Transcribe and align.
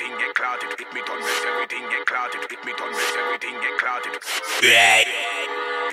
everything 0.00 0.18
get 0.18 0.34
clouted. 0.34 0.70
Hit 0.78 0.92
me 0.94 1.02
done 1.06 1.20
vex, 1.20 1.44
everything 1.46 1.82
get 1.90 2.06
clouted. 2.06 2.40
Hit 2.48 2.64
me 2.64 2.72
done 2.76 2.92
vex, 2.92 3.16
everything 3.18 3.54
get 3.60 3.78
clouted. 3.78 4.16
Right. 4.62 5.19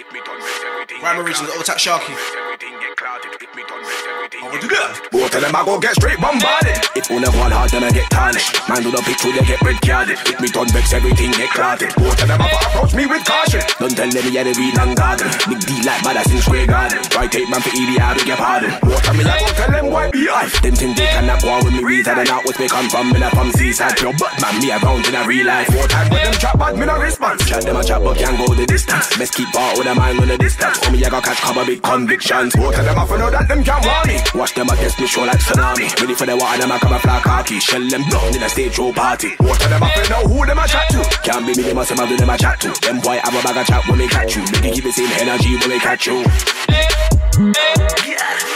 Rhyme 0.07 1.19
get 1.19 1.19
original, 1.19 1.51
clouted. 1.51 1.67
old 1.67 1.79
Sharky. 1.83 2.15
Everything 2.15 2.79
get 2.79 2.95
clouted. 2.95 3.31
Hit 3.43 3.51
me 3.51 3.63
done 3.67 3.83
vex, 3.83 4.07
everything 4.07 4.39
I 4.39 4.47
get 4.47 4.51
will 4.55 4.61
do 4.63 4.69
that. 4.71 5.11
Both 5.11 5.35
of 5.35 5.41
them 5.43 5.51
I 5.51 5.61
go 5.67 5.75
get 5.83 5.93
straight 5.99 6.19
bombarded. 6.23 6.79
If 6.95 7.11
one 7.11 7.27
of 7.27 7.35
one 7.35 7.51
hard, 7.51 7.75
then 7.75 7.83
I 7.83 7.91
get 7.91 8.07
tarnished. 8.07 8.55
Man 8.71 8.87
do 8.87 8.89
the 8.95 9.03
pick 9.03 9.19
till 9.19 9.35
they 9.35 9.43
get 9.43 9.59
red 9.67 9.83
carded. 9.83 10.15
Hit 10.23 10.39
me 10.39 10.47
done 10.47 10.71
vex, 10.71 10.95
everything 10.95 11.35
get 11.35 11.51
clouted. 11.51 11.91
Both 11.99 12.23
of 12.23 12.27
them 12.31 12.39
I 12.39 12.47
go 12.47 12.55
approach 12.55 12.95
me 12.95 13.03
with 13.03 13.27
caution. 13.27 13.67
Don't 13.83 13.99
tell 13.99 14.07
them 14.07 14.31
yeah 14.31 14.47
they 14.47 14.55
real 14.55 14.79
and 14.79 14.95
garden. 14.95 15.27
Big 15.51 15.59
D 15.67 15.71
like 15.83 15.99
bad 16.07 16.23
as 16.23 16.31
in 16.31 16.39
square 16.39 16.67
garden. 16.71 17.03
Right 17.11 17.27
take 17.27 17.49
man 17.51 17.59
for 17.59 17.73
ED, 17.75 17.91
I 17.99 18.15
beg 18.15 18.27
your 18.31 18.39
pardon. 18.39 18.71
Both 18.79 19.03
of 19.03 19.13
me 19.19 19.27
I 19.27 19.35
go 19.43 19.47
tell 19.59 19.71
them 19.75 19.87
why 19.91 20.07
be 20.07 20.23
I. 20.31 20.47
Them 20.63 20.75
think 20.79 20.95
they 20.95 21.11
cannot 21.11 21.43
go 21.43 21.51
on 21.51 21.67
with 21.67 21.75
me 21.75 21.83
reason 21.83 22.15
and 22.15 22.31
out 22.31 22.47
with 22.47 22.55
me 22.63 22.71
come 22.71 22.87
from. 22.87 23.11
Me 23.11 23.19
not 23.19 23.35
from 23.35 23.51
seaside 23.51 23.99
pure, 23.99 24.15
but 24.15 24.31
man 24.39 24.55
me 24.63 24.71
around 24.71 25.03
in 25.03 25.19
a 25.19 25.27
real 25.27 25.43
life. 25.43 25.67
Four 25.67 25.87
time 25.91 26.07
with 26.15 26.23
them 26.23 26.35
chat, 26.39 26.55
but 26.55 26.79
me 26.79 26.87
no 26.87 26.95
response. 26.95 27.43
Chat 27.43 27.67
them 27.67 27.75
a 27.75 27.83
chat, 27.83 27.99
but 27.99 28.15
can't 28.15 28.39
go 28.39 28.47
the 28.55 28.63
distance. 28.63 29.11
Best 29.19 29.35
keep 29.35 29.51
part 29.51 29.77
with 29.77 29.91
a 29.91 29.96
mind 29.97 30.19
on 30.19 30.27
the 30.27 30.37
distance. 30.37 30.79
Oh 30.85 30.91
me 30.91 31.03
I 31.03 31.09
got 31.09 31.23
catch 31.23 31.41
cover 31.41 31.65
big 31.65 31.81
convictions. 31.81 32.55
Both 32.55 32.77
of 32.77 32.85
them 32.85 32.97
I 32.97 33.05
for 33.05 33.17
know 33.17 33.29
that 33.29 33.47
them 33.49 33.63
can't 33.63 33.83
warn 33.83 34.05
me. 34.07 34.17
Watch 34.37 34.53
them 34.53 34.69
against 34.69 34.99
me 35.01 35.07
show 35.07 35.25
like 35.25 35.41
tsunami. 35.41 35.89
Ready 35.99 36.13
for 36.13 36.25
the 36.25 36.37
water, 36.37 36.61
them 36.61 36.71
I 36.71 36.77
come 36.77 36.93
a 36.93 36.99
fly 36.99 37.19
khaki. 37.19 37.59
Shell 37.59 37.89
them 37.89 38.03
down 38.07 38.35
in 38.35 38.43
a 38.43 38.49
stage 38.49 38.73
show 38.77 38.93
party. 38.93 39.33
Both 39.39 39.59
of 39.63 39.69
them 39.69 39.83
I 39.83 39.89
for 39.91 40.05
know 40.09 40.23
who 40.29 40.45
them 40.45 40.59
a 40.59 40.67
chat 40.67 40.87
to. 40.93 41.01
Can't 41.25 41.43
be 41.45 41.57
me, 41.57 41.73
must 41.73 41.89
have 41.89 42.07
do 42.07 42.15
them 42.15 42.29
a 42.29 42.37
chat 42.37 42.61
to. 42.61 42.69
Them 42.85 43.01
boy 43.01 43.17
have 43.17 43.33
a 43.33 43.41
bag 43.41 43.57
of 43.57 43.65
chat 43.65 43.83
when 43.89 43.97
they 43.97 44.07
catch 44.07 44.35
you. 44.37 44.45
Can 44.61 44.71
keep 44.71 44.85
the 44.85 44.93
same 44.93 45.11
energy 45.17 45.57
when 45.57 45.69
they 45.69 45.79
catch 45.79 46.05
you. 46.05 46.21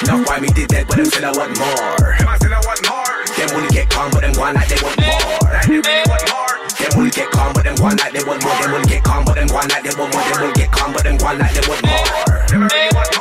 Now 0.05 0.17
why 0.25 0.39
me 0.39 0.49
did 0.53 0.69
that, 0.71 0.85
but 0.87 0.97
them 0.97 1.05
still 1.05 1.25
I 1.25 1.31
want 1.31 1.57
more. 1.57 2.17
Them 2.17 2.27
I 2.27 2.35
still 2.37 2.53
I 2.53 2.61
want 2.65 2.81
more. 2.89 3.13
Them 3.37 3.49
will 3.53 3.69
get 3.69 3.89
calm, 3.89 4.09
but 4.11 4.21
them 4.21 4.33
want 4.37 4.55
like 4.55 4.69
they 4.69 4.81
want 4.81 4.97
more. 4.97 5.49
They 5.67 5.77
really 5.77 6.09
want 6.09 6.25
more. 6.29 6.40
Them 6.91 7.03
will 7.03 7.09
get 7.09 7.31
calm, 7.31 7.53
but 7.53 7.63
them 7.63 7.75
want 7.79 7.99
like 7.99 8.11
they 8.11 8.23
want 8.23 8.43
more. 8.43 8.55
Them 8.59 8.71
will 8.73 8.83
get 8.83 9.03
calm, 9.03 9.23
but 9.23 9.35
them 9.35 9.47
want 9.47 9.71
like 9.71 9.83
they 9.83 9.95
want 9.95 10.13
more. 10.13 10.23
Them 10.27 10.41
will 10.43 10.53
get 10.53 10.71
calm, 10.71 10.91
but 10.91 11.03
them 11.03 11.17
want 11.23 11.39
like 11.39 11.53
they 11.53 11.63
want 11.67 11.81
more. 11.87 12.45
Them 12.51 12.67
really 12.67 12.89
want 12.91 13.11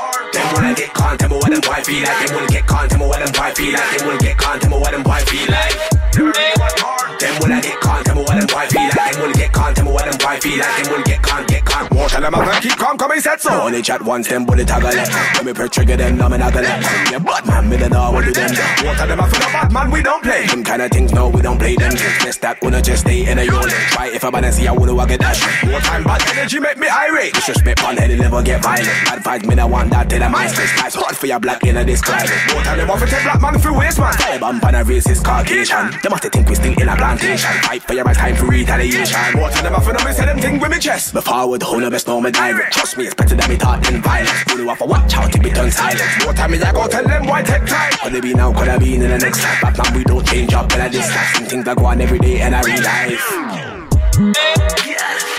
get 0.76 0.94
calm, 0.94 1.16
tell 1.18 1.28
me 1.28 1.36
what 1.36 1.50
them 1.50 1.60
boy 1.60 1.82
feel 1.84 2.02
like. 2.02 2.26
Them 2.26 2.40
will 2.40 2.48
get 2.48 2.66
calm, 2.66 2.88
tell 2.88 2.98
me 2.98 3.06
what 3.06 3.18
them 3.20 3.32
boy 3.32 3.50
feel 3.54 3.72
like. 3.72 3.98
Them 3.98 4.08
will 4.08 4.18
get 4.18 4.36
calm, 4.36 4.58
tell 4.58 4.70
me 4.70 4.76
what 4.76 4.90
them 4.90 5.02
boy 5.02 5.20
feel 5.26 5.50
like. 5.50 5.90
Them 6.12 6.26
really 6.26 6.52
want. 6.58 7.09
Them 7.20 7.36
will 7.36 7.60
get 7.60 7.78
calm, 7.80 8.02
tell 8.02 8.16
me 8.16 8.22
what 8.22 8.32
them 8.32 8.46
boy 8.48 8.64
feel 8.72 8.88
like. 8.96 9.12
Them 9.12 9.20
will 9.20 9.32
get 9.34 9.52
calm, 9.52 9.74
tell 9.74 9.84
me 9.84 9.92
what 9.92 10.04
them 10.08 10.16
boy 10.16 10.40
feel 10.40 10.58
like. 10.58 10.82
Them 10.82 10.92
will 10.92 11.04
get 11.04 11.20
calm, 11.22 11.46
get 11.46 11.64
calm. 11.66 11.88
More 11.92 12.08
tell 12.08 12.22
them 12.22 12.34
I'm 12.34 12.44
gonna 12.46 12.60
keep 12.60 12.76
calm, 12.80 12.96
come 12.96 13.10
and 13.10 13.22
set 13.22 13.40
so. 13.42 13.52
Only 13.60 13.82
chat 13.82 14.00
once, 14.00 14.28
them 14.28 14.46
bullet 14.46 14.66
taggle. 14.66 14.96
When 15.36 15.44
me 15.44 15.52
per 15.52 15.68
trigger 15.68 15.96
them, 15.96 16.16
no 16.16 16.30
me 16.30 16.38
not 16.38 16.54
gonna. 16.54 16.68
Yeah, 17.12 17.18
bad 17.18 17.46
man, 17.46 17.68
me 17.68 17.76
don't 17.76 17.92
know 17.92 18.10
what 18.10 18.24
to 18.24 18.32
them. 18.32 18.48
More 18.82 18.94
tell 18.94 19.06
them 19.06 19.20
I 19.20 19.28
feel 19.28 19.44
a 19.44 19.52
bad 19.52 19.70
man, 19.70 19.90
we 19.90 20.02
don't 20.02 20.22
play. 20.22 20.46
Them 20.46 20.64
kind 20.64 20.80
of 20.80 20.90
things, 20.90 21.12
no, 21.12 21.28
we 21.28 21.42
don't 21.42 21.58
play 21.58 21.76
them. 21.76 21.92
Just 22.24 22.40
that, 22.40 22.56
wanna 22.62 22.80
just 22.80 23.02
stay 23.02 23.30
in 23.30 23.38
a 23.38 23.44
yard. 23.44 23.68
Try 23.92 24.08
if 24.08 24.24
I 24.24 24.30
wanna 24.30 24.50
see, 24.50 24.66
I 24.66 24.72
wanna 24.72 24.94
walk 24.94 25.10
it 25.10 25.20
dash. 25.20 25.44
More 25.64 25.80
time, 25.80 26.04
bad 26.04 26.26
energy 26.32 26.58
make 26.58 26.78
me 26.78 26.88
irate. 26.88 27.34
Disrespect 27.34 27.84
on 27.84 27.98
head, 27.98 28.18
never 28.18 28.42
get 28.42 28.62
violent. 28.62 28.88
Bad 29.04 29.22
vibes, 29.22 29.46
me 29.46 29.54
not 29.56 29.68
want 29.68 29.90
that 29.90 30.08
till 30.08 30.22
I'm 30.22 30.34
ice. 30.34 30.58
It's 30.58 30.94
hard 30.94 31.16
for 31.16 31.26
your 31.26 31.38
black 31.38 31.62
in 31.64 31.76
a 31.76 31.84
this 31.84 32.00
climate. 32.00 32.32
More 32.54 32.62
time, 32.62 32.78
them 32.78 32.90
off 32.90 33.00
take 33.04 33.22
black 33.24 33.42
man 33.42 33.58
through 33.58 33.76
waste 33.78 33.98
man. 33.98 34.14
Taliban, 34.14 34.58
pan 34.60 34.74
a 34.74 34.84
racist 34.84 35.22
Caucasian. 35.22 35.90
Them 36.02 36.12
must 36.12 36.24
think 36.24 36.48
we 36.48 36.54
still 36.54 36.72
in 36.80 36.88
a 36.88 36.96
plantation. 37.16 37.50
Fight 37.62 37.82
for 37.82 37.94
your 37.94 38.04
right 38.04 38.16
time 38.16 38.36
for 38.36 38.46
retaliation. 38.46 39.18
More 39.34 39.50
time, 39.50 39.64
them 39.64 39.74
off 39.74 39.86
me 39.86 40.12
say 40.12 40.26
them 40.26 40.38
thing 40.38 40.60
with 40.60 40.70
me 40.70 40.78
chest. 40.78 41.14
Me 41.14 41.20
forward, 41.20 41.62
who 41.62 41.80
no 41.80 41.90
best 41.90 42.06
know 42.06 42.20
me 42.20 42.30
direct. 42.30 42.72
Trust 42.72 42.96
me, 42.96 43.06
it's 43.06 43.14
better 43.14 43.34
than 43.34 43.48
me 43.50 43.56
thought 43.56 43.88
in 43.90 44.02
violence. 44.02 44.30
Who 44.50 44.68
off 44.68 44.80
a 44.80 44.86
watch 44.86 45.14
out 45.14 45.34
if 45.34 45.44
it 45.44 45.54
turn 45.54 45.70
silent. 45.70 46.24
More 46.24 46.32
time, 46.32 46.50
me 46.52 46.60
I 46.60 46.72
go 46.72 46.86
tell 46.86 47.04
them 47.04 47.26
why 47.26 47.42
take 47.42 47.66
time. 47.66 47.92
Could 48.02 48.14
it 48.14 48.22
be 48.22 48.34
now, 48.34 48.52
could 48.52 48.68
I 48.68 48.78
be 48.78 48.94
in 48.94 49.00
the 49.00 49.08
next 49.08 49.42
life? 49.42 49.58
But 49.62 49.78
man, 49.78 49.96
we 49.96 50.04
don't 50.04 50.26
change 50.26 50.52
up 50.54 50.72
in 50.72 50.80
a 50.80 50.88
this. 50.88 51.10
Some 51.34 51.46
things 51.46 51.64
that 51.64 51.76
go 51.76 51.86
on 51.86 52.00
every 52.00 52.18
day 52.18 52.40
in 52.42 52.54
a 52.54 52.62
real 52.62 52.82
life. 52.82 53.50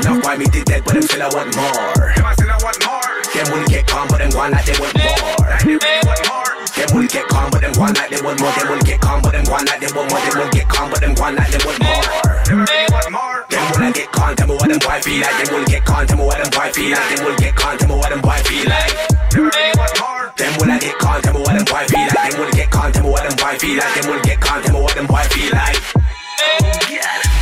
Now 0.03 0.19
why 0.21 0.35
me 0.37 0.45
did 0.45 0.65
that, 0.67 0.81
but 0.85 0.93
them 0.93 1.03
still 1.03 1.21
I 1.21 1.29
want 1.29 1.55
more. 1.55 2.13
Them 2.15 2.25
I 2.25 2.33
still 2.33 2.49
I 2.49 2.57
want 2.63 2.79
more. 2.85 3.23
Them 3.33 3.47
will 3.53 3.67
get 3.67 3.87
calm, 3.87 4.07
but 4.09 4.17
them 4.17 4.31
go 4.31 4.39
like 4.39 4.65
they 4.65 4.75
want 4.79 4.97
more. 4.97 5.47
Like 5.47 5.63
they 5.63 5.77
really 5.77 6.07
want 6.07 6.27
more. 6.27 6.50
Them 6.81 6.97
will 6.97 7.05
get 7.05 7.29
calm, 7.29 7.45
but 7.53 7.61
them 7.61 7.73
go 7.77 7.85
on 7.85 7.93
like 7.93 8.09
they 8.09 8.17
want 8.25 8.41
more. 8.41 8.49
Them 8.57 8.73
will 8.73 8.81
get 8.81 8.97
calm, 8.97 9.21
but 9.21 9.37
them 9.37 9.45
go 9.45 9.53
on 9.53 9.65
like 9.69 9.77
they 9.77 9.93
want 9.93 10.09
more. 10.09 10.17
Them 10.17 10.33
will 10.41 10.49
get 10.49 10.65
calm, 10.65 10.89
but 10.89 10.97
them 10.97 11.13
go 11.13 11.23
on 11.29 11.35
like 11.37 11.53
they 11.53 11.61
want 11.61 11.77
more. 11.77 12.01
Them 12.41 12.57
really 12.65 12.89
want 12.89 13.09
more. 13.13 13.37
Them 13.53 13.61
will 13.69 13.93
get 13.93 14.09
calm, 14.09 14.33
tell 14.33 14.47
me 14.49 14.55
what 14.57 14.65
them 14.65 14.81
boy 14.81 14.97
feel 15.05 15.21
like. 15.21 15.37
Them 15.45 15.53
will 15.53 15.65
get 15.69 15.85
calm, 15.85 16.09
tell 16.09 16.17
me 16.17 16.25
what 16.25 16.41
them 16.41 16.49
boy 16.49 16.73
feel 16.73 16.89
like. 16.89 17.05
Them 17.13 17.21
will 17.21 17.37
get 17.37 17.53
calm, 17.53 17.77
tell 17.77 17.85
me 17.85 17.95
what 18.01 18.09
them 18.09 18.21
boy 18.25 18.39
feel 18.49 18.65
like. 18.65 18.97
Really 19.29 19.71
want 19.77 19.93
more. 20.01 20.25
Them 20.33 20.53
will 20.57 20.73
get 20.81 20.97
calm, 20.97 21.21
tell 21.21 21.33
me 21.37 21.41
what 21.45 21.53
them 21.53 21.65
boy 21.69 21.83
feel 21.85 22.09
like. 22.17 22.31
Them 22.33 22.41
will 22.41 22.49
get 22.57 22.69
calm, 22.73 22.89
tell 22.89 23.03
me 23.05 23.09
what 23.13 23.23
them 23.29 23.35
boy 23.37 23.53
feel 23.61 23.77
like. 23.77 23.93
Them 23.93 24.05
will 24.09 24.23
get 24.25 24.37
calm, 24.41 24.59
tell 24.65 24.73
me 24.73 24.81
what 24.81 24.95
them 24.97 25.05
boy 25.05 25.25
feel 25.29 25.53
like. 25.53 25.77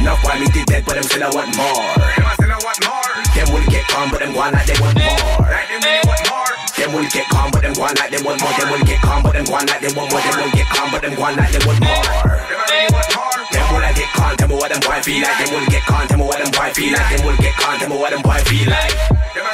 Now 0.04 0.20
why 0.20 0.36
me 0.36 0.52
did 0.52 0.68
that, 0.68 0.84
but 0.84 1.00
them 1.00 1.08
still 1.08 1.24
I 1.24 1.32
want 1.32 1.56
more. 1.56 1.80
Them 1.96 2.28
still 2.36 2.52
I 2.52 2.60
want 2.60 2.80
more. 2.84 3.08
Them 3.40 3.48
will 3.56 3.68
get 3.72 3.88
calm, 3.88 4.12
but 4.12 4.20
them 4.20 4.36
go 4.36 4.44
like 4.52 4.68
they 4.68 4.76
want 4.84 5.00
more. 5.00 5.48
They 5.48 6.04
want 6.04 6.28
more. 6.28 6.52
Them 6.90 6.98
will 6.98 7.10
get 7.14 7.30
calm, 7.30 7.52
but 7.54 7.62
them 7.62 7.74
go 7.78 7.86
on 7.86 7.94
like 8.02 8.10
they 8.10 8.18
want 8.26 8.42
more. 8.42 8.50
Them 8.58 8.74
will 8.74 8.82
get 8.82 8.98
calm, 9.06 9.22
but 9.22 9.34
them 9.38 9.46
go 9.46 9.54
on 9.54 9.66
like 9.70 9.78
they 9.78 9.94
want 9.94 10.10
more. 10.10 10.22
Them 10.26 10.42
will 10.42 10.50
get 10.58 10.66
calm, 10.74 10.90
but 10.90 11.02
them 11.06 11.14
go 11.14 11.22
on 11.22 11.38
like. 11.38 11.54
Them 11.54 11.62
want 11.70 11.80
more. 11.86 12.02
Them 13.54 13.66
will 13.70 13.86
I 13.86 13.94
get 13.94 14.10
calm, 14.18 14.34
tell 14.34 14.50
me 14.50 14.56
what 14.58 14.74
them 14.74 14.82
boy 14.82 14.98
feel 15.06 15.22
like. 15.22 15.38
Them 15.38 15.54
will 15.54 15.70
get 15.70 15.86
calm, 15.86 16.08
tell 16.10 16.18
me 16.18 16.26
what 16.26 16.42
them 16.42 16.50
boy 16.50 16.74
feel 16.74 16.90
like. 16.90 17.10
Them 17.14 17.22
will 17.30 17.38
get 17.38 17.54
calm, 17.62 17.78
tell 17.78 17.90
me 17.94 17.96
what 17.96 18.10
them 18.10 18.22
boy 18.26 18.42
feel 18.42 18.70
like. 18.74 18.94
Them. 19.38 19.46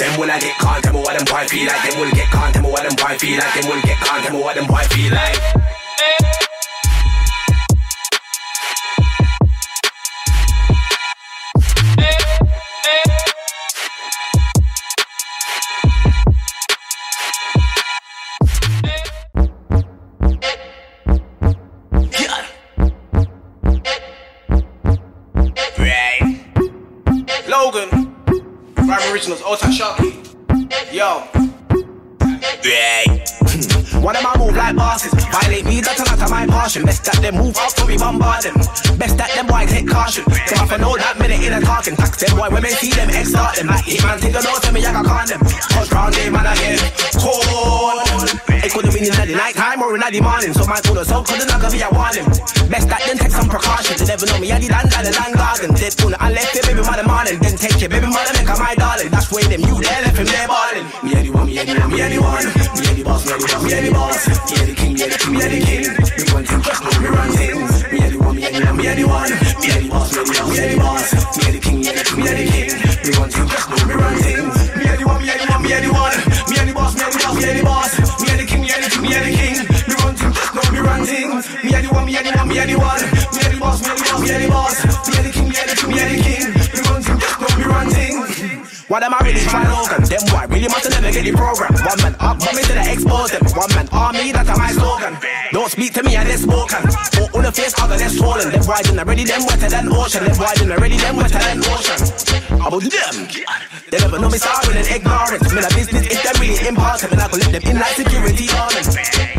Them 0.00 0.12
will 0.16 0.30
I 0.32 0.40
get 0.40 0.56
calm, 0.56 0.80
tell 0.80 0.92
me 0.96 1.00
what 1.04 1.14
them 1.20 1.26
boy 1.28 1.44
feel 1.52 1.66
like. 1.68 1.82
Them 1.84 2.00
will 2.00 2.12
get 2.16 2.28
calm, 2.32 2.48
tell 2.48 2.62
me 2.64 2.70
what 2.72 2.82
them 2.88 2.96
boy 2.96 3.12
feel 3.20 3.36
like. 3.36 3.52
Them 3.52 3.64
will 3.68 3.82
get 3.84 3.98
calm, 4.00 4.22
tell 4.24 4.32
me 4.32 4.40
what 4.40 4.54
them 4.56 4.66
boy 4.72 4.84
feel 4.88 5.12
like. 5.12 5.67
Originals, 29.12 29.42
old 29.42 29.58
tack 29.58 29.70
Sharky. 29.70 30.12
Yo. 30.92 31.24
Right. 32.64 33.24
Hmm. 33.48 34.02
One 34.02 34.16
of 34.16 34.22
my 34.22 34.36
move 34.36 34.54
like 34.54 34.76
bosses. 34.76 35.12
Violate 35.32 35.64
me, 35.64 35.80
that's 35.80 36.00
a 36.00 36.04
lot 36.04 36.20
of 36.20 36.30
my 36.30 36.46
portion. 36.46 36.84
Best 36.84 37.04
that 37.04 37.16
them 37.22 37.36
move 37.36 37.56
out, 37.56 37.72
we 37.86 37.96
bombard 37.96 38.44
them. 38.44 38.54
Best 38.98 39.16
that 39.16 39.32
them 39.34 39.46
boy 39.46 39.66
take 39.66 39.88
caution. 39.88 40.24
So 40.46 40.56
I 40.56 40.76
know 40.76 40.96
that 40.96 41.18
minute 41.18 41.40
in 41.40 41.52
a 41.52 41.60
talking, 41.60 41.96
tax 41.96 42.20
them 42.20 42.36
boy, 42.36 42.48
women 42.50 42.70
see 42.70 42.92
them, 42.92 43.10
extort 43.10 43.56
them. 43.56 43.68
Like 43.68 43.84
hitman, 43.84 44.20
take 44.20 44.36
a 44.36 44.42
note, 44.42 44.62
tell 44.62 44.72
me 44.72 44.84
I 44.84 44.92
can 44.92 45.04
con 45.04 45.26
them. 45.26 45.40
Touch 45.40 45.92
round 45.92 46.14
day, 46.14 46.30
man, 46.30 46.46
I 46.46 46.54
get 46.56 46.80
cold. 47.16 48.28
It 48.60 48.72
could 48.72 48.84
have 48.84 48.94
been 48.94 49.04
in 49.04 49.14
the 49.14 49.36
night 49.36 49.54
time 49.54 49.82
or 49.82 49.94
in 49.94 50.00
the 50.00 50.20
morning. 50.20 50.52
So 50.52 50.66
my 50.66 50.80
tuna 50.80 51.04
so 51.04 51.22
couldn't 51.22 51.48
not 51.48 51.60
gonna 51.60 51.72
be 51.72 51.82
a 51.82 51.90
warning. 51.90 52.57
Best 52.68 52.84
that 52.92 53.00
then 53.08 53.16
take 53.16 53.32
some 53.32 53.48
precautions. 53.48 53.96
They 53.96 54.12
never 54.12 54.28
know 54.28 54.38
me, 54.38 54.52
I 54.52 54.60
did 54.60 54.68
land 54.68 54.92
the 54.92 55.12
land 55.16 55.34
garden. 55.40 55.72
Dead 55.72 55.92
tuna, 55.96 56.20
I 56.20 56.28
left 56.28 56.52
your 56.52 56.64
baby 56.68 56.84
mother 56.84 57.08
morning. 57.08 57.40
Then 57.40 57.56
take 57.56 57.80
your 57.80 57.88
baby 57.88 58.12
mother, 58.12 58.28
make 58.36 58.44
her 58.44 58.60
my 58.60 58.76
darling. 58.76 59.08
That's 59.08 59.32
way 59.32 59.48
them 59.48 59.64
you 59.64 59.80
there, 59.80 60.04
left 60.04 60.20
him 60.20 60.28
there 60.28 60.44
balling. 60.44 60.84
Me 61.00 61.16
anyone, 61.16 61.46
me 61.48 61.56
anyone, 61.56 61.88
me 61.88 62.00
anyone. 62.04 62.44
Me 62.76 62.84
any 62.92 63.02
boss, 63.02 63.24
me 63.24 63.32
any 63.32 63.48
boss, 63.48 63.64
me 63.64 63.72
any 63.72 63.88
boss. 63.88 64.20
Me 64.28 64.56
any 64.60 64.74
king, 64.76 64.92
me 64.92 65.00
any 65.00 65.16
king, 65.16 65.32
me 65.32 65.40
any 65.48 65.60
king. 65.64 65.84
Me 65.96 66.22
one 66.28 66.44
thing, 66.44 66.60
just 66.60 66.80
know 66.84 66.92
me 67.00 67.08
run 67.08 67.30
things. 67.32 67.72
Me 67.88 67.98
anyone, 68.04 68.36
me 68.36 68.42
anyone, 68.44 68.76
me 68.76 68.84
anyone. 68.84 69.30
Me 69.32 69.68
any 69.72 69.88
boss, 69.88 70.12
me 70.12 70.20
any 70.20 70.28
me 70.28 70.58
any 70.60 70.76
boss. 70.76 71.08
Me 71.08 71.42
any 71.48 71.60
king, 71.64 71.76
me 71.80 71.88
any 71.88 72.04
king, 72.04 72.20
me 72.20 72.28
any 72.28 72.44
king. 72.52 72.68
Me 72.76 73.10
one 73.16 73.30
thing, 73.32 73.48
just 73.48 73.66
know 73.72 73.80
me 73.88 73.94
run 73.96 74.16
things. 74.20 74.56
Me 74.76 74.84
anyone, 74.92 75.20
me 75.24 75.28
anyone, 75.32 75.62
me 75.64 75.72
anyone. 75.72 76.16
Me 76.52 76.56
any 76.60 76.72
boss, 76.76 76.92
me 76.92 77.00
any 77.00 77.16
boss, 77.16 77.32
me 77.32 77.48
any 77.48 77.64
boss. 77.64 77.92
Me 78.20 78.28
any 78.28 78.44
king, 78.44 78.60
me 78.60 78.68
any 78.76 78.88
king, 78.92 79.02
me 79.02 79.14
any 79.16 79.32
king. 79.32 79.47
Me 81.68 81.74
anyone, 81.74 82.06
me 82.06 82.16
anyone, 82.16 82.48
me 82.48 82.58
anyone. 82.58 83.02
Me 83.36 83.40
any 83.44 83.58
boss, 83.60 83.84
me 83.84 83.92
any 83.92 84.00
boss, 84.00 84.24
me 84.24 84.30
any 84.32 84.48
boss. 84.48 84.76
Me 85.04 85.12
any 85.20 85.28
king, 85.28 85.48
me 85.52 85.56
any 85.60 85.74
king, 85.76 85.90
me 85.92 86.00
any 86.00 86.16
king. 86.24 86.48
Me 86.48 86.80
run 86.88 87.04
things, 87.04 87.20
just 87.20 87.36
know 87.36 87.52
me 87.60 87.64
run 87.68 87.86
things. 87.92 88.88
What 88.88 89.04
am 89.04 89.12
I 89.12 89.20
really 89.20 89.44
trying 89.44 89.68
Logan? 89.68 90.00
Them 90.08 90.24
boy 90.32 90.48
really 90.48 90.72
must 90.72 90.88
never 90.88 91.12
get 91.12 91.28
the 91.28 91.36
program. 91.36 91.76
One 91.84 92.00
man 92.00 92.16
up, 92.24 92.40
one 92.40 92.56
to 92.56 92.72
the 92.72 92.84
expose 92.88 93.36
them. 93.36 93.44
One 93.52 93.68
man 93.76 93.84
army, 93.92 94.32
that's 94.32 94.48
my 94.48 94.72
slogan. 94.72 95.20
Don't 95.52 95.68
speak 95.68 95.92
to 95.92 96.02
me 96.02 96.16
and 96.16 96.24
they 96.24 96.40
spoken. 96.40 96.88
Or 97.20 97.28
on 97.36 97.44
the 97.44 97.52
face, 97.52 97.76
other 97.76 98.00
less 98.00 98.16
swollen. 98.16 98.48
Them 98.48 98.64
boys 98.64 98.88
in 98.88 98.96
already 98.96 99.28
them 99.28 99.44
wetter 99.44 99.68
than 99.68 99.92
ocean. 99.92 100.24
Them 100.24 100.40
boys 100.40 100.60
in 100.64 100.72
already 100.72 100.96
them 100.96 101.16
wetter 101.20 101.36
than 101.36 101.60
ocean. 101.68 102.00
About 102.64 102.80
them. 102.80 103.14
They 103.92 103.98
never 104.00 104.16
know 104.16 104.32
me 104.32 104.40
sorry 104.40 104.72
and 104.72 104.88
ignorant. 104.88 105.44
Me 105.52 105.60
a 105.60 105.68
business 105.76 106.08
if 106.08 106.20
them 106.24 106.36
really 106.40 106.64
important. 106.64 107.12
And 107.12 107.20
I 107.20 107.28
could 107.28 107.44
let 107.44 107.52
them 107.52 107.64
in 107.68 107.76
like 107.76 107.92
security 107.92 108.48
ornament. 108.56 109.37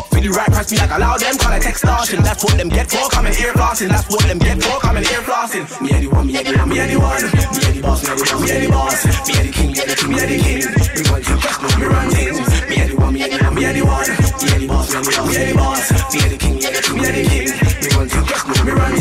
But 0.00 0.08
for 0.16 0.20
the 0.24 0.32
right 0.32 0.48
price, 0.48 0.72
me 0.72 0.78
like 0.78 0.96
allow 0.96 1.18
them 1.18 1.36
call 1.36 1.52
it 1.52 1.66
extortion. 1.66 2.22
That's 2.22 2.42
what 2.42 2.56
them 2.56 2.70
get 2.70 2.88
for 2.88 3.04
coming 3.10 3.34
here 3.34 3.52
flossing. 3.52 3.88
That's 3.92 4.08
what 4.08 4.24
them 4.24 4.38
get 4.38 4.56
for 4.62 4.80
coming 4.80 5.04
here 5.04 5.20
flossing. 5.20 5.68
Me 5.82 5.92
anyone, 5.92 6.26
me 6.26 6.40
anyone, 6.40 6.68
me 6.68 6.80
anyone. 6.80 7.20
Me 7.52 7.60
any 7.68 7.80
boss, 7.84 8.00
me 8.00 8.08
any 8.08 8.24
boss, 8.24 8.40
me 8.40 8.50
any 8.50 8.68
boss. 8.72 9.28
Me 9.28 9.34
any 9.36 9.52
king, 9.52 9.70
me 9.76 9.80
any 9.84 9.92
king, 9.92 10.08
me 10.08 10.20
any 10.24 10.36
king. 10.40 10.64
Me 10.72 11.02
want 11.12 11.28
you 11.28 11.36
just 11.36 11.60
know 11.60 11.68
me 11.76 11.84
run 11.84 12.08
things. 12.08 12.48
Me 12.64 12.76
anyone, 12.80 13.12
me 13.12 13.20
anyone, 13.28 13.54
me 13.54 13.64
anyone. 13.68 14.08
Me 14.40 14.48
any 14.56 14.66
boss, 14.66 14.88
me 14.88 14.96
any 14.96 15.12
boss, 15.12 15.28
me 15.28 15.36
any 15.36 15.52
boss. 15.52 15.84
Me 15.92 16.18
any 16.24 16.36
king, 16.40 16.54
me 16.56 16.64
any 16.64 16.80
king, 16.80 16.96
me 16.96 17.04
any 17.04 17.22
king. 17.28 17.48
Me 17.52 17.88
want 17.92 18.08
you 18.08 18.22
just 18.24 18.44
know 18.48 18.64
me 18.64 18.72
run 18.72 18.92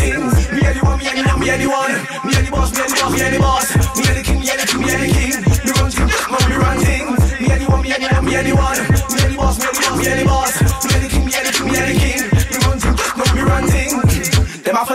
me 1.39 1.49
and 1.55 1.61
the 1.63 1.67
one. 1.71 1.95
Me 2.27 2.35
and 2.35 2.43
the 2.43 2.51
boss, 2.51 2.75
me 2.75 2.83
the 2.83 2.95
boss, 2.99 3.13
me 3.15 3.29
the 3.31 3.39
boss. 3.39 3.71
Me 3.95 4.03
the 4.03 4.21
king, 4.27 4.39
me 4.43 4.51
the 4.51 4.67
king, 4.67 4.81
me 4.83 4.91
the 4.99 5.07
king. 5.15 5.39
Me 5.63 5.71
run 5.79 5.91
things, 5.95 6.27
man, 6.27 6.43
me 6.51 6.55
run 6.59 6.77
things. 6.83 7.39
Me 7.39 7.47
and 7.47 7.61
the 7.63 7.71
one, 7.71 7.81
me 7.87 7.93
and 7.95 8.03
the 8.03 8.09
one, 8.11 8.25
me 8.25 8.35
and 8.35 8.47
the 8.47 8.53
one. 8.53 8.79
Me 9.15 9.23
the 9.23 9.35
boss, 9.39 9.55
me 9.59 9.65
the 9.71 9.79
boss, 9.79 9.97
me 10.03 10.11
the 10.19 10.25
boss. 10.27 10.58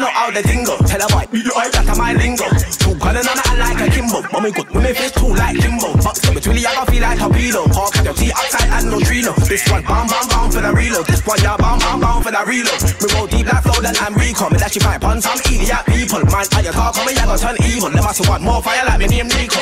Know 0.05 0.13
how 0.13 0.31
the 0.31 0.43
tingle. 0.45 0.77
Tell 0.85 1.01
a 1.01 1.09
boy, 1.09 1.25
you 1.33 1.49
like 1.57 1.73
that 1.73 1.89
my 1.97 2.13
lingo. 2.13 2.45
Two 2.77 2.93
gun 3.01 3.17
and 3.17 3.25
I 3.25 3.53
like 3.57 3.81
a 3.81 3.89
Kimbo. 3.89 4.21
Mommy 4.29 4.53
good, 4.53 4.69
me 4.77 4.93
face 4.93 5.17
too 5.17 5.33
like 5.33 5.57
limbo. 5.57 5.97
Box 6.05 6.21
up 6.29 6.37
between 6.37 6.61
the 6.61 6.69
I 6.69 6.85
feel 6.85 7.01
like 7.01 7.21
a 7.25 7.29
pedo. 7.33 7.65
Hawk 7.73 7.97
at 7.97 8.05
your 8.05 8.13
tea 8.15 8.33
outside 8.37 8.69
and 8.69 8.93
no 8.93 8.99
trilo. 9.01 9.33
This 9.49 9.65
one, 9.73 9.83
bam 9.89 10.05
bam 10.05 10.25
bam 10.29 10.47
for 10.53 10.61
the 10.61 10.73
reload. 10.73 11.07
This 11.09 11.25
one, 11.25 11.41
yeah, 11.41 11.57
bam 11.57 11.81
bam 11.81 12.01
bam 12.05 12.21
for 12.21 12.33
the 12.33 12.43
reload. 12.45 12.81
Me 13.01 13.07
roll 13.17 13.27
deep 13.27 13.47
like 13.49 13.65
flow 13.65 13.81
than 13.81 13.97
I'm 13.97 14.15
Rico. 14.15 14.45
Me 14.53 14.59
dash 14.61 14.77
you 14.77 14.85
pipe 14.85 15.05
on 15.05 15.19
some 15.25 15.41
idiot 15.49 15.85
people. 15.89 16.21
Man, 16.29 16.45
I 16.53 16.61
your 16.61 16.77
talk 16.77 16.97
on 17.01 17.05
me, 17.09 17.17
I 17.17 17.25
go 17.25 17.37
turn 17.41 17.57
evil. 17.65 17.89
Them 17.89 18.05
must 18.05 18.21
want 18.29 18.45
more 18.45 18.61
fire 18.61 18.85
like 18.85 19.01
me 19.01 19.07
name 19.09 19.31
Nico. 19.33 19.61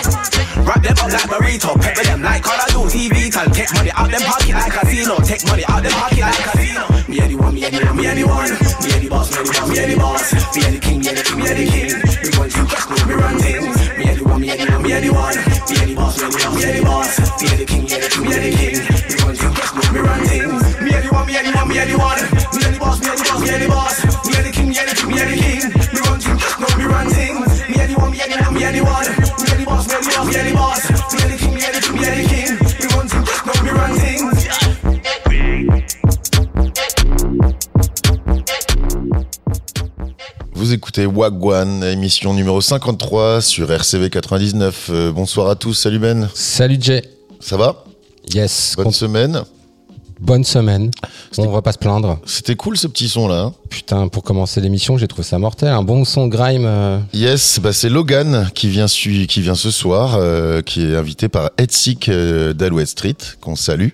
Wrap 0.66 0.82
them 0.82 0.98
up 0.98 1.10
like 1.14 1.30
burrito. 1.30 1.70
Pepper 1.78 2.02
them 2.02 2.22
like 2.22 2.42
Call 2.42 2.58
of 2.58 2.90
Duty 2.90 3.08
Beetle. 3.14 3.46
Take 3.54 3.70
money 3.78 3.92
out 3.94 4.10
them 4.10 4.22
pocket 4.26 4.54
like 4.58 4.74
casino. 4.74 5.14
Take 5.22 5.46
money 5.46 5.64
out 5.70 5.82
them 5.86 5.94
pocket 5.94 6.26
like 6.26 6.42
casino. 6.50 6.91
Me 7.12 7.20
any 7.20 7.35
one, 7.35 7.53
me 7.53 7.62
any 7.62 7.85
one, 7.85 7.94
me 7.94 8.06
any 8.06 8.25
one. 8.25 8.49
Me 8.49 8.93
any 8.97 9.06
boss, 9.06 9.31
me 9.31 9.37
any 9.37 9.44
the 9.44 9.61
one, 9.61 9.69
me 9.69 9.79
any 9.81 9.97
boss. 9.97 10.32
Me 10.56 10.64
any 10.64 10.79
king, 10.81 10.99
me 11.00 11.09
any 11.11 11.20
king, 11.20 11.37
me 11.37 11.47
any 11.47 11.67
king. 11.69 11.93
We 11.93 12.32
run 12.41 12.49
things, 12.49 12.73
just 12.73 12.88
know 12.88 13.06
we 13.06 13.12
run 13.12 13.37
things. 13.37 13.76
Me 14.00 14.09
a 14.09 14.25
one, 14.25 14.41
me 14.41 14.49
a 14.49 14.56
one, 14.64 14.81
me 14.81 14.93
a 14.97 15.12
one. 15.12 15.37
Me 15.37 15.93
a 15.93 15.94
boss, 15.94 16.17
me 16.17 16.25
a 16.25 16.49
one, 16.49 16.56
me 16.56 16.64
a 16.64 16.82
boss. 16.82 17.12
Me 17.37 17.53
a 17.53 17.67
king, 17.69 17.85
me 17.85 17.93
a 17.93 18.09
king, 18.09 18.25
me 18.25 18.32
a 18.32 18.49
king. 18.56 18.81
We 19.12 19.20
run 19.20 19.37
things, 19.37 19.53
just 19.61 19.75
know 19.76 19.93
we 19.93 20.00
run 20.00 20.20
things. 20.25 20.81
Me 20.81 20.94
any 20.97 21.09
one, 21.12 21.26
me 21.29 21.37
any 21.37 21.53
one, 21.53 21.69
me 21.69 21.79
any 21.85 21.97
one. 22.00 22.20
Me 22.56 22.64
any 22.64 22.79
boss, 22.81 22.97
me 22.97 23.09
any 23.12 23.20
boss, 23.29 23.41
me 23.44 23.50
any 23.53 23.67
boss. 23.69 24.25
Me 24.25 24.32
any 24.41 24.50
king, 24.56 24.69
me 24.73 24.79
any 24.81 24.94
king, 24.97 25.09
me 25.12 25.20
any 25.20 25.37
king. 25.37 25.69
We 25.93 26.00
run 26.00 26.17
things, 26.17 26.41
just 26.41 26.61
know 26.64 26.73
we 26.81 26.85
run 26.88 27.06
things. 27.12 27.61
Me 27.69 27.76
any 27.76 27.94
one, 27.94 28.11
me 28.11 28.20
any 28.25 28.41
one, 28.41 28.55
me 28.55 28.64
any 28.64 28.81
one. 28.81 29.21
Vous 40.62 40.73
écoutez 40.73 41.06
Wagwan, 41.06 41.82
émission 41.82 42.35
numéro 42.35 42.61
53 42.61 43.41
sur 43.43 43.73
RCV 43.73 44.11
99. 44.11 44.91
Euh, 44.93 45.11
bonsoir 45.11 45.50
à 45.50 45.56
tous, 45.56 45.75
salut 45.75 45.99
Ben. 45.99 46.29
Salut 46.35 46.76
Jay. 46.81 47.03
Ça 47.41 47.56
va? 47.56 47.82
Yes. 48.32 48.75
Bonne 48.76 48.93
semaine. 48.93 49.43
bonne 50.20 50.44
semaine. 50.44 50.93
On 51.37 51.50
va 51.50 51.62
pas 51.62 51.73
se 51.73 51.79
plaindre. 51.79 52.20
C'était 52.26 52.55
cool 52.55 52.79
ce 52.79 52.87
petit 52.87 53.09
son 53.09 53.26
là. 53.26 53.41
hein 53.41 53.55
Putain, 53.70 54.06
pour 54.06 54.23
commencer 54.23 54.61
l'émission, 54.61 54.97
j'ai 54.99 55.09
trouvé 55.09 55.25
ça 55.25 55.37
mortel. 55.41 55.70
Un 55.70 55.82
bon 55.82 56.05
son 56.05 56.29
grime. 56.29 56.64
euh, 56.64 57.00
Yes, 57.12 57.59
bah 57.59 57.73
c'est 57.73 57.88
Logan 57.88 58.49
qui 58.55 58.69
vient, 58.69 58.87
qui 58.87 59.41
vient 59.41 59.56
ce 59.56 59.73
soir, 59.73 60.14
euh, 60.14 60.62
qui 60.62 60.85
est 60.85 60.94
invité 60.94 61.29
par 61.29 61.50
Edsik 61.59 62.09
d'Alouette 62.09 62.87
Street, 62.87 63.17
qu'on 63.41 63.56
salue. 63.56 63.88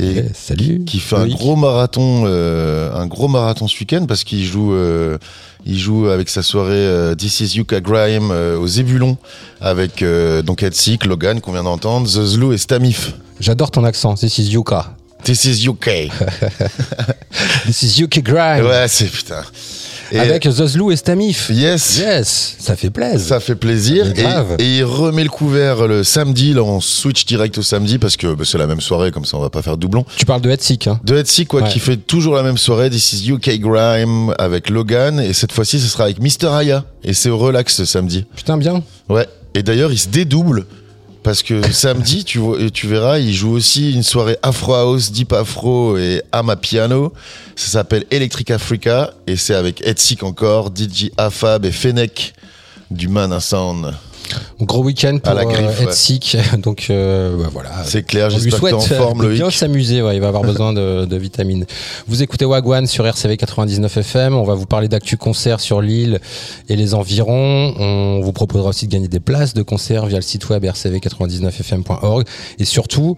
Et 0.00 0.12
yeah, 0.12 0.22
salut. 0.34 0.84
qui 0.84 0.98
fait 0.98 1.16
un 1.16 1.28
gros 1.28 1.54
marathon, 1.56 2.24
euh, 2.26 2.92
un 2.94 3.06
gros 3.06 3.28
marathon 3.28 3.68
ce 3.68 3.78
week-end 3.78 4.06
parce 4.06 4.24
qu'il 4.24 4.44
joue, 4.44 4.74
euh, 4.74 5.18
il 5.64 5.78
joue 5.78 6.08
avec 6.08 6.28
sa 6.28 6.42
soirée 6.42 6.72
euh, 6.74 7.14
This 7.14 7.40
is 7.40 7.56
Yuka 7.56 7.80
Grime 7.80 8.30
euh, 8.32 8.58
au 8.58 8.66
Zébulon 8.66 9.16
avec 9.60 10.04
donc 10.44 10.62
Edsik, 10.62 11.04
Logan 11.06 11.40
qu'on 11.40 11.52
vient 11.52 11.62
d'entendre, 11.62 12.06
Zezlou 12.08 12.52
et 12.52 12.58
Stamif. 12.58 13.14
J'adore 13.40 13.70
ton 13.70 13.84
accent. 13.84 14.14
This 14.14 14.38
is 14.38 14.50
Yuka. 14.52 14.94
This 15.24 15.44
is 15.44 15.66
UK. 15.66 15.88
This 17.66 17.82
is 17.82 17.98
Yuki 18.00 18.20
Grime. 18.22 18.66
ouais, 18.66 18.86
c'est 18.88 19.06
putain. 19.06 19.42
Et- 20.12 20.18
Avec 20.18 20.48
Zozlou 20.48 20.90
et 20.90 20.96
Stamif. 20.96 21.50
Yes. 21.52 21.98
Yes. 21.98 22.56
Ça 22.58 22.76
fait 22.76 22.90
plaisir. 22.90 23.20
Ça 23.20 23.40
fait 23.40 23.54
plaisir. 23.54 24.06
Et, 24.58 24.62
et 24.62 24.76
il 24.78 24.84
remet 24.84 25.22
le 25.24 25.28
couvert 25.30 25.86
le 25.86 26.04
samedi. 26.04 26.52
Là, 26.52 26.62
on 26.62 26.80
switch 26.80 27.24
direct 27.26 27.56
au 27.58 27.62
samedi 27.62 27.98
parce 27.98 28.16
que 28.16 28.34
bah, 28.34 28.44
c'est 28.46 28.58
la 28.58 28.66
même 28.66 28.80
soirée, 28.80 29.10
comme 29.10 29.24
ça 29.24 29.36
on 29.36 29.40
va 29.40 29.50
pas 29.50 29.62
faire 29.62 29.76
doublon. 29.76 30.04
Tu 30.16 30.24
parles 30.24 30.40
de 30.42 30.50
Hetsick, 30.50 30.86
hein. 30.86 31.00
De 31.04 31.16
Etsy, 31.16 31.46
quoi, 31.46 31.62
Ouais. 31.62 31.68
qui 31.68 31.78
fait 31.80 31.96
toujours 31.96 32.34
la 32.34 32.42
même 32.42 32.58
soirée. 32.58 32.90
This 32.90 33.12
is 33.12 33.30
UK 33.30 33.58
Grime 33.60 34.34
avec 34.38 34.70
Logan. 34.70 35.20
Et 35.20 35.32
cette 35.32 35.52
fois-ci, 35.52 35.80
ce 35.80 35.88
sera 35.88 36.04
avec 36.04 36.18
Mr. 36.20 36.48
Aya. 36.48 36.84
Et 37.02 37.14
c'est 37.14 37.30
au 37.30 37.38
relax 37.38 37.74
ce 37.74 37.84
samedi. 37.84 38.24
Putain, 38.36 38.56
bien. 38.56 38.82
Ouais. 39.08 39.26
Et 39.54 39.62
d'ailleurs, 39.62 39.92
il 39.92 39.98
se 39.98 40.08
dédouble. 40.08 40.66
Parce 41.24 41.42
que 41.42 41.72
samedi, 41.72 42.24
tu, 42.24 42.86
verras, 42.86 43.18
il 43.18 43.34
joue 43.34 43.50
aussi 43.50 43.92
une 43.92 44.04
soirée 44.04 44.36
Afro 44.42 44.74
House, 44.74 45.10
Deep 45.10 45.32
Afro 45.32 45.96
et 45.96 46.22
Ama 46.30 46.54
Piano. 46.54 47.12
Ça 47.56 47.68
s'appelle 47.68 48.04
Electric 48.10 48.52
Africa. 48.52 49.14
Et 49.26 49.36
c'est 49.36 49.54
avec 49.54 49.80
Etsy 49.84 50.16
encore, 50.22 50.68
DJ 50.68 51.10
Afab 51.16 51.64
et 51.64 51.72
Fennec 51.72 52.34
du 52.90 53.08
Man 53.08 53.40
Sound. 53.40 53.94
Gros 54.60 54.82
week-end 54.82 55.18
pour 55.22 55.34
la 55.34 55.44
griffe, 55.44 55.80
euh, 55.80 55.84
ouais. 55.84 55.90
Hetsick. 55.90 56.36
Donc, 56.58 56.86
euh, 56.90 57.36
bah, 57.36 57.48
voilà. 57.52 57.70
C'est 57.84 58.02
clair, 58.02 58.30
j'espère 58.30 58.60
que 58.60 58.74
en 58.74 58.80
forme, 58.80 59.24
euh, 59.24 59.32
bien 59.32 59.44
Loïc. 59.44 59.54
s'amuser, 59.54 60.02
ouais, 60.02 60.16
il 60.16 60.20
va 60.20 60.28
avoir 60.28 60.42
besoin 60.42 60.72
de, 60.72 61.04
de 61.04 61.16
vitamines. 61.16 61.66
Vous 62.06 62.22
écoutez 62.22 62.44
Wagwan 62.44 62.86
sur 62.86 63.06
RCV 63.06 63.36
99 63.36 63.96
FM, 63.96 64.34
on 64.34 64.44
va 64.44 64.54
vous 64.54 64.66
parler 64.66 64.88
d'actu 64.88 65.16
concert 65.16 65.60
sur 65.60 65.80
l'île 65.80 66.20
et 66.68 66.76
les 66.76 66.94
environs. 66.94 67.74
On 67.78 68.20
vous 68.20 68.32
proposera 68.32 68.70
aussi 68.70 68.86
de 68.86 68.92
gagner 68.92 69.08
des 69.08 69.20
places 69.20 69.54
de 69.54 69.62
concert 69.62 70.06
via 70.06 70.18
le 70.18 70.22
site 70.22 70.48
web 70.48 70.64
rcv99fm.org 70.64 72.24
et 72.58 72.64
surtout 72.64 73.16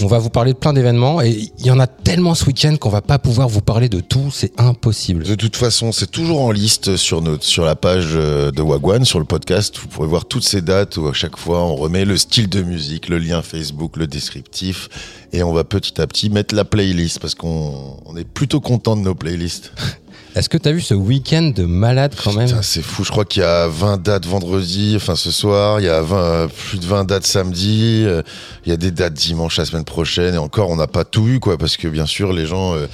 on 0.00 0.06
va 0.06 0.18
vous 0.18 0.30
parler 0.30 0.52
de 0.52 0.58
plein 0.58 0.72
d'événements 0.72 1.20
et 1.20 1.50
il 1.58 1.66
y 1.66 1.70
en 1.70 1.78
a 1.78 1.86
tellement 1.86 2.34
ce 2.34 2.46
week-end 2.46 2.76
qu'on 2.76 2.88
va 2.88 3.02
pas 3.02 3.18
pouvoir 3.18 3.48
vous 3.48 3.60
parler 3.60 3.88
de 3.88 4.00
tout, 4.00 4.30
c'est 4.32 4.52
impossible. 4.58 5.24
De 5.24 5.34
toute 5.34 5.56
façon, 5.56 5.92
c'est 5.92 6.10
toujours 6.10 6.40
en 6.40 6.50
liste 6.50 6.96
sur 6.96 7.20
notre 7.20 7.44
sur 7.44 7.64
la 7.64 7.76
page 7.76 8.10
euh, 8.12 8.50
de 8.50 8.62
Wagwan, 8.62 9.04
sur 9.04 9.18
le 9.18 9.24
podcast. 9.24 9.76
Vous 9.78 9.88
pourrez 9.88 10.08
voir 10.08 10.24
toutes 10.24 10.44
ces 10.44 10.62
dates 10.62 10.96
où 10.96 11.06
à 11.08 11.12
chaque 11.12 11.36
fois 11.36 11.62
on 11.62 11.76
remet 11.76 12.04
le 12.04 12.16
style 12.16 12.48
de 12.48 12.62
musique, 12.62 13.08
le 13.08 13.18
lien 13.18 13.42
Facebook, 13.42 13.96
le 13.96 14.06
descriptif, 14.06 14.88
et 15.32 15.42
on 15.42 15.52
va 15.52 15.64
petit 15.64 16.00
à 16.00 16.06
petit 16.06 16.30
mettre 16.30 16.54
la 16.54 16.64
playlist 16.64 17.18
parce 17.18 17.34
qu'on 17.34 17.98
on 18.04 18.16
est 18.16 18.28
plutôt 18.28 18.60
content 18.60 18.96
de 18.96 19.02
nos 19.02 19.14
playlists. 19.14 19.72
Est-ce 20.34 20.48
que 20.48 20.56
tu 20.56 20.66
as 20.66 20.72
vu 20.72 20.80
ce 20.80 20.94
week-end 20.94 21.52
de 21.54 21.64
malade 21.66 22.14
quand 22.22 22.32
même 22.32 22.46
Putain, 22.48 22.62
c'est 22.62 22.80
fou. 22.80 23.04
Je 23.04 23.10
crois 23.10 23.26
qu'il 23.26 23.42
y 23.42 23.44
a 23.44 23.68
20 23.68 24.02
dates 24.02 24.24
vendredi, 24.26 24.94
enfin 24.96 25.14
ce 25.14 25.30
soir. 25.30 25.78
Il 25.80 25.84
y 25.84 25.90
a 25.90 26.00
20, 26.00 26.16
euh, 26.16 26.48
plus 26.48 26.78
de 26.80 26.86
20 26.86 27.04
dates 27.04 27.26
samedi. 27.26 28.04
euh, 28.06 28.22
Il 28.64 28.70
y 28.70 28.72
a 28.72 28.78
des 28.78 28.90
dates 28.90 29.12
dimanche 29.12 29.58
la 29.58 29.66
semaine 29.66 29.84
prochaine. 29.84 30.34
Et 30.34 30.38
encore, 30.38 30.70
on 30.70 30.76
n'a 30.76 30.86
pas 30.86 31.04
tout 31.04 31.28
eu, 31.28 31.38
quoi, 31.38 31.58
parce 31.58 31.76
que 31.76 31.86
bien 31.86 32.06
sûr, 32.06 32.32
les 32.32 32.46
gens, 32.46 32.74
euh, 32.74 32.86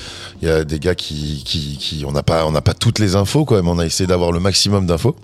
il 0.43 0.49
y 0.49 0.50
a 0.50 0.64
des 0.64 0.81
gars 0.81 0.96
qui, 0.96 1.43
qui, 1.44 1.76
qui 1.79 2.05
on 2.05 2.11
n'a 2.11 2.25
pas, 2.25 2.44
on 2.44 2.50
n'a 2.50 2.61
pas 2.61 2.75
toutes 2.75 2.99
les 2.99 3.14
infos, 3.14 3.44
quoi. 3.44 3.62
Mais 3.62 3.69
on 3.70 3.79
a 3.79 3.86
essayé 3.86 4.08
d'avoir 4.08 4.32
le 4.32 4.41
maximum 4.41 4.86
d'infos. 4.86 5.15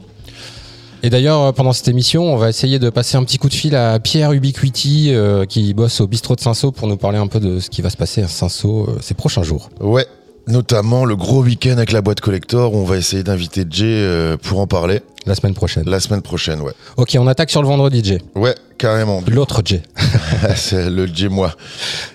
Et 1.02 1.10
d'ailleurs, 1.10 1.52
pendant 1.52 1.72
cette 1.72 1.88
émission, 1.88 2.32
on 2.32 2.36
va 2.36 2.48
essayer 2.48 2.78
de 2.78 2.90
passer 2.90 3.16
un 3.16 3.24
petit 3.24 3.38
coup 3.38 3.48
de 3.48 3.54
fil 3.54 3.74
à 3.74 3.98
Pierre 3.98 4.32
Ubiquiti, 4.32 5.12
euh, 5.12 5.44
qui 5.46 5.74
bosse 5.74 6.00
au 6.00 6.06
bistrot 6.06 6.36
de 6.36 6.40
Saint-Saul, 6.40 6.70
pour 6.72 6.86
nous 6.86 6.96
parler 6.96 7.18
un 7.18 7.26
peu 7.26 7.40
de 7.40 7.58
ce 7.60 7.68
qui 7.70 7.82
va 7.82 7.90
se 7.90 7.96
passer 7.96 8.22
à 8.22 8.28
Saint-Saul 8.28 8.86
ces 9.02 9.14
prochains 9.14 9.42
jours. 9.42 9.68
Ouais. 9.80 10.06
Notamment 10.46 11.06
le 11.06 11.16
gros 11.16 11.42
week-end 11.42 11.72
avec 11.78 11.90
la 11.92 12.02
boîte 12.02 12.20
collector 12.20 12.74
où 12.74 12.78
on 12.78 12.84
va 12.84 12.98
essayer 12.98 13.22
d'inviter 13.22 13.64
Jay 13.68 13.86
euh, 13.86 14.36
pour 14.36 14.60
en 14.60 14.66
parler 14.66 15.00
La 15.24 15.34
semaine 15.34 15.54
prochaine. 15.54 15.84
la 15.86 16.00
semaine 16.00 16.20
prochaine, 16.20 16.60
ouais. 16.60 16.72
Ok, 16.98 17.16
on 17.18 17.26
attaque 17.26 17.50
sur 17.50 17.62
le 17.62 17.68
vendredi, 17.68 18.02
Jay. 18.04 18.20
Ouais, 18.34 18.54
carrément. 18.76 19.22
L'autre 19.26 19.62
Jay. 19.64 19.80
c'est 20.56 20.90
le 20.90 21.06
J 21.06 21.28
moi. 21.30 21.54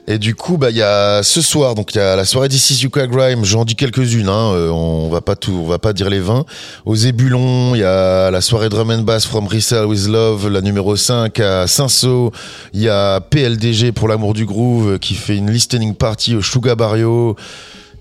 Et 0.08 0.20
du 0.20 0.36
coup, 0.36 0.58
bah 0.58 0.70
il 0.70 0.78
y 0.78 0.84
a 0.84 1.24
ce 1.24 1.42
soir, 1.42 1.74
donc 1.74 1.96
il 1.96 1.98
y 1.98 2.02
a 2.02 2.16
la 2.16 2.24
soirée 2.24 2.50
is 2.52 2.80
Yuka 2.84 3.08
Grime. 3.08 3.44
J'en 3.46 3.66
dis 3.66 3.76
quelques-unes. 3.76 4.30
Hein, 4.30 4.52
euh, 4.54 4.70
on 4.70 5.10
va 5.10 5.22
pas 5.22 5.36
tout, 5.36 5.62
on 5.64 5.68
va 5.68 5.80
pas 5.80 5.94
dire 5.94 6.10
les 6.12 6.20
20. 6.20 6.46
Aux 6.86 6.96
Ébulons, 6.96 7.74
il 7.74 7.80
y 7.80 7.84
a 7.84 8.30
la 8.30 8.42
soirée 8.42 8.70
Drum 8.70 8.92
and 8.92 9.02
Bass 9.02 9.26
from 9.26 9.48
Resell 9.48 9.86
with 9.86 10.08
Love, 10.08 10.50
la 10.50 10.62
numéro 10.62 10.96
5 10.96 11.40
à 11.40 11.66
Saint-Saul. 11.66 12.30
Il 12.74 12.82
y 12.82 12.90
a 12.90 13.22
PLDG 13.22 13.92
pour 13.92 14.08
l'amour 14.08 14.36
du 14.36 14.46
groove 14.46 14.92
euh, 14.92 14.98
qui 15.00 15.16
fait 15.16 15.36
une 15.36 15.50
listening 15.50 15.96
party 15.96 16.36
au 16.36 16.44
Sugar 16.44 16.76
Barrio. 16.76 17.36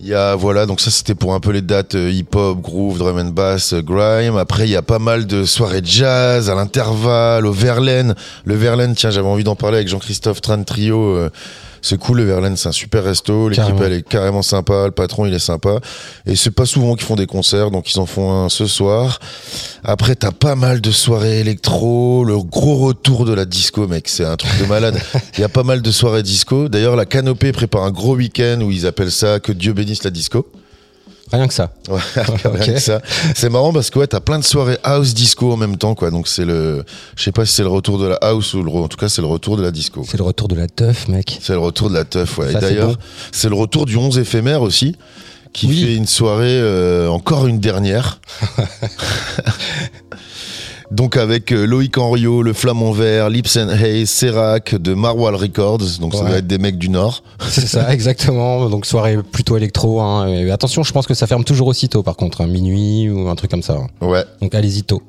Il 0.01 0.07
y 0.07 0.15
a 0.15 0.37
voilà 0.37 0.65
donc 0.65 0.81
ça 0.81 0.93
c'était 0.93 1.17
pour 1.17 1.35
un 1.35 1.41
peu 1.41 1.51
les 1.51 1.61
dates 1.61 1.97
euh, 1.97 2.09
hip-hop, 2.09 2.61
groove, 2.61 2.99
drum 2.99 3.19
and 3.19 3.31
bass, 3.31 3.73
euh, 3.73 3.83
grime. 3.83 4.37
Après 4.37 4.65
il 4.65 4.71
y 4.71 4.77
a 4.77 4.83
pas 4.83 5.01
mal 5.01 5.27
de 5.27 5.45
soirées 5.45 5.81
jazz 5.83 6.49
à 6.49 6.55
l'intervalle, 6.55 7.45
au 7.45 7.53
Verlaine. 7.53 8.15
Le 8.45 8.55
Verlaine, 8.55 8.95
tiens 8.95 9.11
j'avais 9.11 9.27
envie 9.27 9.43
d'en 9.43 9.57
parler 9.57 9.79
avec 9.79 9.89
Jean-Christophe 9.89 10.41
Tran 10.41 10.63
Trio. 10.63 11.17
euh, 11.17 11.31
c'est 11.83 11.99
cool 11.99 12.19
le 12.19 12.25
Verlaine, 12.25 12.57
c'est 12.57 12.69
un 12.69 12.73
super 12.73 13.05
resto. 13.05 13.49
L'équipe 13.49 13.81
elle 13.83 13.93
est 13.93 14.09
carrément 14.09 14.43
sympa, 14.43 14.87
le 14.87 14.91
patron 14.91 15.27
il 15.27 15.35
est 15.35 15.39
sympa. 15.39 15.81
Et 16.27 16.37
c'est 16.37 16.51
pas 16.51 16.67
souvent 16.67 16.95
qu'ils 16.95 17.07
font 17.07 17.17
des 17.17 17.27
concerts, 17.27 17.71
donc 17.71 17.93
ils 17.93 17.99
en 17.99 18.07
font 18.07 18.45
un 18.45 18.49
ce 18.49 18.67
soir. 18.67 19.19
Après 19.85 20.15
t'as 20.15 20.33
pas 20.33 20.55
mal 20.55 20.81
de 20.81 20.91
soirées 20.91 21.41
électro, 21.41 22.25
le 22.25 22.39
gros 22.39 22.77
retour 22.77 23.25
de 23.25 23.33
la 23.33 23.45
disco 23.45 23.87
mec, 23.87 24.09
c'est 24.09 24.25
un 24.25 24.37
truc 24.37 24.59
de 24.59 24.67
malade. 24.67 24.99
Il 25.37 25.41
y 25.41 25.45
a 25.45 25.49
pas 25.49 25.63
mal 25.63 25.83
de 25.83 25.91
soirées 25.91 26.23
disco. 26.23 26.69
D'ailleurs 26.69 26.97
la 26.97 27.07
Canopée 27.07 27.53
prépare 27.53 27.85
un 27.85 27.91
gros 27.91 28.17
week-end 28.17 28.61
où 28.63 28.71
ils 28.71 28.87
appellent 28.87 29.13
ça 29.13 29.41
que 29.41 29.53
Dieu 29.53 29.73
bénisse 29.73 30.05
la 30.05 30.11
disco. 30.11 30.47
Rien 31.33 31.47
que 31.47 31.55
ça. 31.55 31.71
Ouais, 31.89 32.01
que 32.67 32.79
ça. 32.79 33.01
C'est 33.35 33.51
marrant 33.51 33.73
parce 33.73 33.91
que 33.91 33.99
ouais, 33.99 34.07
t'as 34.07 34.21
plein 34.21 34.39
de 34.39 34.45
soirées 34.45 34.79
house 34.83 35.13
disco 35.15 35.53
en 35.53 35.57
même 35.57 35.77
temps, 35.77 35.95
quoi. 35.95 36.11
Donc 36.11 36.27
c'est 36.29 36.45
le, 36.45 36.85
je 37.17 37.23
sais 37.23 37.33
pas 37.33 37.45
si 37.45 37.55
c'est 37.55 37.63
le 37.63 37.69
retour 37.69 37.99
de 37.99 38.07
la 38.07 38.17
house 38.23 38.55
ou 38.55 38.63
le, 38.63 38.71
en 38.71 38.89
tout 38.89 38.97
cas 38.97 39.09
c'est 39.09 39.21
le 39.21 39.27
retour 39.29 39.57
de 39.57 39.63
la 39.63 39.71
disco. 39.71 40.05
C'est 40.09 40.17
le 40.19 40.25
retour 40.25 40.49
de 40.49 40.55
la 40.55 40.67
teuf, 40.69 41.09
mec. 41.09 41.39
C'est 41.43 41.53
le 41.53 41.59
retour 41.59 41.91
de 41.91 41.95
la 41.95 42.05
teuf, 42.05 42.39
ouais. 42.39 42.53
Ça, 42.53 42.59
Et 42.59 42.61
d'ailleurs, 42.61 42.97
c'est 43.33 43.49
le 43.49 43.55
retour 43.57 43.85
du 43.87 43.97
11 43.97 44.19
éphémère 44.19 44.63
aussi. 44.63 44.97
qui 45.53 45.67
Oui. 45.67 45.83
fait 45.85 45.95
une 45.97 46.07
soirée, 46.07 46.47
euh, 46.61 47.09
encore 47.09 47.47
une 47.47 47.59
dernière. 47.61 48.21
Donc 50.91 51.19
avec 51.19 51.53
euh, 51.53 51.67
Loïc 51.67 51.99
Henriot, 51.99 52.43
Le 52.43 52.55
Flamand 52.55 52.93
Vert, 52.93 53.29
Lips 53.29 53.57
and 53.59 53.69
Hayes, 53.69 54.07
Serac 54.07 54.75
de 54.75 54.95
Marwal 54.95 55.35
Records, 55.35 55.99
donc 56.01 56.15
ça 56.15 56.25
Ouais. 56.25 56.31
va 56.31 56.37
être 56.39 56.47
des 56.47 56.57
mecs 56.59 56.79
du 56.79 56.89
Nord. 56.89 57.23
C'est 57.51 57.67
ça, 57.67 57.93
exactement. 57.93 58.71
Donc 58.71 58.87
soirée 58.87 59.19
plutôt 59.23 59.57
électro. 59.59 60.01
Hein. 60.01 60.29
Et 60.29 60.51
attention, 60.51 60.83
je 60.85 60.93
pense 60.93 61.07
que 61.07 61.13
ça 61.15 61.27
ferme 61.27 61.45
toujours 61.45 61.69
aussitôt 61.69 62.03
par 62.03 62.17
contre, 62.17 62.41
hein, 62.41 62.47
minuit 62.47 63.11
ou 63.11 63.29
un 63.29 63.35
truc 63.37 63.51
comme 63.51 63.63
ça. 63.63 63.75
hein. 63.75 63.87
Ouais, 64.07 64.25
Donc 64.41 64.55
allez-y 64.55 64.83
tôt. 64.83 65.03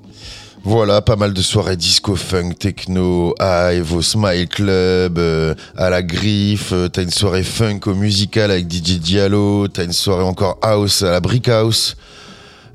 voilà, 0.65 1.01
pas 1.01 1.15
mal 1.15 1.33
de 1.33 1.41
soirées 1.41 1.77
disco, 1.77 2.17
funk, 2.17 2.55
techno, 2.59 3.33
Hive, 3.39 3.93
au 3.95 4.01
Smile 4.01 4.49
Club, 4.49 5.17
euh, 5.17 5.55
à 5.77 5.89
la 5.89 6.03
Griffe, 6.03 6.73
euh, 6.73 6.89
t'as 6.89 7.03
une 7.03 7.09
soirée 7.11 7.43
funk 7.43 7.79
au 7.85 7.93
musical 7.93 8.51
avec 8.51 8.69
DJ 8.69 8.99
Diallo, 8.99 9.69
t'as 9.69 9.85
une 9.85 9.93
soirée 9.93 10.23
encore 10.25 10.57
house 10.61 11.03
à 11.03 11.11
la 11.11 11.19
Brick 11.21 11.47
House. 11.47 11.95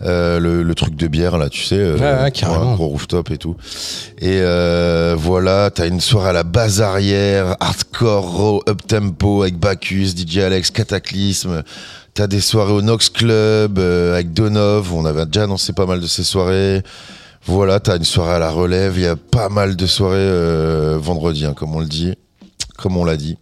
Euh, 0.03 0.39
le, 0.41 0.63
le 0.63 0.75
truc 0.75 0.97
de 0.97 1.07
bière 1.07 1.39
là, 1.39 1.49
tu 1.49 1.63
sais, 1.63 1.77
euh, 1.79 1.97
Ouais, 1.97 2.23
ouais, 2.25 2.31
carrément. 2.31 2.73
un 2.73 2.75
gros 2.75 2.89
rooftop 2.89 3.31
et 3.31 3.39
tout. 3.39 3.57
Et 4.21 4.39
euh, 4.41 5.15
voilà, 5.17 5.71
t'as 5.71 5.87
une 5.87 6.01
soirée 6.01 6.31
à 6.31 6.33
la 6.33 6.43
base 6.43 6.81
arrière, 6.83 7.57
hardcore, 7.61 8.31
raw, 8.37 8.63
up 8.69 8.83
tempo 8.87 9.43
avec 9.43 9.57
Bacchus, 9.59 10.09
DJ 10.17 10.39
Alex, 10.39 10.71
Cataclysme. 10.71 11.63
T'as 12.13 12.27
des 12.27 12.41
soirées 12.41 12.73
au 12.73 12.83
Nox 12.83 13.09
Club 13.09 13.79
avec 13.79 14.33
Donov. 14.33 14.93
On 14.95 15.05
avait 15.05 15.27
déjà 15.27 15.45
annoncé 15.45 15.73
pas 15.73 15.87
mal 15.87 16.01
de 16.01 16.07
ces 16.07 16.25
soirées. 16.25 16.83
Voilà, 17.47 17.79
t'as 17.81 17.97
une 17.97 18.05
soirée 18.05 18.35
à 18.35 18.39
la 18.39 18.51
relève. 18.51 18.95
Il 18.97 19.03
y 19.03 19.07
a 19.07 19.17
pas 19.17 19.49
mal 19.49 19.77
de 19.77 19.87
soirées 19.87 20.99
vendredi, 20.99 21.45
hein, 21.47 21.55
comme 21.55 21.75
on 21.75 21.81
le 21.81 21.87
dit, 21.87 22.15
comme 22.79 22.97
on 22.97 23.05
l'a 23.05 23.17
dit. 23.17 23.37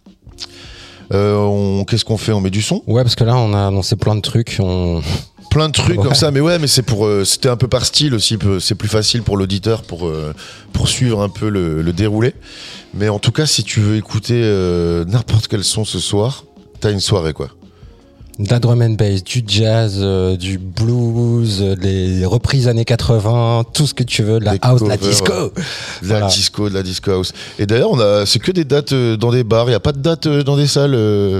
Euh, 1.13 1.83
Qu'est-ce 1.85 2.05
qu'on 2.05 2.17
fait? 2.17 2.31
On 2.31 2.41
met 2.41 2.49
du 2.49 2.61
son? 2.61 2.81
Ouais, 2.87 3.03
parce 3.03 3.15
que 3.15 3.23
là, 3.23 3.35
on 3.37 3.53
a 3.53 3.67
annoncé 3.67 3.95
plein 3.95 4.15
de 4.15 4.21
trucs. 4.21 4.57
On... 4.59 5.01
plein 5.53 5.67
de 5.67 5.73
trucs 5.73 5.97
Ouais. 5.99 6.03
comme 6.03 6.15
ça 6.15 6.31
mais 6.31 6.39
ouais 6.39 6.57
mais 6.59 6.67
c'est 6.67 6.81
pour 6.81 7.05
euh, 7.05 7.23
c'était 7.25 7.49
un 7.49 7.55
peu 7.57 7.67
par 7.67 7.85
style 7.85 8.13
aussi 8.15 8.37
c'est 8.59 8.75
plus 8.75 8.87
facile 8.89 9.21
pour 9.21 9.37
l'auditeur 9.37 9.83
pour 9.83 10.07
euh, 10.07 10.33
pour 10.73 10.87
suivre 10.89 11.21
un 11.21 11.29
peu 11.29 11.49
le, 11.49 11.81
le 11.81 11.93
déroulé. 11.93 12.33
Mais 12.95 13.07
en 13.09 13.19
tout 13.19 13.31
cas 13.31 13.45
si 13.45 13.63
tu 13.63 13.79
veux 13.79 13.95
écouter 13.97 14.41
euh, 14.43 15.05
n'importe 15.05 15.47
quel 15.47 15.63
son 15.63 15.85
ce 15.85 15.99
soir 15.99 16.45
t'as 16.79 16.91
une 16.91 16.99
soirée 16.99 17.33
quoi. 17.33 17.49
La 18.49 18.59
drum 18.59 18.81
and 18.81 18.95
bass, 18.97 19.23
du 19.23 19.43
jazz, 19.45 19.99
du 20.39 20.57
blues, 20.57 21.61
les 21.79 22.25
reprises 22.25 22.67
années 22.67 22.83
80, 22.83 23.65
tout 23.75 23.85
ce 23.85 23.93
que 23.93 24.01
tu 24.01 24.23
veux, 24.23 24.39
de 24.39 24.45
la 24.45 24.55
house, 24.63 24.81
de 24.81 24.87
la 24.87 24.97
covers, 24.97 25.11
disco. 25.11 25.33
de 26.01 26.09
la 26.09 26.21
disco 26.27 26.67
de 26.69 26.73
la 26.73 26.81
disco 26.81 27.11
house. 27.11 27.31
Et 27.59 27.67
d'ailleurs 27.67 27.91
on 27.91 27.99
a 27.99 28.25
c'est 28.25 28.39
que 28.39 28.51
des 28.51 28.63
dates 28.65 28.93
dans 28.93 29.31
des 29.31 29.43
bars. 29.43 29.69
Il 29.69 29.73
y 29.73 29.75
a 29.75 29.79
pas 29.79 29.91
de 29.91 29.99
date 29.99 30.27
dans 30.27 30.57
des 30.57 30.65
salles 30.67 30.93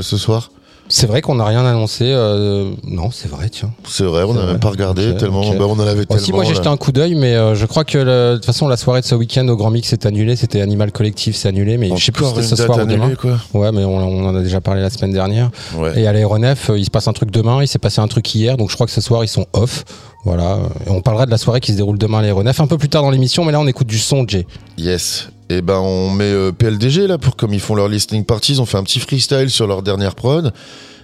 ce 0.03 0.17
soir? 0.17 0.51
C'est 0.89 1.07
vrai 1.07 1.21
qu'on 1.21 1.35
n'a 1.35 1.45
rien 1.45 1.65
annoncé. 1.65 2.03
euh, 2.05 2.71
Non, 2.83 3.09
c'est 3.11 3.27
vrai, 3.29 3.49
tiens. 3.49 3.71
c'est 3.87 4.03
vrai 4.03 4.23
on 4.23 4.33
C'est 4.33 4.39
a 4.39 4.41
vrai. 4.43 4.51
même 4.51 4.59
pas 4.59 4.69
regardé 4.69 5.15
tellement 5.17 5.41
bah, 5.53 5.65
on 5.67 5.71
en 5.73 5.79
avait 5.79 6.05
tellement 6.05 6.21
Aussi, 6.21 6.31
moi 6.33 6.43
j'ai 6.43 6.53
jeté 6.53 6.67
un 6.67 6.77
coup 6.77 6.91
d'œil, 6.91 7.15
mais 7.15 7.33
euh, 7.35 7.55
je 7.55 7.65
crois 7.65 7.83
que 7.83 7.97
de 7.97 8.35
toute 8.35 8.45
façon 8.45 8.67
la 8.67 8.77
soirée 8.77 9.01
de 9.01 9.05
ce 9.05 9.15
week-end 9.15 9.47
au 9.47 9.55
Grand 9.55 9.71
Mix 9.71 9.91
est 9.93 10.05
annulée. 10.05 10.35
C'était 10.35 10.61
Animal 10.61 10.91
Collectif, 10.91 11.35
c'est 11.35 11.47
annulé, 11.47 11.77
mais 11.77 11.89
je 11.95 12.03
sais 12.05 12.11
plus 12.11 12.25
si 12.25 12.31
c'était 12.35 12.47
ce 12.47 12.55
soir 12.57 12.77
ou 12.77 12.85
demain. 12.85 13.03
annulée, 13.05 13.15
quoi 13.15 13.37
Ouais, 13.53 13.71
mais 13.71 13.83
on, 13.85 13.95
on 13.97 14.27
en 14.27 14.35
a 14.35 14.41
déjà 14.41 14.61
parlé 14.61 14.81
la 14.81 14.89
semaine 14.89 15.13
dernière. 15.13 15.49
ouais 15.77 15.99
Et 15.99 16.05
à 16.05 16.13
l'aéronef, 16.13 16.69
euh, 16.69 16.77
il 16.77 16.85
se 16.85 16.91
passe 16.91 17.07
un 17.07 17.13
truc 17.13 17.31
demain, 17.31 17.61
il 17.61 17.67
s'est 17.67 17.79
passé 17.79 17.99
un 18.01 18.07
truc 18.07 18.33
hier, 18.35 18.57
donc 18.57 18.69
je 18.69 18.75
crois 18.75 18.85
que 18.85 18.93
ce 18.93 19.01
soir 19.01 19.23
ils 19.23 19.27
sont 19.29 19.47
off. 19.53 19.85
Voilà. 20.25 20.59
Et 20.85 20.89
on 20.89 21.01
parlera 21.01 21.25
de 21.25 21.31
la 21.31 21.37
soirée 21.37 21.59
qui 21.59 21.71
se 21.71 21.77
déroule 21.77 21.97
demain 21.97 22.19
à 22.19 22.21
l'aéronef 22.21 22.59
un 22.61 22.67
peu 22.67 22.77
plus 22.77 22.89
tard 22.89 23.01
dans 23.01 23.09
l'émission, 23.09 23.43
mais 23.45 23.51
là 23.51 23.59
on 23.59 23.67
écoute 23.67 23.87
du 23.87 23.97
son, 23.99 24.25
Jay. 24.27 24.45
Yes. 24.77 25.29
Et 25.49 25.61
ben 25.61 25.79
on 25.79 26.09
met 26.09 26.31
euh, 26.31 26.51
PLDG 26.51 27.07
là 27.07 27.17
pour 27.17 27.35
comme 27.35 27.53
ils 27.53 27.59
font 27.59 27.75
leur 27.75 27.87
listening 27.87 28.23
parties, 28.23 28.57
on 28.59 28.65
fait 28.65 28.77
un 28.77 28.83
petit 28.83 28.99
freestyle 28.99 29.49
sur 29.49 29.67
leur 29.67 29.83
dernière 29.83 30.15
prod. 30.15 30.53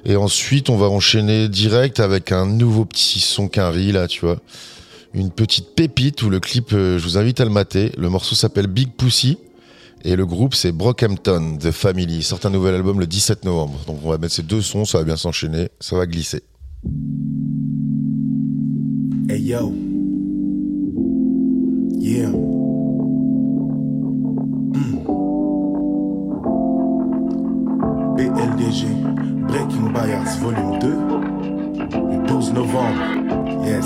Et 0.06 0.16
ensuite 0.16 0.70
on 0.70 0.78
va 0.78 0.88
enchaîner 0.88 1.50
direct 1.50 2.00
avec 2.00 2.32
un 2.32 2.46
nouveau 2.46 2.86
petit 2.86 3.20
son 3.20 3.48
qu'un 3.48 3.70
riz 3.70 3.92
là, 3.92 4.08
tu 4.08 4.22
vois. 4.22 4.38
Une 5.14 5.32
petite 5.32 5.76
pépite 5.76 6.22
où 6.22 6.30
le 6.30 6.40
clip, 6.40 6.72
euh, 6.72 7.00
je 7.00 7.04
vous 7.04 7.18
invite 7.18 7.42
à 7.42 7.46
le 7.46 7.50
mater. 7.50 7.92
Le 7.98 8.10
morceau 8.10 8.36
s'appelle 8.36 8.68
Big 8.68 8.92
Pussy. 8.92 9.38
Et 10.06 10.16
le 10.16 10.26
groupe 10.26 10.56
c'est 10.56 10.72
Brockhampton, 10.72 11.58
The 11.58 11.72
Family. 11.72 12.18
Ils 12.18 12.24
sortent 12.24 12.46
un 12.46 12.52
nouvel 12.52 12.76
album 12.76 13.00
le 13.00 13.08
17 13.08 13.44
novembre. 13.44 13.80
Donc 13.88 14.00
on 14.04 14.10
va 14.10 14.18
mettre 14.18 14.34
ces 14.34 14.44
deux 14.44 14.62
sons, 14.62 14.86
ça 14.86 15.00
va 15.00 15.04
bien 15.04 15.18
s'enchaîner, 15.18 15.70
ça 15.80 15.98
va 15.98 16.06
glisser. 16.06 16.44
Hey 19.30 19.42
yo. 19.42 19.74
Yeah. 22.00 22.59
BLDG, 28.20 28.86
Breaking 29.48 29.94
Bias 29.94 30.40
Volume 30.42 30.78
2, 30.80 30.88
le 30.90 32.28
12 32.28 32.52
novembre. 32.52 33.00
Yes. 33.64 33.86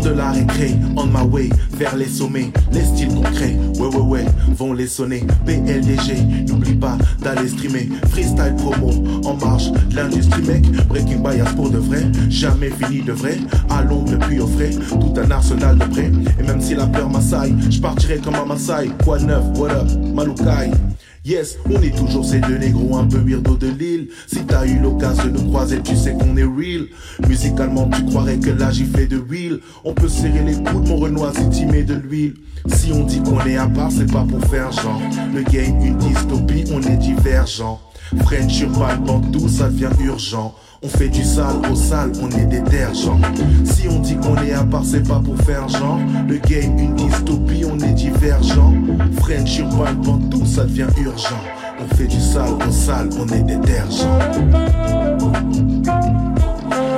De 0.00 0.10
la 0.10 0.32
récré, 0.32 0.74
on 0.96 1.06
my 1.06 1.22
way, 1.30 1.50
vers 1.74 1.94
les 1.96 2.08
sommets, 2.08 2.50
les 2.72 2.82
styles 2.82 3.14
concrets, 3.14 3.56
ouais 3.78 3.86
ouais 3.86 4.00
ouais, 4.00 4.24
vont 4.48 4.72
les 4.72 4.88
sonner, 4.88 5.24
PLDG, 5.44 6.44
n'oublie 6.48 6.74
pas 6.74 6.96
d'aller 7.20 7.48
streamer, 7.48 7.88
freestyle 8.08 8.56
promo, 8.56 8.90
en 9.24 9.34
marche, 9.34 9.66
l'industrie 9.94 10.42
mec, 10.42 10.62
breaking 10.88 11.22
bias 11.22 11.52
pour 11.54 11.70
de 11.70 11.78
vrai, 11.78 12.02
jamais 12.30 12.70
fini 12.70 13.02
de 13.02 13.12
vrai, 13.12 13.38
à 13.70 13.82
l'ombre 13.82 14.18
puis 14.26 14.40
au 14.40 14.48
frais, 14.48 14.70
tout 14.88 15.14
un 15.20 15.30
arsenal 15.30 15.78
de 15.78 15.84
près, 15.84 16.10
et 16.40 16.42
même 16.42 16.60
si 16.60 16.74
la 16.74 16.86
peur 16.86 17.08
m'assaille, 17.08 17.54
je 17.70 17.78
partirai 17.78 18.18
comme 18.18 18.34
un 18.34 18.46
Maasai, 18.46 18.90
quoi 19.04 19.20
neuf, 19.20 19.44
what 19.56 19.70
up. 19.70 20.91
Yes, 21.24 21.56
on 21.70 21.80
est 21.80 21.96
toujours 21.96 22.24
ces 22.24 22.40
deux 22.40 22.58
négros 22.58 22.96
un 22.96 23.06
peu 23.06 23.18
weirdo 23.18 23.56
de 23.56 23.68
l'île. 23.68 24.08
Si 24.26 24.44
t'as 24.44 24.66
eu 24.66 24.80
l'occasion 24.80 25.26
de 25.26 25.38
nous 25.38 25.50
croiser, 25.50 25.80
tu 25.80 25.94
sais 25.94 26.14
qu'on 26.14 26.36
est 26.36 26.42
real. 26.42 26.88
Musicalement, 27.28 27.88
tu 27.90 28.04
croirais 28.06 28.38
que 28.38 28.50
là 28.50 28.72
j'y 28.72 28.84
fais 28.86 29.06
de 29.06 29.18
wheel. 29.18 29.60
On 29.84 29.94
peut 29.94 30.08
serrer 30.08 30.42
les 30.42 30.54
coudes, 30.54 30.88
mon 30.88 30.96
Renoir, 30.96 31.32
si 31.32 31.60
tu 31.60 31.66
mets 31.66 31.84
de 31.84 31.94
l'huile. 31.94 32.34
Si 32.66 32.90
on 32.90 33.04
dit 33.04 33.22
qu'on 33.22 33.38
est 33.46 33.56
à 33.56 33.68
part, 33.68 33.92
c'est 33.92 34.10
pas 34.10 34.24
pour 34.24 34.44
faire 34.46 34.72
genre. 34.72 35.00
Le 35.32 35.42
game, 35.44 35.80
une 35.80 35.96
dystopie, 35.98 36.64
on 36.72 36.82
est 36.82 36.96
divergent. 36.96 37.80
French 38.24 38.60
urban, 38.60 38.96
bandou, 38.96 39.48
ça 39.48 39.68
devient 39.68 39.90
urgent? 40.04 40.56
On 40.84 40.88
fait 40.88 41.08
du 41.08 41.22
sale 41.22 41.58
au 41.70 41.76
sale, 41.76 42.10
on 42.20 42.28
est 42.30 42.46
détergent. 42.46 43.16
Si 43.64 43.86
on 43.88 44.00
dit 44.00 44.16
qu'on 44.16 44.36
est 44.42 44.52
à 44.52 44.64
part, 44.64 44.84
c'est 44.84 45.06
pas 45.06 45.20
pour 45.20 45.36
faire 45.42 45.68
genre. 45.68 46.00
Le 46.28 46.38
game, 46.38 46.76
une 46.76 46.96
dystopie, 46.96 47.64
on 47.64 47.78
est 47.78 47.92
divergent. 47.92 48.74
French 49.20 49.58
urban, 49.58 49.92
bandou, 49.94 50.44
ça 50.44 50.64
devient 50.64 50.88
urgent. 51.00 51.40
On 51.80 51.94
fait 51.94 52.08
du 52.08 52.18
sale 52.20 52.54
au 52.68 52.72
sale, 52.72 53.10
on 53.16 53.28
est 53.28 53.42
détergent. 53.42 54.08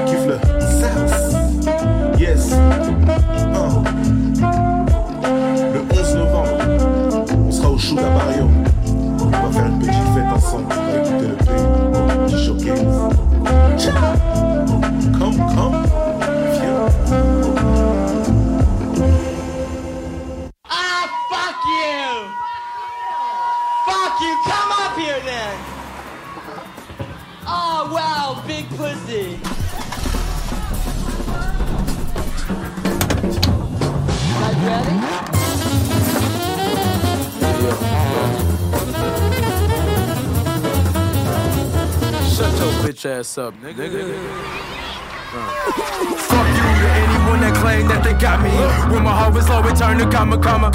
Kiffe 0.07 0.29
le 0.29 0.39
sax. 0.81 1.37
Yes. 2.19 2.57
Le 5.75 5.81
11 5.93 6.15
novembre, 6.17 7.27
on 7.47 7.51
sera 7.51 7.71
au 7.71 7.79
show. 7.79 7.97
On 7.99 8.34
Fuck 23.87 24.21
you, 24.21 24.35
come 24.45 24.73
up 24.73 24.97
here 24.99 25.21
then! 25.21 25.59
Oh, 27.47 27.91
wow, 27.93 28.43
big 28.47 28.67
pussy! 28.71 29.39
Guys 34.41 34.59
ready? 34.65 34.97
Shut 42.35 42.53
your 42.59 42.73
bitch 42.83 43.05
ass 43.05 43.37
up, 43.37 43.55
nigga. 43.61 43.75
Fuck 46.17 46.49
you 46.49 46.63
to 46.63 46.89
anyone 46.91 47.41
that 47.41 47.55
claim 47.61 47.89
that 47.89 48.03
they 48.03 48.15
got 48.15 48.41
me. 48.41 48.51
When 48.95 49.03
my 49.03 49.11
heart 49.11 49.35
was 49.35 49.49
low, 49.49 49.63
it 49.67 49.77
turned 49.77 50.01
to 50.01 50.07
comma, 50.11 50.39
comma. 50.39 50.71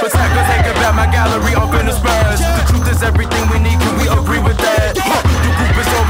But 0.00 0.12
suckers 0.12 0.46
take 0.52 0.66
about 0.76 0.94
my 0.94 1.10
gallery 1.10 1.54
off 1.54 1.72
in 1.80 1.86
the 1.86 1.92
spurs. 1.92 2.40
The 2.40 2.64
truth 2.68 2.88
is 2.92 3.02
everything 3.02 3.48
we 3.50 3.58
need, 3.58 3.80
can 3.80 3.96
we 3.98 4.06
agree 4.08 4.38
with 4.40 4.58
that? 4.58 5.37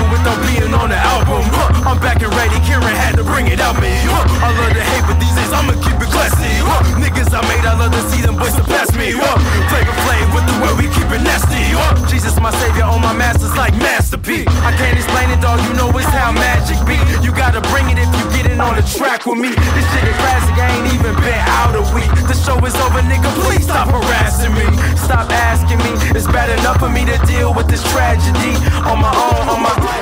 The 0.08 0.16
group 0.16 0.24
is 0.24 0.24
over 0.24 0.24
with 0.24 0.24
them 0.24 0.40
being 0.48 0.74
on 0.74 0.88
the 0.88 0.96
album. 0.96 1.44
Huh, 1.52 1.88
I'm 1.88 2.00
back 2.00 2.22
and 2.22 2.32
ready, 2.32 2.56
Kieran 2.64 2.96
had 2.96 3.16
to 3.16 3.24
bring 3.24 3.48
it 3.48 3.60
out 3.60 3.76
me. 3.80 3.92
Huh, 4.08 4.24
I 4.40 4.48
love 4.56 4.72
the 4.72 4.80
hate, 4.80 5.04
but 5.04 5.20
these 5.20 5.34
days 5.36 5.52
I'ma 5.52 5.76
keep 5.84 6.00
it 6.00 6.08
classy. 6.08 6.48
Huh, 6.64 6.80
Niggas 6.96 7.32
I 7.32 7.40
made, 7.44 7.64
I 7.64 7.76
love 7.76 7.92
to 7.92 8.02
see 8.08 8.22
them 8.22 8.36
boys 8.36 8.54
surpass 8.54 8.88
me. 8.96 9.12
Huh, 9.12 9.36
Flavor 9.68 9.96
Flav 10.04 10.26
with 10.32 10.46
the 10.48 10.56
way 10.64 10.72
we 10.80 10.86
keep 10.94 11.08
it 11.12 11.20
nasty. 11.20 11.60
Huh, 11.76 11.92
Jesus 12.08 12.40
my 12.40 12.50
savior, 12.56 12.84
on 12.84 13.00
my 13.00 13.12
masters 13.12 13.52
like 13.56 13.74
Master 13.76 14.16
P. 14.16 14.48
I 14.64 14.72
can't 14.80 14.96
explain 14.96 15.28
it, 15.28 15.40
dog, 15.44 15.60
you 15.68 15.72
know 15.76 15.92
it's 15.92 16.08
how 16.08 16.32
magic 16.32 16.78
be. 16.88 16.96
You 17.24 17.32
gotta 17.32 17.60
bring 17.68 17.90
it 17.92 17.98
if 18.00 18.08
you 18.16 18.24
getting 18.32 18.60
on 18.60 18.76
the 18.76 18.84
track 18.96 19.26
with 19.26 19.38
me. 19.38 19.52
This 19.52 19.86
shit 19.92 20.04
is 20.08 20.16
classic, 20.24 20.56
I 20.56 20.68
ain't 20.72 20.88
even 20.94 21.14
been 21.20 21.42
out 21.60 21.76
a 21.76 21.84
week. 21.92 22.10
The 22.24 22.36
show 22.36 22.56
is 22.64 22.76
over, 22.80 23.04
nigga, 23.04 23.28
please 23.44 23.64
stop 23.64 23.92
harassing 23.92 24.54
me. 24.56 24.66
Stop 24.96 25.28
asking 25.28 25.78
me, 25.84 25.92
it's 26.16 26.28
bad 26.28 26.48
enough 26.58 26.78
for 26.80 26.88
me 26.88 27.04
to 27.04 27.16
deal 27.26 27.52
with 27.52 27.68
this 27.68 27.82
tragedy 27.92 28.56
on 28.88 29.00
my 29.00 29.12
own, 29.12 29.48
on 29.48 29.60
my 29.62 29.74
on 29.78 29.97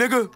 nigga. 0.00 0.30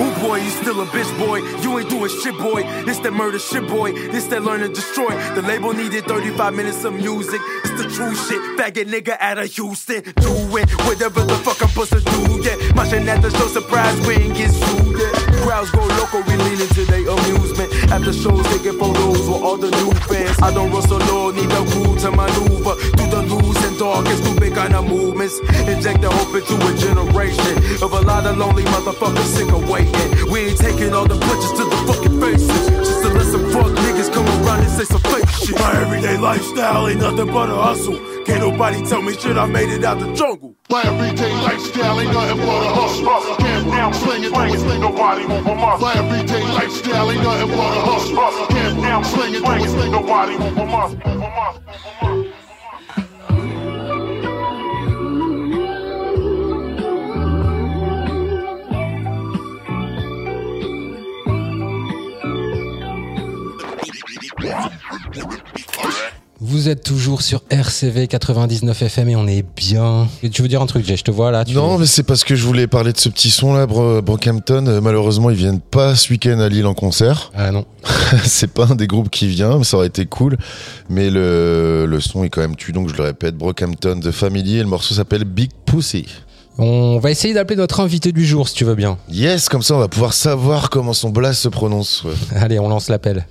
Ooh 0.00 0.26
boy, 0.26 0.36
you 0.36 0.50
still 0.50 0.80
a 0.80 0.86
bitch 0.86 1.10
boy. 1.18 1.38
You 1.62 1.78
ain't 1.78 1.90
doing 1.90 2.10
shit, 2.22 2.36
boy. 2.38 2.62
This 2.84 2.98
that 2.98 3.12
murder 3.12 3.38
shit, 3.38 3.66
boy. 3.66 3.92
This 3.92 4.26
that 4.26 4.42
learn 4.42 4.62
and 4.62 4.74
destroy. 4.74 5.10
The 5.34 5.42
label 5.42 5.72
needed 5.72 6.04
35 6.04 6.54
minutes 6.54 6.84
of 6.84 6.94
music. 6.94 7.40
It's 7.64 7.82
the 7.82 7.88
true 7.94 8.14
shit. 8.14 8.40
Faggot 8.58 8.86
nigga 8.86 9.16
out 9.20 9.38
of 9.38 9.52
Houston. 9.52 10.02
Do 10.02 10.32
it. 10.58 10.70
Whatever 10.86 11.22
the 11.24 11.36
fuck 11.44 11.60
I'm 11.62 11.68
supposed 11.68 11.92
to 11.92 12.00
do, 12.00 12.42
yeah. 12.42 12.74
Marching 12.74 13.08
at 13.08 13.20
the 13.22 13.30
show, 13.30 13.48
surprise, 13.48 13.98
we 14.06 14.14
ain't 14.14 14.36
get 14.36 14.50
sued, 14.50 14.98
yeah. 14.98 15.33
Crowds 15.44 15.70
go 15.72 15.84
local, 16.00 16.22
we 16.22 16.36
lean 16.40 16.58
into 16.58 16.86
their 16.86 17.04
amusement. 17.04 17.68
After 17.92 18.14
shows, 18.14 18.46
taking 18.48 18.78
photos 18.78 19.28
with 19.28 19.42
all 19.44 19.58
the 19.58 19.68
new 19.76 19.92
fans. 20.08 20.40
I 20.40 20.50
don't 20.54 20.72
rustle 20.72 20.96
low, 20.96 21.32
need 21.32 21.52
a 21.52 21.60
crew 21.68 21.92
to 22.00 22.10
maneuver. 22.10 22.74
Through 22.96 23.10
the 23.12 23.22
loose 23.28 23.62
and 23.68 23.78
dark 23.78 24.06
and 24.06 24.24
stupid 24.24 24.54
kind 24.54 24.74
of 24.74 24.88
movements. 24.88 25.40
Inject 25.68 26.00
the 26.00 26.08
hope 26.10 26.32
into 26.32 26.56
a 26.56 26.72
generation 26.80 27.56
of 27.84 27.92
a 27.92 28.00
lot 28.00 28.24
of 28.24 28.38
lonely 28.38 28.64
motherfuckers 28.64 29.28
sick 29.36 29.52
of 29.52 29.68
waiting. 29.68 30.32
We 30.32 30.48
ain't 30.48 30.58
taking 30.58 30.94
all 30.94 31.06
the 31.06 31.20
punches 31.20 31.52
to 31.60 31.64
the 31.68 31.76
fucking 31.92 32.20
faces. 32.20 32.68
Just 32.80 33.02
to 33.02 33.08
let 33.12 33.26
some 33.26 33.44
fuck 33.52 33.68
niggas 33.84 34.10
come 34.14 34.24
around 34.46 34.64
and 34.64 34.70
say 34.70 34.84
some 34.84 35.02
fake 35.12 35.28
shit. 35.28 35.58
My 35.60 35.76
everyday 35.76 36.16
lifestyle 36.16 36.88
ain't 36.88 37.00
nothing 37.00 37.26
but 37.26 37.50
a 37.50 37.54
hustle. 37.54 38.13
Can't 38.24 38.40
nobody 38.40 38.82
tell 38.86 39.02
me 39.02 39.12
shit, 39.12 39.36
I 39.36 39.46
made 39.46 39.68
it 39.68 39.84
out 39.84 39.98
the 40.00 40.12
jungle. 40.14 40.56
My 40.70 40.82
everyday 40.82 41.32
lifestyle 41.42 42.00
ain't 42.00 42.12
nothing 42.12 42.38
but 42.38 42.62
a 42.64 42.70
hustle. 42.72 43.36
Gamble, 43.36 43.98
sling 43.98 44.24
it 44.24 44.32
through 44.32 44.72
it, 44.72 44.78
nobody 44.80 45.26
move 45.26 45.42
from 45.44 45.62
us. 45.62 45.80
My 45.80 45.94
everyday 45.94 46.42
lifestyle 46.54 47.10
ain't 47.10 47.22
nothing 47.22 47.48
but 47.50 47.76
a 47.76 47.80
hustle. 47.80 48.46
Gamble, 48.80 49.08
sling 49.08 49.34
it 49.34 49.42
through 49.44 49.82
it, 49.82 49.90
nobody 49.90 50.38
move 50.38 50.54
from 50.54 50.74
us. 50.74 50.92
Move 50.92 51.02
from 51.02 51.22
us. 51.22 51.58
From 65.12 65.30
us. 65.30 65.53
Vous 66.40 66.68
êtes 66.68 66.82
toujours 66.82 67.22
sur 67.22 67.42
RCV 67.48 68.08
99 68.08 68.82
FM 68.82 69.08
et 69.08 69.16
on 69.16 69.26
est 69.26 69.44
bien. 69.56 70.08
Tu 70.32 70.42
veux 70.42 70.48
dire 70.48 70.60
un 70.60 70.66
truc, 70.66 70.84
Jay? 70.84 70.96
Je 70.96 71.04
te 71.04 71.10
vois 71.10 71.30
là. 71.30 71.44
Tu 71.44 71.54
Non, 71.54 71.78
mais 71.78 71.86
c'est 71.86 72.02
parce 72.02 72.24
que 72.24 72.34
je 72.34 72.44
voulais 72.44 72.66
parler 72.66 72.92
de 72.92 72.98
ce 72.98 73.08
petit 73.08 73.30
son 73.30 73.54
là, 73.54 73.66
Bro- 73.66 74.02
Brockhampton. 74.02 74.66
Euh, 74.66 74.80
Malheureusement, 74.80 75.30
ils 75.30 75.36
viennent 75.36 75.60
pas 75.60 75.94
ce 75.94 76.10
week-end 76.10 76.40
à 76.40 76.48
Lille 76.48 76.66
en 76.66 76.74
concert. 76.74 77.30
Ah 77.34 77.52
non. 77.52 77.64
c'est 78.24 78.52
pas 78.52 78.66
un 78.70 78.74
des 78.74 78.88
groupes 78.88 79.10
qui 79.10 79.28
vient, 79.28 79.58
mais 79.58 79.64
ça 79.64 79.76
aurait 79.76 79.86
été 79.86 80.06
cool. 80.06 80.36
Mais 80.90 81.08
le, 81.08 81.86
le 81.88 82.00
son 82.00 82.24
est 82.24 82.30
quand 82.30 82.40
même 82.40 82.56
tu, 82.56 82.72
donc 82.72 82.88
je 82.90 82.96
le 82.96 83.04
répète. 83.04 83.36
Brockhampton 83.36 84.00
The 84.00 84.10
Family 84.10 84.56
et 84.58 84.62
le 84.62 84.68
morceau 84.68 84.94
s'appelle 84.94 85.24
Big 85.24 85.50
Pussy. 85.64 86.06
On 86.58 86.98
va 86.98 87.10
essayer 87.10 87.32
d'appeler 87.32 87.56
notre 87.56 87.80
invité 87.80 88.12
du 88.12 88.26
jour 88.26 88.48
si 88.48 88.54
tu 88.54 88.64
veux 88.64 88.74
bien. 88.76 88.98
Yes, 89.08 89.48
comme 89.48 89.62
ça 89.62 89.74
on 89.74 89.78
va 89.80 89.88
pouvoir 89.88 90.12
savoir 90.12 90.68
comment 90.70 90.92
son 90.92 91.10
blast 91.10 91.40
se 91.42 91.48
prononce. 91.48 92.04
ouais. 92.04 92.12
Allez, 92.36 92.58
on 92.60 92.68
lance 92.68 92.88
l'appel. 92.88 93.26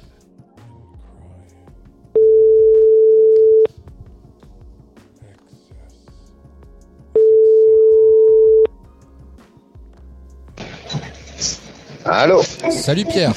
Allô 12.06 12.42
Salut 12.70 13.06
Pierre. 13.06 13.34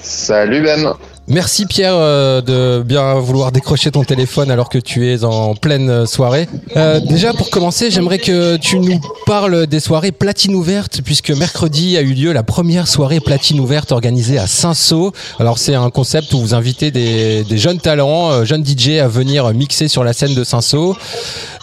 Salut 0.00 0.62
Ben. 0.62 0.94
Merci 1.28 1.66
Pierre 1.66 1.96
euh, 1.96 2.40
de 2.40 2.84
bien 2.84 3.14
vouloir 3.14 3.50
décrocher 3.50 3.90
ton 3.90 4.04
téléphone 4.04 4.48
alors 4.48 4.68
que 4.68 4.78
tu 4.78 5.08
es 5.12 5.24
en 5.24 5.56
pleine 5.56 6.06
soirée. 6.06 6.48
Euh, 6.76 7.00
déjà 7.00 7.32
pour 7.32 7.50
commencer, 7.50 7.90
j'aimerais 7.90 8.18
que 8.18 8.56
tu 8.56 8.78
nous 8.78 9.00
parles 9.26 9.66
des 9.66 9.80
soirées 9.80 10.12
platine 10.12 10.54
ouvertes 10.54 11.00
puisque 11.04 11.30
mercredi 11.30 11.96
a 11.96 12.02
eu 12.02 12.14
lieu 12.14 12.32
la 12.32 12.44
première 12.44 12.86
soirée 12.86 13.18
platine 13.18 13.58
ouverte 13.58 13.90
organisée 13.90 14.38
à 14.38 14.46
Saint-Saul. 14.46 15.10
Alors 15.40 15.58
c'est 15.58 15.74
un 15.74 15.90
concept 15.90 16.32
où 16.32 16.38
vous 16.38 16.54
invitez 16.54 16.92
des, 16.92 17.42
des 17.42 17.58
jeunes 17.58 17.80
talents, 17.80 18.30
euh, 18.30 18.44
jeunes 18.44 18.64
DJ 18.64 18.98
à 19.00 19.08
venir 19.08 19.52
mixer 19.52 19.88
sur 19.88 20.04
la 20.04 20.12
scène 20.12 20.34
de 20.34 20.44
Saint-Saul. 20.44 20.94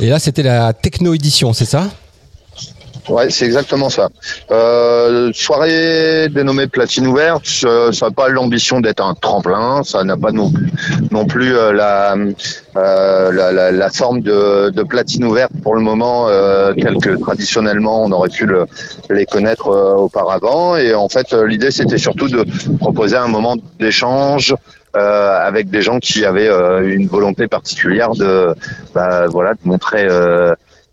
Et 0.02 0.10
là 0.10 0.20
c'était 0.20 0.44
la 0.44 0.74
techno 0.74 1.14
édition, 1.14 1.54
c'est 1.54 1.66
ça? 1.66 1.90
Ouais, 3.10 3.30
c'est 3.30 3.46
exactement 3.46 3.90
ça. 3.90 4.10
Euh, 4.52 5.32
soirée 5.34 6.30
dénommée 6.30 6.68
Platine 6.68 7.08
ouverte, 7.08 7.46
ça 7.46 7.90
n'a 8.02 8.12
pas 8.12 8.30
l'ambition 8.30 8.80
d'être 8.80 9.04
un 9.04 9.14
tremplin, 9.14 9.84
ça 9.84 10.04
n'a 10.06 10.16
pas 10.16 10.32
non 10.32 10.52
non 11.12 11.26
plus 11.26 11.56
euh, 11.56 11.74
la, 11.74 12.16
euh, 12.78 13.32
la, 13.32 13.52
la, 13.52 13.72
la 13.72 13.90
forme 13.90 14.22
de, 14.22 14.70
de 14.70 14.84
platine 14.84 15.26
ouverte 15.26 15.52
pour 15.64 15.76
le 15.76 15.82
moment, 15.82 16.28
euh, 16.30 16.74
telle 16.74 16.98
que 16.98 17.10
traditionnellement 17.18 18.04
on 18.06 18.12
aurait 18.14 18.30
pu 18.30 18.46
le- 18.46 18.66
les 19.10 19.26
connaître 19.26 19.68
euh, 19.68 19.96
auparavant. 19.96 20.78
Et 20.78 20.94
en 20.94 21.10
fait, 21.10 21.34
euh, 21.34 21.46
l'idée 21.46 21.72
c'était 21.72 21.98
surtout 21.98 22.30
de 22.30 22.46
proposer 22.80 23.18
un 23.18 23.28
moment 23.28 23.56
d'échange. 23.80 24.56
avec 24.96 25.72
des 25.72 25.82
gens 25.82 25.98
qui 26.00 26.24
avaient 26.24 26.52
une 26.96 27.08
volonté 27.08 27.48
particulière 27.48 28.12
de, 28.12 28.54
bah, 28.94 29.26
voilà, 29.28 29.54
de 29.56 29.60
montrer 29.66 30.06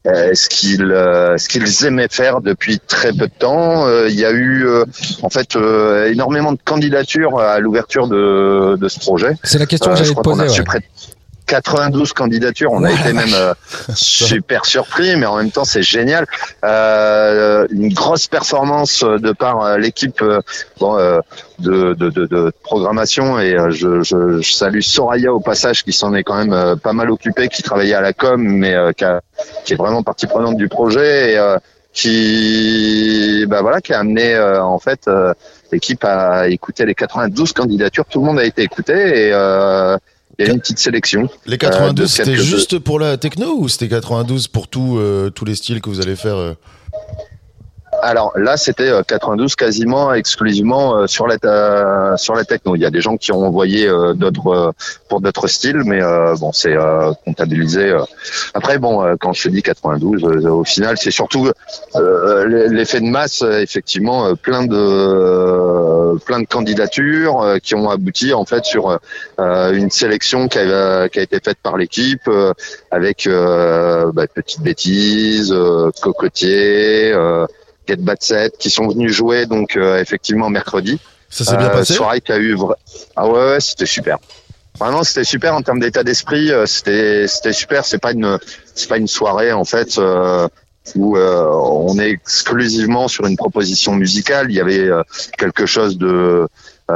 euh, 0.07 0.35
ce 0.35 0.49
qu'ils 0.49 0.85
euh, 0.85 1.37
ce 1.37 1.49
qu'ils 1.49 1.85
aimaient 1.85 2.09
faire 2.11 2.41
depuis 2.41 2.81
très 2.81 3.13
peu 3.13 3.27
de 3.27 3.33
temps. 3.39 3.87
Euh, 3.87 4.09
il 4.09 4.19
y 4.19 4.25
a 4.25 4.33
eu 4.33 4.67
en 5.23 5.29
fait 5.31 5.57
énormément 6.07 6.53
de 6.53 6.59
candidatures 6.65 7.39
à 7.39 7.61
l'ouverture 7.61 8.09
de, 8.09 8.77
de 8.77 8.89
ce 8.89 8.99
projet. 9.01 9.37
C'est 9.45 9.59
la 9.59 9.67
question 9.67 9.91
que 9.93 9.99
j'allais 9.99 10.15
te 10.15 10.21
poser. 10.21 10.49
ouais. 10.49 10.65
près 10.65 10.83
92 11.51 12.13
candidatures. 12.13 12.71
On 12.73 12.85
a 12.85 12.93
été 12.93 13.13
même 13.13 13.35
euh, 13.35 13.53
super 13.95 14.65
surpris, 14.67 15.17
mais 15.17 15.27
en 15.27 15.37
même 15.37 15.51
temps 15.51 15.65
c'est 15.65 15.83
génial. 15.83 16.27
Euh, 16.65 17.67
une 17.71 17.93
grosse 17.93 18.29
performance 18.29 19.03
euh, 19.03 19.19
de 19.19 19.33
par 19.33 19.63
euh, 19.65 19.77
l'équipe 19.79 20.23
euh, 20.23 20.41
bon, 20.79 20.97
euh, 20.97 21.19
de, 21.59 21.95
de, 21.95 22.09
de, 22.09 22.27
de 22.27 22.53
programmation 22.63 23.41
et 23.41 23.55
euh, 23.55 23.71
je, 23.71 24.03
je, 24.03 24.41
je 24.41 24.53
salue 24.53 24.81
Soraya 24.81 25.33
au 25.35 25.41
passage 25.41 25.83
qui 25.85 25.93
s'en 25.93 26.15
est 26.15 26.23
quand 26.23 26.37
même 26.37 26.53
euh, 26.53 26.77
pas 26.77 26.93
mal 26.93 27.11
occupée, 27.11 27.49
qui 27.49 27.63
travaillait 27.63 27.95
à 27.95 28.01
la 28.01 28.13
com, 28.13 28.41
mais 28.41 28.75
euh, 28.75 28.93
qui, 28.93 29.05
a- 29.05 29.21
qui 29.65 29.73
est 29.73 29.77
vraiment 29.77 30.03
partie 30.05 30.27
prenante 30.29 30.57
du 30.57 30.69
projet 30.69 31.33
et 31.33 31.39
euh, 31.39 31.57
qui 31.93 33.45
bah 33.49 33.63
voilà 33.63 33.81
qui 33.81 33.93
a 33.93 33.99
amené 33.99 34.35
euh, 34.35 34.63
en 34.63 34.79
fait 34.79 35.09
euh, 35.09 35.35
l'équipe 35.73 36.05
à 36.05 36.49
écouter 36.49 36.85
les 36.87 36.95
92 36.95 37.53
candidatures. 37.53 38.05
Tout 38.05 38.21
le 38.21 38.27
monde 38.27 38.39
a 38.39 38.45
été 38.45 38.63
écouté 38.63 38.93
et 38.93 39.31
euh, 39.33 39.97
il 40.40 40.46
y 40.46 40.50
a 40.50 40.53
une 40.55 40.61
petite 40.61 40.79
sélection. 40.79 41.29
Les 41.46 41.55
Euh, 41.55 41.59
92, 41.59 41.94
de 41.94 42.07
c'était 42.07 42.37
juste 42.37 42.79
pour 42.79 42.98
la 42.98 43.16
techno 43.16 43.57
ou 43.59 43.68
c'était 43.68 43.88
92 43.88 44.48
pour 44.48 44.68
tout, 44.68 44.96
euh, 44.98 45.31
tous 45.31 45.44
les 45.44 45.55
styles 45.55 45.81
que 45.81 45.90
vous 45.90 46.00
allez 46.00 46.16
faire 46.16 46.37
euh 46.37 46.55
Alors 48.03 48.33
là, 48.37 48.57
c'était 48.57 48.89
euh, 48.91 49.03
92 49.03 49.55
quasiment 49.57 50.13
exclusivement 50.15 50.97
euh, 50.97 51.07
sur 51.07 51.27
la 51.27 51.39
ta- 51.39 52.17
sur 52.17 52.35
la 52.35 52.45
techno. 52.45 52.75
Il 52.77 52.81
y 52.83 52.87
a 52.87 52.91
des 52.91 53.01
gens 53.01 53.17
qui 53.17 53.33
ont 53.33 53.45
envoyé 53.47 53.87
euh, 53.89 54.15
d'autres 54.15 54.47
euh, 54.49 54.71
pour 55.09 55.21
d'autres 55.21 55.47
styles, 55.49 55.83
mais 55.85 56.03
euh, 56.03 56.35
bon, 56.37 56.53
c'est 56.53 56.75
euh, 56.77 57.13
comptabilisé. 57.25 57.91
euh. 57.91 58.01
Après, 58.55 58.79
bon, 58.79 59.03
euh, 59.05 59.15
quand 59.21 59.33
je 59.33 59.49
dis 59.49 59.63
92, 59.63 60.25
euh, 60.25 60.49
au 60.51 60.65
final, 60.65 60.97
c'est 60.99 61.11
surtout 61.11 61.49
euh, 61.97 62.69
l'effet 62.69 63.01
de 63.01 63.07
masse. 63.07 63.43
euh, 63.43 63.61
effectivement, 63.61 64.27
euh, 64.27 64.35
plein 64.35 64.65
de 64.65 64.77
euh, 64.77 66.15
plein 66.25 66.41
de 66.41 66.47
candidatures 66.47 67.41
euh, 67.43 67.59
qui 67.59 67.75
ont 67.75 67.91
abouti 67.91 68.33
en 68.33 68.45
fait 68.45 68.65
sur 68.65 68.99
euh, 69.41 69.73
une 69.73 69.91
sélection 69.91 70.49
qui 70.49 70.59
a, 70.59 71.09
qui 71.09 71.19
a 71.19 71.23
été 71.23 71.39
faite 71.45 71.59
par 71.63 71.77
l'équipe 71.77 72.23
euh, 72.29 72.53
avec 72.91 73.27
euh, 73.27 74.11
bah, 74.13 74.27
petites 74.27 74.63
bêtises, 74.63 75.53
euh, 75.53 75.91
cocotier. 76.03 77.13
Euh, 77.13 77.47
Get 77.88 77.97
Bad 77.97 78.23
Set 78.23 78.57
qui 78.59 78.71
sont 78.71 78.88
venus 78.88 79.12
jouer 79.12 79.47
donc 79.47 79.77
euh, 79.77 80.01
effectivement 80.01 80.51
mercredi. 80.51 80.99
Ça 81.29 81.45
s'est 81.45 81.57
bien 81.57 81.69
passé 81.69 81.95
Soirée 81.95 82.21
qui 82.21 82.33
a 82.33 82.38
eu 82.38 82.57
ah 83.16 83.29
ouais, 83.29 83.33
ouais 83.33 83.61
c'était 83.61 83.87
super. 83.87 84.19
Vraiment 84.79 85.05
c'était 85.05 85.25
super 85.25 85.55
en 85.55 85.62
termes 85.62 85.81
d'état 85.81 86.03
d'esprit. 86.03 86.51
euh, 86.51 86.66
C'était 86.66 87.27
c'était 87.29 87.53
super. 87.53 87.85
C'est 87.85 87.99
pas 87.99 88.12
une 88.12 88.38
c'est 88.75 88.88
pas 88.88 88.97
une 88.99 89.09
soirée 89.09 89.53
en 89.53 89.64
fait 89.64 89.99
euh, 89.99 90.49
où 90.95 91.16
euh, 91.16 91.45
on 91.47 91.99
est 91.99 92.11
exclusivement 92.11 93.09
sur 93.09 93.27
une 93.27 93.37
proposition 93.37 93.95
musicale. 93.95 94.47
Il 94.51 94.57
y 94.57 94.61
avait 94.61 94.81
euh, 94.81 95.03
quelque 95.38 95.66
chose 95.66 95.99
de 95.99 96.07
euh, 96.07 96.47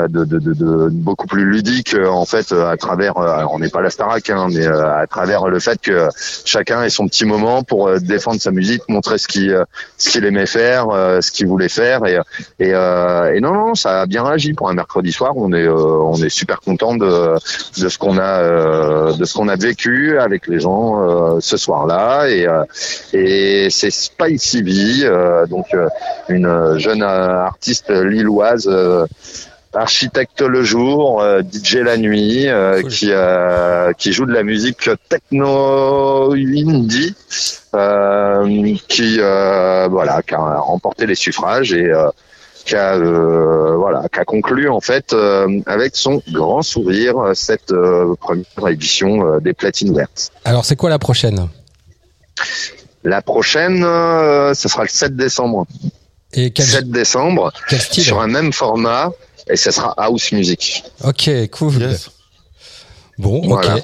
de, 0.09 0.25
de, 0.25 0.89
beaucoup 0.91 1.27
plus 1.27 1.45
ludique 1.45 1.95
euh, 1.95 2.09
en 2.09 2.25
fait 2.25 2.53
euh, 2.53 2.71
à 2.71 2.77
travers 2.77 3.17
euh, 3.19 3.45
on 3.51 3.59
n'est 3.59 3.69
pas 3.69 3.81
la 3.81 3.91
Starac 3.91 4.29
hein, 4.31 4.49
mais 4.51 4.67
euh, 4.67 5.03
à 5.03 5.07
travers 5.07 5.47
le 5.49 5.59
fait 5.61 5.81
que 5.81 6.09
chacun 6.45 6.83
ait 6.83 6.91
son 6.91 7.07
petit 7.07 7.25
moment 7.25 7.63
pour 7.63 7.89
euh, 7.89 7.99
défendre 7.99 8.41
sa 8.41 8.51
musique 8.51 8.83
montrer 8.89 9.19
ce 9.19 9.29
qu'il 9.29 9.51
euh, 9.51 9.65
aimait 10.23 10.47
faire 10.47 10.89
euh, 10.91 11.21
ce 11.21 11.31
qu'il 11.31 11.47
voulait 11.47 11.69
faire 11.69 12.05
et 12.07 12.19
et, 12.59 12.73
euh, 12.75 13.35
et 13.35 13.41
non 13.41 13.53
non 13.53 13.75
ça 13.75 14.03
a 14.03 14.07
bien 14.07 14.25
réagi 14.25 14.53
pour 14.55 14.69
un 14.69 14.75
mercredi 14.75 15.13
soir. 15.13 15.33
On 15.37 15.53
est 15.53 15.67
euh, 15.67 15.75
on 15.75 16.17
est 16.17 16.29
super 16.29 16.61
content 16.61 16.95
de 16.97 17.35
de 17.81 17.89
ce 17.89 17.99
qu'on 17.99 18.19
a 18.19 18.41
euh, 18.41 19.13
de 19.15 19.25
ce 19.25 19.35
qu'on 19.35 19.49
a 19.49 19.57
vécu 19.57 20.19
avec 20.19 20.47
les 20.47 20.61
gens 20.61 21.03
euh, 21.03 21.39
ce 21.41 21.57
soir-là 21.57 22.29
et 22.29 22.47
euh, 22.47 22.65
et 23.13 23.69
c'est 23.71 23.91
Spicy 23.91 24.63
V 24.63 25.05
euh, 25.05 25.47
donc 25.47 25.67
euh, 25.75 25.89
une 26.29 26.47
euh, 26.47 26.79
jeune 26.79 27.03
euh, 27.03 27.45
artiste 27.45 27.91
lilloise 27.91 28.69
euh, 28.71 29.07
architecte 29.77 30.41
le 30.41 30.63
jour, 30.63 31.21
euh, 31.21 31.43
DJ 31.43 31.77
la 31.77 31.97
nuit, 31.97 32.49
euh, 32.49 32.83
qui 32.83 33.09
euh, 33.11 33.93
qui 33.93 34.13
joue 34.13 34.27
de 34.27 34.33
la 34.33 34.43
musique 34.43 34.91
techno 35.09 36.33
indie, 36.35 37.15
qui 38.89 39.19
voilà, 39.19 40.23
qui 40.27 40.35
a 40.35 40.59
remporté 40.59 41.07
les 41.07 41.15
suffrages 41.15 41.73
et 41.73 41.93
qui 42.65 42.77
a 42.77 42.99
voilà, 42.99 44.09
qui 44.13 44.21
a 44.21 44.25
conclu 44.25 44.69
en 44.69 44.81
fait 44.81 45.15
avec 45.67 45.97
son 45.97 46.23
grand 46.33 46.63
sourire 46.63 47.17
cette 47.35 47.73
première 48.21 48.69
édition 48.69 49.39
des 49.39 49.53
platines 49.53 49.91
ouvertes. 49.91 50.31
Alors, 50.45 50.65
c'est 50.65 50.77
quoi 50.77 50.91
la 50.91 50.99
prochaine? 50.99 51.49
La 53.05 53.21
prochaine, 53.21 53.81
ce 53.83 54.69
sera 54.69 54.83
le 54.85 54.89
7 54.89 55.15
décembre. 55.15 55.67
Et 56.37 56.51
quel, 56.51 56.67
7 56.67 56.91
décembre, 56.91 57.53
quel 57.69 57.81
style? 57.81 58.03
sur 58.03 58.21
un 58.21 58.27
même 58.27 58.53
format, 58.53 59.13
et 59.49 59.57
ce 59.57 59.71
sera 59.71 59.95
house 59.97 60.33
music. 60.33 60.85
Ok, 61.05 61.31
cool. 61.51 61.75
Yes. 61.75 62.11
Bon, 63.19 63.39
ok. 63.39 63.47
Voilà. 63.47 63.77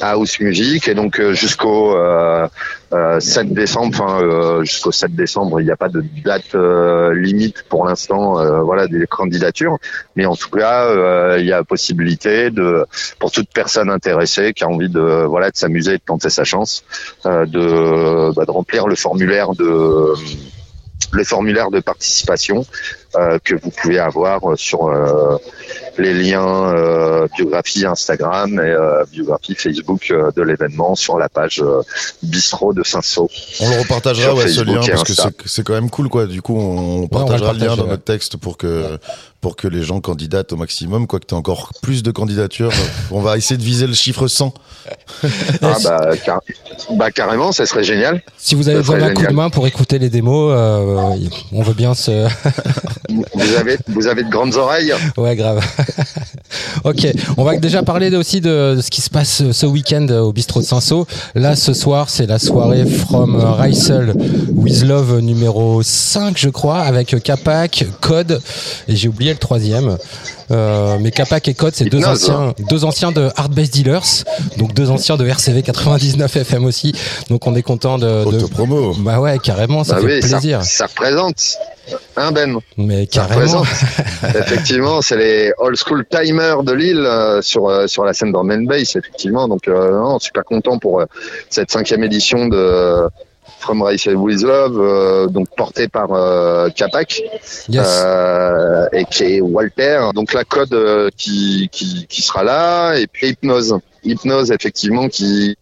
House 0.00 0.38
Music 0.38 0.86
et 0.86 0.94
donc 0.94 1.18
euh, 1.18 1.32
jusqu'au 1.34 1.96
euh, 1.96 2.46
euh, 2.92 3.18
7 3.18 3.52
décembre, 3.52 3.88
enfin 3.88 4.22
euh, 4.22 4.62
jusqu'au 4.62 4.92
7 4.92 5.14
décembre, 5.14 5.60
il 5.60 5.64
n'y 5.64 5.72
a 5.72 5.76
pas 5.76 5.88
de 5.88 6.04
date 6.24 6.54
euh, 6.54 7.14
limite 7.14 7.64
pour 7.68 7.84
l'instant, 7.84 8.38
euh, 8.38 8.60
voilà 8.60 8.86
des 8.86 9.06
candidatures, 9.06 9.78
mais 10.14 10.24
en 10.24 10.36
tout 10.36 10.50
cas 10.50 10.84
euh, 10.84 11.36
il 11.40 11.46
y 11.46 11.52
a 11.52 11.64
possibilité 11.64 12.50
de 12.50 12.86
pour 13.18 13.32
toute 13.32 13.48
personne 13.52 13.90
intéressée 13.90 14.52
qui 14.52 14.62
a 14.62 14.68
envie 14.68 14.88
de 14.88 15.24
voilà 15.24 15.50
de 15.50 15.56
s'amuser 15.56 15.94
et 15.94 15.98
de 15.98 16.02
tenter 16.04 16.30
sa 16.30 16.44
chance, 16.44 16.84
euh, 17.26 17.44
de, 17.44 18.32
bah, 18.34 18.44
de 18.44 18.50
remplir 18.50 18.86
le 18.86 18.94
formulaire 18.94 19.52
de 19.54 20.14
le 21.10 21.24
formulaire 21.24 21.70
de 21.70 21.80
participation 21.80 22.66
euh, 23.16 23.38
que 23.42 23.54
vous 23.54 23.70
pouvez 23.70 23.98
avoir 23.98 24.50
euh, 24.50 24.56
sur 24.56 24.88
euh, 24.88 25.38
les 25.96 26.12
liens 26.12 26.74
euh, 26.74 27.26
biographie 27.36 27.86
Instagram 27.86 28.54
et 28.54 28.60
euh, 28.60 29.04
biographie 29.10 29.54
Facebook 29.54 30.10
euh, 30.10 30.30
de 30.36 30.42
l'événement 30.42 30.94
sur 30.94 31.18
la 31.18 31.28
page 31.28 31.62
euh, 31.62 31.80
bistrot 32.22 32.74
de 32.74 32.82
Saint-Saul. 32.82 33.28
On 33.60 33.70
le 33.70 33.80
repartagera, 33.80 34.34
ouais, 34.34 34.48
ce 34.48 34.60
lien, 34.60 34.80
parce 34.86 35.04
que 35.04 35.12
c'est 35.46 35.64
quand 35.64 35.72
même 35.72 35.90
cool, 35.90 36.08
quoi. 36.08 36.26
Du 36.26 36.42
coup, 36.42 36.56
on 36.56 37.00
va 37.00 37.02
le 37.02 37.08
partagera 37.08 37.52
le 37.54 37.58
lien 37.58 37.76
dans 37.76 37.86
notre 37.86 38.04
texte 38.04 38.36
pour 38.36 38.58
que, 38.58 38.98
pour 39.40 39.54
que 39.56 39.68
les 39.68 39.82
gens 39.82 40.00
candidatent 40.00 40.52
au 40.52 40.56
maximum, 40.56 41.06
quoi 41.06 41.20
que 41.20 41.26
tu 41.26 41.34
encore 41.34 41.72
plus 41.80 42.02
de 42.02 42.10
candidatures. 42.10 42.72
on 43.10 43.20
va 43.20 43.36
essayer 43.36 43.56
de 43.56 43.62
viser 43.62 43.86
le 43.86 43.94
chiffre 43.94 44.26
100. 44.28 44.52
Ah 45.62 45.76
bah, 45.82 46.10
car- 46.24 46.40
bah, 46.92 47.10
carrément, 47.10 47.52
ça 47.52 47.66
serait 47.66 47.82
génial. 47.84 48.22
Si 48.38 48.54
vous 48.54 48.68
avez 48.68 48.78
besoin 48.78 48.98
d'un 48.98 49.12
coup 49.12 49.26
de 49.26 49.32
main 49.32 49.50
pour 49.50 49.66
écouter 49.66 49.98
les 49.98 50.08
démos, 50.10 50.52
euh, 50.54 51.14
on 51.52 51.62
veut 51.62 51.74
bien 51.74 51.94
se. 51.94 52.28
Vous 53.34 53.54
avez 53.56 53.78
vous 53.88 54.06
avez 54.06 54.22
de 54.22 54.28
grandes 54.28 54.54
oreilles. 54.56 54.92
ouais, 55.16 55.34
grave. 55.34 55.64
ok, 56.84 57.06
on 57.38 57.44
va 57.44 57.56
déjà 57.56 57.82
parler 57.82 58.14
aussi 58.14 58.40
de, 58.42 58.74
de 58.76 58.80
ce 58.82 58.90
qui 58.90 59.00
se 59.00 59.08
passe 59.08 59.50
ce 59.50 59.66
week-end 59.66 60.06
au 60.08 60.32
bistrot 60.32 60.60
de 60.60 60.66
Saint-Saul. 60.66 61.06
Là, 61.34 61.56
ce 61.56 61.72
soir, 61.72 62.10
c'est 62.10 62.26
la 62.26 62.38
soirée 62.38 62.84
From 62.86 63.34
Rysel 63.36 64.14
with 64.54 64.82
Love 64.84 65.20
numéro 65.20 65.82
5, 65.82 66.36
je 66.36 66.50
crois, 66.50 66.80
avec 66.80 67.16
Capac, 67.22 67.86
Code, 68.02 68.40
et 68.88 68.94
j'ai 68.96 69.08
oublié 69.08 69.27
le 69.32 69.38
troisième. 69.38 69.96
Euh, 70.50 70.96
mais 71.00 71.10
Capac 71.10 71.46
et 71.48 71.54
Code, 71.54 71.74
c'est 71.74 71.84
deux 71.86 72.04
anciens, 72.06 72.54
deux 72.70 72.84
anciens 72.84 73.12
de 73.12 73.28
Hard 73.36 73.52
Bass 73.52 73.70
Dealers, 73.70 74.24
donc 74.56 74.72
deux 74.72 74.90
anciens 74.90 75.16
de 75.16 75.26
RCV 75.26 75.62
99 75.62 76.36
FM 76.36 76.64
aussi. 76.64 76.92
Donc 77.28 77.46
on 77.46 77.54
est 77.54 77.62
content 77.62 77.98
de, 77.98 78.06
de... 78.06 78.36
Autopromo. 78.36 78.94
Bah 78.98 79.20
ouais, 79.20 79.38
carrément, 79.38 79.84
ça 79.84 79.96
Bah 79.96 80.00
fait 80.00 80.06
oui, 80.06 80.20
plaisir. 80.20 80.62
ça 80.62 80.86
représente. 80.86 81.56
Un 82.16 82.32
Ben? 82.32 82.58
Mais 82.76 83.06
carrément. 83.06 83.62
effectivement, 84.22 85.00
c'est 85.00 85.16
les 85.16 85.52
old 85.58 85.76
school 85.76 86.04
timers 86.10 86.62
de 86.62 86.72
Lille 86.72 86.98
euh, 86.98 87.40
sur 87.42 87.68
euh, 87.68 87.86
sur 87.86 88.04
la 88.04 88.12
scène 88.12 88.32
drum 88.32 88.50
and 88.50 88.64
bass, 88.64 88.96
effectivement. 88.96 89.48
Donc, 89.48 89.68
euh, 89.68 89.92
non, 89.92 90.18
super 90.18 90.44
content 90.44 90.78
pour 90.78 91.02
cette 91.48 91.70
cinquième 91.70 92.04
édition 92.04 92.48
de 92.48 93.08
From 93.60 93.82
Race 93.82 94.06
with 94.06 94.42
Love, 94.42 94.78
euh, 94.80 95.26
donc 95.26 95.48
portée 95.56 95.88
par 95.88 96.12
euh, 96.12 96.68
Capac 96.70 97.22
Yes. 97.68 97.86
euh, 98.04 98.86
et 98.92 99.04
qui 99.04 99.24
est 99.24 99.40
Walter. 99.40 100.00
Donc 100.14 100.32
la 100.32 100.44
code 100.44 100.72
euh, 100.74 101.10
qui, 101.16 101.68
qui 101.72 102.06
qui 102.08 102.22
sera 102.22 102.42
là 102.44 102.94
et 102.96 103.06
puis 103.06 103.28
Hypnose. 103.30 103.78
Hypnose 104.04 104.52
effectivement 104.52 105.08
qui 105.08 105.56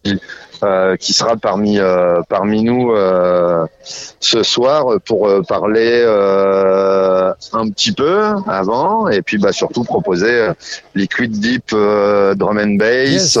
euh, 0.63 0.95
qui 0.95 1.11
sera 1.13 1.35
parmi 1.37 1.79
euh, 1.79 2.21
parmi 2.29 2.61
nous 2.63 2.91
euh, 2.91 3.65
ce 3.83 4.43
soir 4.43 4.85
pour 5.05 5.27
euh, 5.27 5.41
parler 5.41 6.03
euh, 6.05 7.31
un 7.53 7.69
petit 7.69 7.91
peu 7.91 8.19
avant 8.47 9.07
et 9.09 9.21
puis 9.23 9.37
bah 9.39 9.51
surtout 9.53 9.83
proposer 9.83 10.49
Liquid 10.95 11.31
Deep 11.39 11.71
euh, 11.73 12.35
drum 12.35 12.57
and 12.59 12.75
bass 12.77 13.35
Yes. 13.35 13.37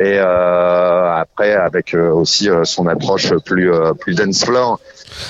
Et 0.00 0.14
euh, 0.18 1.14
après 1.14 1.52
avec 1.52 1.94
euh, 1.94 2.10
aussi 2.10 2.48
euh, 2.48 2.64
son 2.64 2.86
approche 2.86 3.32
plus 3.44 3.70
plus 4.00 4.14
dance 4.14 4.44
floor 4.44 4.80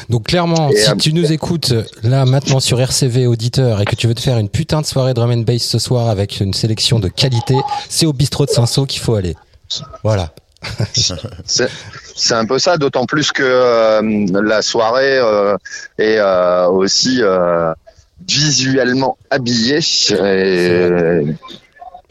Donc 0.09 0.29
clairement, 0.29 0.71
Et, 0.71 0.77
si 0.77 0.97
tu 0.97 1.13
nous 1.13 1.33
écoutes 1.33 1.75
là 2.05 2.25
maintenant 2.25 2.61
sur 2.61 2.81
RCV 2.81 3.27
auditeur 3.27 3.81
et 3.81 3.85
que 3.85 3.97
tu 3.97 4.07
veux 4.07 4.15
te 4.15 4.21
faire 4.21 4.39
une 4.39 4.49
putain 4.49 4.81
de 4.81 4.87
soirée 4.87 5.13
drum 5.13 5.31
and 5.33 5.39
bass 5.43 5.63
ce 5.63 5.79
soir 5.81 6.09
avec 6.09 6.39
une 6.41 6.55
sélection 6.55 7.01
de 7.01 7.09
qualité, 7.09 7.57
c'est 7.89 8.07
au 8.07 8.13
bistrot 8.13 8.47
de 8.47 8.51
Saint-Saul 8.51 8.87
qu'il 8.87 9.03
faut 9.03 9.17
aller. 9.17 9.35
Voilà. 10.05 10.31
C'est 11.47 12.35
un 12.35 12.45
peu 12.45 12.59
ça, 12.59 12.77
d'autant 12.77 13.07
plus 13.07 13.33
que 13.33 13.43
euh, 13.43 14.27
la 14.43 14.61
soirée 14.61 15.17
euh, 15.19 15.57
est 15.97 16.19
euh, 16.19 16.67
aussi 16.69 17.23
visuellement 18.29 19.17
habillée 19.31 19.81
et- 20.11 21.35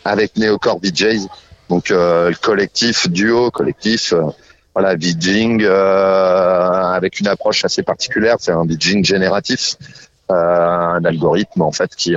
avec 0.05 0.35
Neocore 0.37 0.79
VJs, 0.81 1.27
donc 1.69 1.91
euh, 1.91 2.33
collectif 2.41 3.09
duo, 3.09 3.51
collectif. 3.51 4.13
euh, 4.13 4.23
voilà, 4.75 4.95
VJing 4.95 5.63
euh, 5.63 6.93
avec 6.93 7.19
une 7.19 7.27
approche 7.27 7.65
assez 7.65 7.83
particulière, 7.83 8.37
c'est 8.39 8.51
un 8.51 8.65
VJing 8.65 9.03
génératif, 9.03 9.75
un 10.29 11.03
algorithme 11.03 11.63
en 11.63 11.71
fait 11.71 11.95
qui 11.95 12.15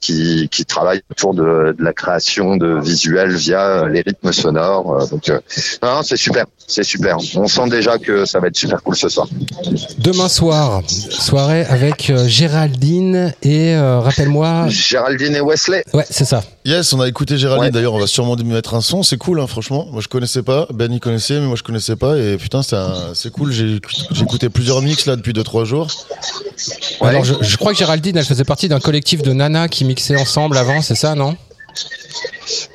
qui, 0.00 0.48
qui 0.50 0.64
travaille 0.64 1.02
autour 1.10 1.34
de, 1.34 1.74
de 1.78 1.84
la 1.84 1.92
création 1.92 2.56
de 2.56 2.80
visuels 2.80 3.34
via 3.36 3.60
euh, 3.60 3.88
les 3.88 4.00
rythmes 4.00 4.32
sonores. 4.32 5.02
euh, 5.02 5.06
donc, 5.06 5.28
euh, 5.28 5.40
non, 5.82 6.02
c'est 6.02 6.16
super, 6.16 6.46
c'est 6.66 6.82
super. 6.84 7.16
On 7.36 7.46
sent 7.46 7.68
déjà 7.68 7.98
que 7.98 8.24
ça 8.24 8.40
va 8.40 8.48
être 8.48 8.56
super 8.56 8.82
cool 8.82 8.96
ce 8.96 9.08
soir. 9.08 9.26
Demain 9.98 10.28
soir, 10.28 10.82
soirée 10.86 11.64
avec 11.66 12.10
euh, 12.10 12.26
Géraldine 12.26 13.34
et 13.42 13.74
euh, 13.74 14.00
rappelle-moi. 14.00 14.68
Géraldine 14.68 15.34
et 15.36 15.40
Wesley. 15.40 15.84
Ouais, 15.92 16.06
c'est 16.10 16.24
ça. 16.24 16.42
Yes, 16.64 16.92
on 16.92 17.00
a 17.00 17.08
écouté 17.08 17.38
Géraldine. 17.38 17.64
Ouais. 17.66 17.70
D'ailleurs, 17.70 17.94
on 17.94 17.98
va 18.00 18.06
sûrement 18.06 18.36
lui 18.36 18.44
mettre 18.44 18.74
un 18.74 18.80
son. 18.80 19.02
C'est 19.02 19.16
cool, 19.16 19.40
hein, 19.40 19.46
franchement. 19.46 19.86
Moi, 19.92 20.00
je 20.02 20.08
connaissais 20.08 20.42
pas. 20.42 20.66
Ben, 20.72 20.92
il 20.92 21.00
connaissait, 21.00 21.40
mais 21.40 21.46
moi, 21.46 21.56
je 21.56 21.62
connaissais 21.62 21.96
pas. 21.96 22.16
Et 22.18 22.36
putain, 22.36 22.62
c'est 22.62 22.76
un- 22.76 23.14
c'est 23.14 23.30
cool. 23.30 23.50
J'ai 23.52 23.80
j'ai 24.12 24.22
écouté 24.22 24.48
plusieurs 24.48 24.82
mix 24.82 25.06
là 25.06 25.16
depuis 25.16 25.32
2-3 25.32 25.64
jours. 25.64 25.88
Ouais. 27.00 27.08
Alors 27.08 27.24
je, 27.24 27.34
je 27.40 27.56
crois 27.56 27.72
que 27.72 27.78
Géraldine, 27.78 28.16
elle 28.16 28.24
faisait 28.24 28.44
partie 28.44 28.68
d'un 28.68 28.80
collectif 28.80 29.22
de 29.22 29.32
nanas 29.32 29.68
qui 29.68 29.84
mixaient 29.90 30.16
ensemble 30.16 30.56
avant, 30.56 30.82
c'est 30.82 30.94
ça, 30.94 31.16
non? 31.16 31.36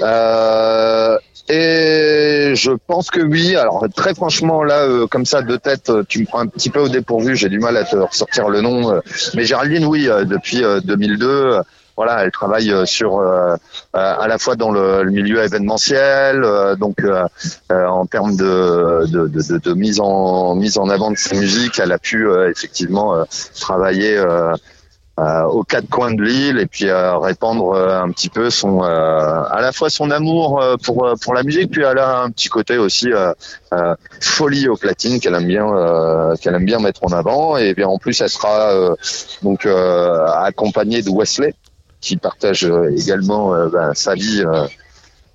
Euh, 0.02 1.18
et 1.48 2.52
je 2.56 2.72
pense 2.88 3.10
que 3.10 3.22
oui. 3.22 3.56
Alors 3.56 3.86
très 3.96 4.14
franchement 4.14 4.64
là, 4.64 4.80
euh, 4.82 5.08
comme 5.08 5.26
ça 5.26 5.42
de 5.42 5.56
tête, 5.56 5.90
euh, 5.90 6.04
tu 6.08 6.20
me 6.20 6.26
prends 6.26 6.40
un 6.40 6.48
petit 6.48 6.70
peu 6.70 6.82
au 6.82 6.90
dépourvu. 6.90 7.38
J'ai 7.38 7.48
du 7.48 7.60
mal 7.60 7.78
à 7.78 7.86
te 7.86 7.96
ressortir 7.96 8.50
le 8.50 8.60
nom. 8.60 9.00
mais 9.34 9.46
Géraldine, 9.46 9.86
oui, 9.86 10.10
depuis 10.26 10.62
euh, 10.64 10.82
2002. 10.82 11.28
euh, 11.28 11.62
voilà, 11.98 12.26
elle 12.26 12.32
travaille 12.32 12.74
sur 12.86 13.22
à 13.94 14.28
la 14.28 14.38
fois 14.38 14.58
dans 14.58 14.70
le, 14.70 15.06
milieu 15.06 15.42
événementiel, 15.42 16.46
donc 16.78 16.98
en 17.70 18.06
termes 18.06 18.36
de, 18.36 19.06
de, 19.08 19.28
de, 19.30 19.58
de- 19.60 19.74
mise 19.74 20.02
en 20.02 20.56
mise 20.56 20.78
en 20.78 20.90
avant 20.90 21.10
de 21.12 21.18
sa 21.18 21.38
musique, 21.38 21.80
elle 21.80 21.94
a 21.94 21.98
pu 21.98 22.28
effectivement 22.52 23.24
travailler 23.62 24.22
aux 25.18 25.64
quatre 25.64 25.90
coins 25.90 26.14
de 26.14 26.22
l'île 26.22 26.60
et 26.60 26.66
puis 26.66 26.90
euh, 26.90 27.18
répandre 27.18 27.72
euh, 27.72 28.02
un 28.02 28.12
petit 28.12 28.28
peu 28.30 28.50
son 28.50 28.84
euh, 28.84 29.44
à 29.50 29.62
la 29.62 29.72
fois 29.72 29.90
son 29.90 30.12
amour 30.12 30.62
euh, 30.62 30.76
pour 30.76 31.06
euh, 31.06 31.16
pour 31.16 31.34
la 31.34 31.44
musique 31.44 31.72
puis 31.72 31.84
elle 31.84 32.00
a 32.00 32.20
un 32.20 32.30
petit 32.32 32.50
côté 32.50 32.78
aussi 32.78 33.14
euh, 33.14 33.32
euh, 33.74 33.96
folie 34.20 34.68
au 34.68 34.76
platine 34.76 35.22
qu'elle 35.22 35.36
aime 35.36 35.48
bien 35.48 35.66
euh, 35.68 36.36
qu'elle 36.36 36.56
aime 36.56 36.66
bien 36.66 36.80
mettre 36.80 37.04
en 37.06 37.14
avant 37.14 37.56
et 37.56 37.74
bien 37.74 37.88
en 37.88 37.98
plus 37.98 38.20
elle 38.20 38.30
sera 38.30 38.72
euh, 38.74 38.96
donc 39.42 39.66
euh, 39.66 40.26
accompagnée 40.28 41.02
de 41.02 41.10
Wesley 41.10 41.54
qui 42.02 42.18
partage 42.18 42.66
euh, 42.66 42.92
également 42.96 43.54
euh, 43.54 43.70
ben, 43.70 43.94
sa 43.94 44.14
vie. 44.14 44.44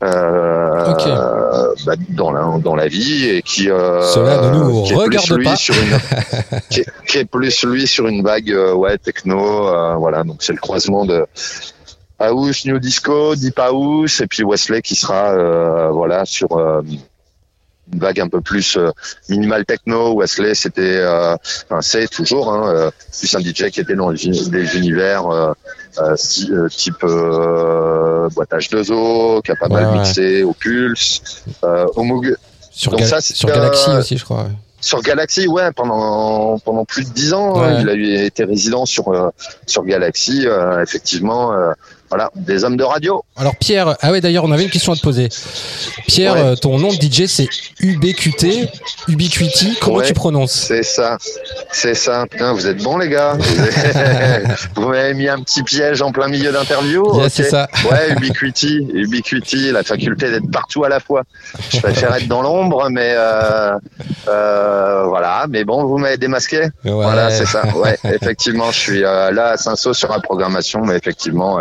Euh, 0.02 1.74
bah, 1.84 1.92
dans 2.10 2.32
la 2.32 2.58
dans 2.58 2.74
la 2.74 2.88
vie 2.88 3.26
et 3.26 3.42
qui 3.42 3.70
euh, 3.70 4.00
Cela 4.02 4.48
ne 4.50 4.56
nous 4.56 4.82
qui 4.82 4.94
est 4.94 5.06
plus 5.06 5.36
lui 5.36 5.44
pas. 5.44 5.56
sur 5.56 5.74
une 5.74 6.60
qui, 6.70 6.80
est, 6.80 6.86
qui 7.06 7.18
est 7.18 7.24
plus 7.26 7.64
lui 7.64 7.86
sur 7.86 8.06
une 8.06 8.22
vague 8.22 8.50
euh, 8.50 8.72
ouais 8.72 8.96
techno 8.96 9.68
euh, 9.68 9.94
voilà 9.96 10.24
donc 10.24 10.38
c'est 10.40 10.52
le 10.54 10.58
croisement 10.58 11.04
de 11.04 11.26
house 12.18 12.64
new 12.64 12.78
disco 12.78 13.34
deep 13.34 13.58
house 13.58 14.20
et 14.20 14.26
puis 14.26 14.42
Wesley 14.42 14.80
qui 14.80 14.94
sera 14.94 15.32
euh, 15.32 15.90
voilà 15.90 16.24
sur 16.24 16.52
euh, 16.52 16.82
une 17.92 17.98
vague 17.98 18.20
un 18.20 18.29
peu 18.29 18.40
plus 18.40 18.76
euh, 18.76 18.90
minimal 19.29 19.64
techno 19.64 20.14
Wesley 20.14 20.55
c'était 20.55 20.96
euh, 20.96 21.35
enfin 21.68 21.81
c'est 21.81 22.09
toujours 22.09 22.53
hein, 22.53 22.68
euh, 22.74 22.90
plus 23.18 23.35
un 23.35 23.40
DJ 23.40 23.70
qui 23.70 23.81
était 23.81 23.94
dans 23.94 24.12
des 24.12 24.76
univers 24.76 25.26
euh, 25.29 25.53
euh, 25.98 26.68
type 26.68 27.03
euh, 27.05 28.29
boîtage 28.31 28.68
de 28.70 28.83
zoo 28.83 29.40
qui 29.44 29.53
a 29.53 29.57
pas 29.57 29.66
Ouais, 29.66 29.83
mal 29.83 29.98
mixé 29.98 30.42
au 30.42 30.53
pulse 30.53 31.42
euh, 31.64 31.87
au 31.96 32.03
Moog 32.05 32.37
Sur, 32.70 32.92
Donc 32.92 33.00
Gal- 33.00 33.09
ça, 33.09 33.20
sur 33.20 33.48
Galaxy 33.48 33.90
aussi, 33.90 34.16
je 34.18 34.24
crois. 34.24 34.46
sur 34.81 35.03
Galaxy, 35.03 35.46
ouais, 35.48 35.70
pendant 35.72 36.59
pendant 36.61 36.85
plus 36.85 37.05
de 37.09 37.11
dix 37.12 37.35
ans, 37.35 37.61
Ouais. 37.61 37.66
hein, 37.66 37.79
il 37.81 37.88
a 37.88 38.24
été 38.24 38.44
résident 38.44 38.87
sur 38.87 39.09
euh, 39.09 39.29
sur 39.66 39.85
Galaxy. 39.85 40.46
euh, 40.46 40.83
effectivement, 40.83 41.53
euh, 41.53 41.72
voilà, 42.11 42.31
des 42.37 42.64
hommes 42.64 42.77
de 42.77 42.85
radio. 42.85 43.23
Alors 43.37 43.57
Pierre, 43.57 43.96
ah 44.01 44.11
ouais 44.11 44.20
d'ailleurs 44.20 44.44
on 44.44 44.53
avait 44.53 44.64
une 44.64 44.70
question 44.70 44.92
à 44.92 44.96
te 44.96 45.01
poser. 45.01 45.29
Pierre, 46.07 46.35
Ouais. 46.35 46.40
euh, 46.40 46.57
ton 46.57 46.79
nom 46.79 46.88
de 46.88 46.94
DJ 47.01 47.27
c'est 47.27 47.49
UBQT, 47.81 48.68
Ubiquity, 49.09 49.79
comment 49.81 49.99
Ouais. 49.99 50.07
tu 50.07 50.12
prononces? 50.14 50.53
C'est 50.53 50.83
ça, 50.83 51.16
c'est 51.73 51.94
ça. 51.94 52.27
Putain, 52.31 52.53
vous 52.53 52.66
êtes 52.66 52.83
bons 52.83 52.99
les 52.99 53.09
gars. 53.09 53.37
vous 54.77 54.88
m'avez 54.88 55.14
mis 55.14 55.29
un 55.29 55.40
petit 55.40 55.62
piège 55.62 56.03
en 56.03 56.12
plein 56.12 56.29
milieu 56.29 56.53
d'interview. 56.53 57.03
Ok. 57.05 57.25
c'est 57.31 57.44
ça. 57.44 57.68
Ouais, 57.90 58.12
Ubiquity, 58.12 58.88
Ubiquity, 58.92 59.70
la 59.73 59.83
faculté 59.83 60.31
d'être 60.31 60.51
partout 60.51 60.85
à 60.85 60.88
la 60.88 61.01
fois. 61.01 61.23
Je 61.73 61.81
préfère 61.81 62.14
être 62.14 62.29
dans 62.29 62.42
l'ombre, 62.42 62.88
mais 62.90 63.12
euh, 63.14 63.73
euh, 64.29 65.05
voilà. 65.07 65.46
Mais 65.49 65.64
bon, 65.64 65.85
vous 65.85 65.99
m'avez 65.99 66.16
démasqué. 66.18 66.61
Ouais. 66.85 66.90
Voilà, 66.90 67.31
c'est 67.31 67.46
ça. 67.46 67.64
Ouais, 67.77 67.96
effectivement, 68.05 68.70
je 68.70 68.79
suis 68.79 69.05
euh, 69.05 69.31
là 69.31 69.51
à 69.51 69.57
Saint-Saul 69.57 69.94
sur 69.94 70.11
la 70.11 70.20
programmation, 70.20 70.81
mais 70.85 70.96
effectivement, 70.96 71.61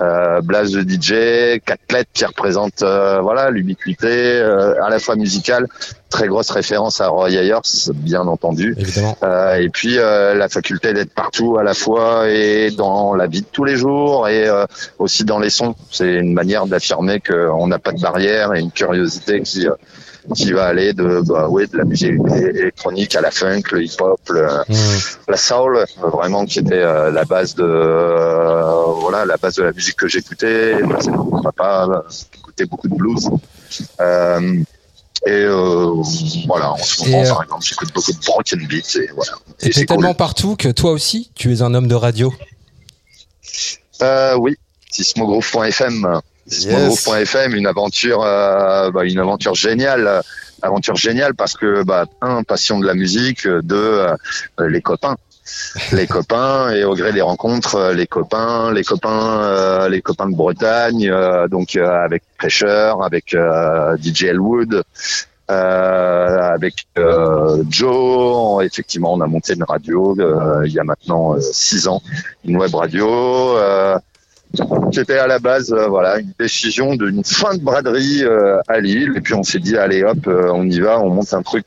euh, 0.00 0.40
Blase 0.40 0.72
de 0.72 0.80
DJ, 0.80 1.60
lettres 1.90 2.10
qui 2.12 2.24
représentent 2.24 2.82
euh, 2.82 3.20
voilà 3.20 3.50
l'ubiquité 3.50 4.06
euh, 4.06 4.82
à 4.82 4.90
la 4.90 4.98
fois 4.98 5.16
musicale, 5.16 5.66
très 6.08 6.28
grosse 6.28 6.50
référence 6.50 7.00
à 7.00 7.08
Roy 7.08 7.30
Ayers, 7.30 7.90
bien 7.94 8.26
entendu, 8.26 8.74
Évidemment. 8.78 9.16
Euh, 9.22 9.56
et 9.56 9.68
puis 9.68 9.98
euh, 9.98 10.34
la 10.34 10.48
faculté 10.48 10.92
d'être 10.92 11.12
partout 11.12 11.58
à 11.58 11.62
la 11.62 11.74
fois 11.74 12.28
et 12.28 12.70
dans 12.70 13.14
la 13.14 13.26
vie 13.26 13.42
de 13.42 13.46
tous 13.50 13.64
les 13.64 13.76
jours 13.76 14.28
et 14.28 14.48
euh, 14.48 14.66
aussi 14.98 15.24
dans 15.24 15.38
les 15.38 15.50
sons. 15.50 15.74
C'est 15.90 16.14
une 16.14 16.32
manière 16.32 16.66
d'affirmer 16.66 17.20
qu'on 17.20 17.66
n'a 17.66 17.78
pas 17.78 17.92
de 17.92 18.00
barrière 18.00 18.54
et 18.54 18.60
une 18.60 18.70
curiosité 18.70 19.42
qui 19.42 19.66
euh, 19.66 19.74
qui 20.34 20.52
va 20.52 20.66
aller 20.66 20.92
de 20.92 21.20
bah 21.24 21.48
ouais 21.48 21.66
de 21.66 21.76
la 21.76 21.84
musique 21.84 22.14
électronique 22.36 23.14
à 23.16 23.20
la 23.20 23.30
funk, 23.30 23.62
le 23.72 23.82
hip-hop, 23.84 24.20
le, 24.30 24.46
Mmh. 24.68 24.74
la 25.28 25.36
soul, 25.36 25.76
euh, 25.78 26.08
vraiment 26.08 26.44
qui 26.44 26.58
était 26.58 26.74
euh, 26.74 27.10
la 27.10 27.24
base 27.24 27.54
de 27.54 27.62
euh, 27.64 28.84
voilà 29.00 29.24
la 29.24 29.36
base 29.36 29.54
de 29.56 29.62
la 29.62 29.72
musique 29.72 29.96
que 29.96 30.08
j'écoutais. 30.08 30.74
C'est 31.00 31.10
mon 31.10 31.42
papa 31.42 32.04
écoutait 32.34 32.66
beaucoup 32.66 32.88
de 32.88 32.94
blues. 32.94 33.28
Euh, 34.00 34.62
et 35.26 35.30
euh, 35.30 35.94
voilà, 36.46 36.72
en 36.72 36.76
ce 36.76 37.04
moment, 37.04 37.22
euh, 37.24 37.28
par 37.28 37.42
exemple, 37.42 37.64
j'écoute 37.64 37.92
beaucoup 37.94 38.12
de 38.12 38.18
broken 38.24 38.66
beats 38.68 38.98
et 39.00 39.08
voilà. 39.14 39.32
Et 39.60 39.70
t'es 39.70 39.84
cool. 39.84 39.96
tellement 39.96 40.14
partout 40.14 40.56
que 40.56 40.68
toi 40.68 40.92
aussi 40.92 41.30
tu 41.34 41.52
es 41.52 41.62
un 41.62 41.74
homme 41.74 41.88
de 41.88 41.94
radio? 41.94 42.32
Euh, 44.02 44.36
oui, 44.38 44.56
sismogrove.fm. 44.90 46.20
Sismogrove.fm, 46.48 47.54
une 47.54 47.66
aventure, 47.66 48.22
euh, 48.22 48.90
bah, 48.90 49.04
une 49.04 49.18
aventure 49.18 49.54
géniale. 49.54 50.06
euh, 50.06 50.20
Aventure 50.60 50.96
géniale 50.96 51.34
parce 51.34 51.54
que, 51.54 51.84
bah, 51.84 52.06
un, 52.20 52.42
passion 52.42 52.80
de 52.80 52.86
la 52.86 52.94
musique, 52.94 53.46
euh, 53.46 53.62
deux, 53.62 53.76
euh, 54.58 54.68
les 54.68 54.82
copains. 54.82 55.16
Les 55.92 56.06
copains 56.08 56.70
et 56.72 56.82
au 56.82 56.94
gré 56.96 57.12
des 57.12 57.20
rencontres, 57.20 57.76
euh, 57.76 57.94
les 57.94 58.08
copains, 58.08 58.72
les 58.72 58.82
copains, 58.82 59.40
euh, 59.40 59.88
les 59.88 60.02
copains 60.02 60.28
de 60.28 60.34
Bretagne, 60.34 61.08
euh, 61.08 61.46
donc 61.46 61.76
euh, 61.76 61.88
avec 62.04 62.24
Pressure, 62.38 63.02
avec 63.04 63.34
euh, 63.34 63.96
DJ 64.02 64.24
Elwood, 64.24 64.82
euh, 65.48 66.38
avec 66.54 66.74
euh, 66.98 67.62
Joe. 67.70 68.64
Effectivement, 68.64 69.14
on 69.14 69.20
a 69.20 69.26
monté 69.28 69.54
une 69.54 69.62
radio 69.64 70.16
euh, 70.18 70.66
il 70.66 70.72
y 70.72 70.80
a 70.80 70.84
maintenant 70.84 71.36
six 71.40 71.86
ans, 71.86 72.02
une 72.44 72.56
web 72.56 72.74
radio. 72.74 73.56
C'était 74.92 75.18
à 75.18 75.26
la 75.26 75.38
base, 75.38 75.72
euh, 75.72 75.88
voilà, 75.88 76.18
une 76.18 76.32
décision 76.38 76.94
d'une 76.94 77.22
fin 77.22 77.54
de 77.54 77.62
braderie 77.62 78.24
euh, 78.24 78.60
à 78.66 78.80
Lille. 78.80 79.12
Et 79.16 79.20
puis 79.20 79.34
on 79.34 79.42
s'est 79.42 79.58
dit, 79.58 79.76
allez 79.76 80.02
hop, 80.02 80.26
euh, 80.26 80.50
on 80.52 80.64
y 80.64 80.80
va, 80.80 81.00
on 81.00 81.10
monte 81.10 81.34
un 81.34 81.42
truc 81.42 81.66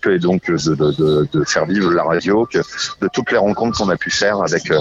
peut 0.00 0.18
donc 0.18 0.50
de, 0.50 1.26
de, 1.32 1.44
faire 1.44 1.66
vivre 1.66 1.92
la 1.92 2.04
radio, 2.04 2.48
de 2.52 3.08
toutes 3.12 3.30
les 3.32 3.38
rencontres 3.38 3.78
qu'on 3.78 3.88
a 3.88 3.96
pu 3.96 4.10
faire 4.10 4.40
avec 4.40 4.72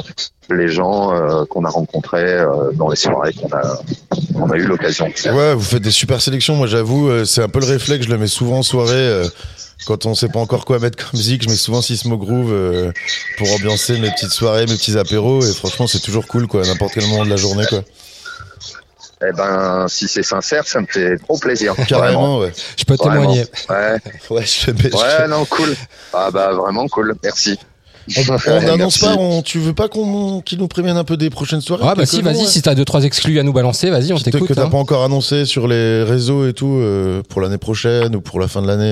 les 0.50 0.68
gens 0.68 1.46
qu'on 1.48 1.66
a 1.66 1.70
rencontrés 1.70 2.44
dans 2.74 2.90
les 2.90 2.96
soirées 2.96 3.34
qu'on 3.34 3.50
a, 3.56 3.80
qu'on 4.34 4.50
a 4.52 4.58
eu 4.58 4.66
l'occasion 4.66 5.08
de. 5.08 5.32
Ouais, 5.32 5.54
vous 5.54 5.62
faites 5.62 5.82
des 5.82 5.92
super 5.92 6.22
sélections. 6.22 6.56
Moi, 6.56 6.68
j'avoue, 6.68 7.26
c'est 7.26 7.44
un 7.44 7.50
peu 7.50 7.60
le 7.60 7.66
réflexe. 7.66 8.06
Je 8.06 8.12
le 8.12 8.18
mets 8.18 8.28
souvent 8.28 8.60
en 8.60 8.64
soirée. 8.64 9.24
Quand 9.86 10.06
on 10.06 10.16
sait 10.16 10.30
pas 10.30 10.40
encore 10.40 10.66
quoi 10.66 10.80
mettre 10.80 10.98
comme 10.98 11.20
musique, 11.20 11.44
je 11.44 11.50
mets 11.50 11.56
souvent 11.56 11.82
Sismo 11.82 12.18
Groove 12.18 12.52
euh, 12.52 12.92
pour 13.38 13.52
ambiancer 13.54 13.98
mes 14.00 14.12
petites 14.12 14.32
soirées, 14.32 14.66
mes 14.66 14.76
petits 14.76 14.98
apéros. 14.98 15.44
Et 15.44 15.54
franchement, 15.54 15.88
c'est 15.88 16.00
toujours 16.00 16.28
cool, 16.28 16.48
quoi. 16.48 16.64
à 16.64 16.68
N'importe 16.68 16.94
quel 16.94 17.08
moment 17.08 17.26
de 17.26 17.30
la 17.30 17.38
journée, 17.38 17.66
quoi. 17.68 17.84
Eh 19.28 19.34
ben, 19.34 19.86
si 19.88 20.08
c'est 20.08 20.24
sincère, 20.24 20.66
ça 20.66 20.82
me 20.82 20.88
fait 20.88 21.18
trop 21.18 21.38
plaisir. 21.38 21.76
Carrément, 21.88 22.40
ouais. 22.40 22.52
Je 22.76 22.84
peux 22.86 22.96
Vraiment. 22.96 23.22
témoigner. 23.22 23.46
Ouais. 23.70 23.98
Ouais, 24.32 24.42
je 24.42 24.52
fais. 24.52 24.74
je 24.78 24.96
Ouais, 24.96 25.28
non, 25.28 25.46
cool. 25.46 25.76
Ah 26.14 26.32
bah 26.32 26.54
vraiment 26.54 26.88
cool. 26.88 27.16
Merci. 27.24 27.58
On 28.48 28.62
n'annonce 28.62 28.98
pas, 28.98 29.16
on, 29.16 29.44
tu 29.44 29.60
veux 29.60 29.74
pas 29.74 29.88
qu'on 29.88 30.42
qu'ils 30.42 30.58
nous 30.58 30.68
préviennent 30.68 30.98
un 30.98 31.04
peu 31.04 31.18
des 31.18 31.30
prochaines 31.30 31.62
soirées? 31.62 31.84
Ah 31.88 31.94
bah 31.94 32.08
si, 32.08 32.22
vas-y, 32.22 32.38
ouais 32.38 32.46
si 32.48 32.62
t'as 32.62 32.74
deux 32.74 32.84
trois 32.84 33.04
exclus 33.04 33.40
à 33.40 33.44
nous 33.44 33.54
balancer, 33.54 33.92
vas-y, 33.92 34.12
on 34.12 34.18
t'écoute. 34.18 34.48
que 34.48 34.54
t'as 34.54 34.66
hein. 34.66 34.70
pas 34.70 34.78
encore 34.78 35.04
annoncé 35.04 35.46
sur 35.46 35.68
les 35.68 36.04
réseaux 36.04 36.48
et 36.48 36.54
tout 36.54 36.80
euh, 36.80 37.22
pour 37.30 37.42
l'année 37.42 37.60
prochaine 37.60 38.16
ou 38.16 38.22
pour 38.22 38.40
la 38.40 38.48
fin 38.48 38.64
de 38.64 38.68
l'année. 38.68 38.92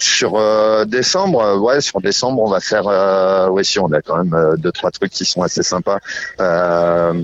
Sur 0.00 0.36
euh, 0.36 0.84
décembre, 0.84 1.40
euh, 1.40 1.58
ouais, 1.58 1.80
sur 1.80 2.00
décembre, 2.00 2.42
on 2.42 2.50
va 2.50 2.60
faire. 2.60 2.86
Euh, 2.86 3.48
ouais, 3.48 3.64
si, 3.64 3.78
on 3.78 3.90
a 3.92 4.02
quand 4.02 4.16
même 4.16 4.34
euh, 4.34 4.56
deux 4.56 4.72
trois 4.72 4.90
trucs 4.90 5.12
qui 5.12 5.24
sont 5.24 5.42
assez 5.42 5.62
sympas. 5.62 5.98
Euh, 6.40 7.22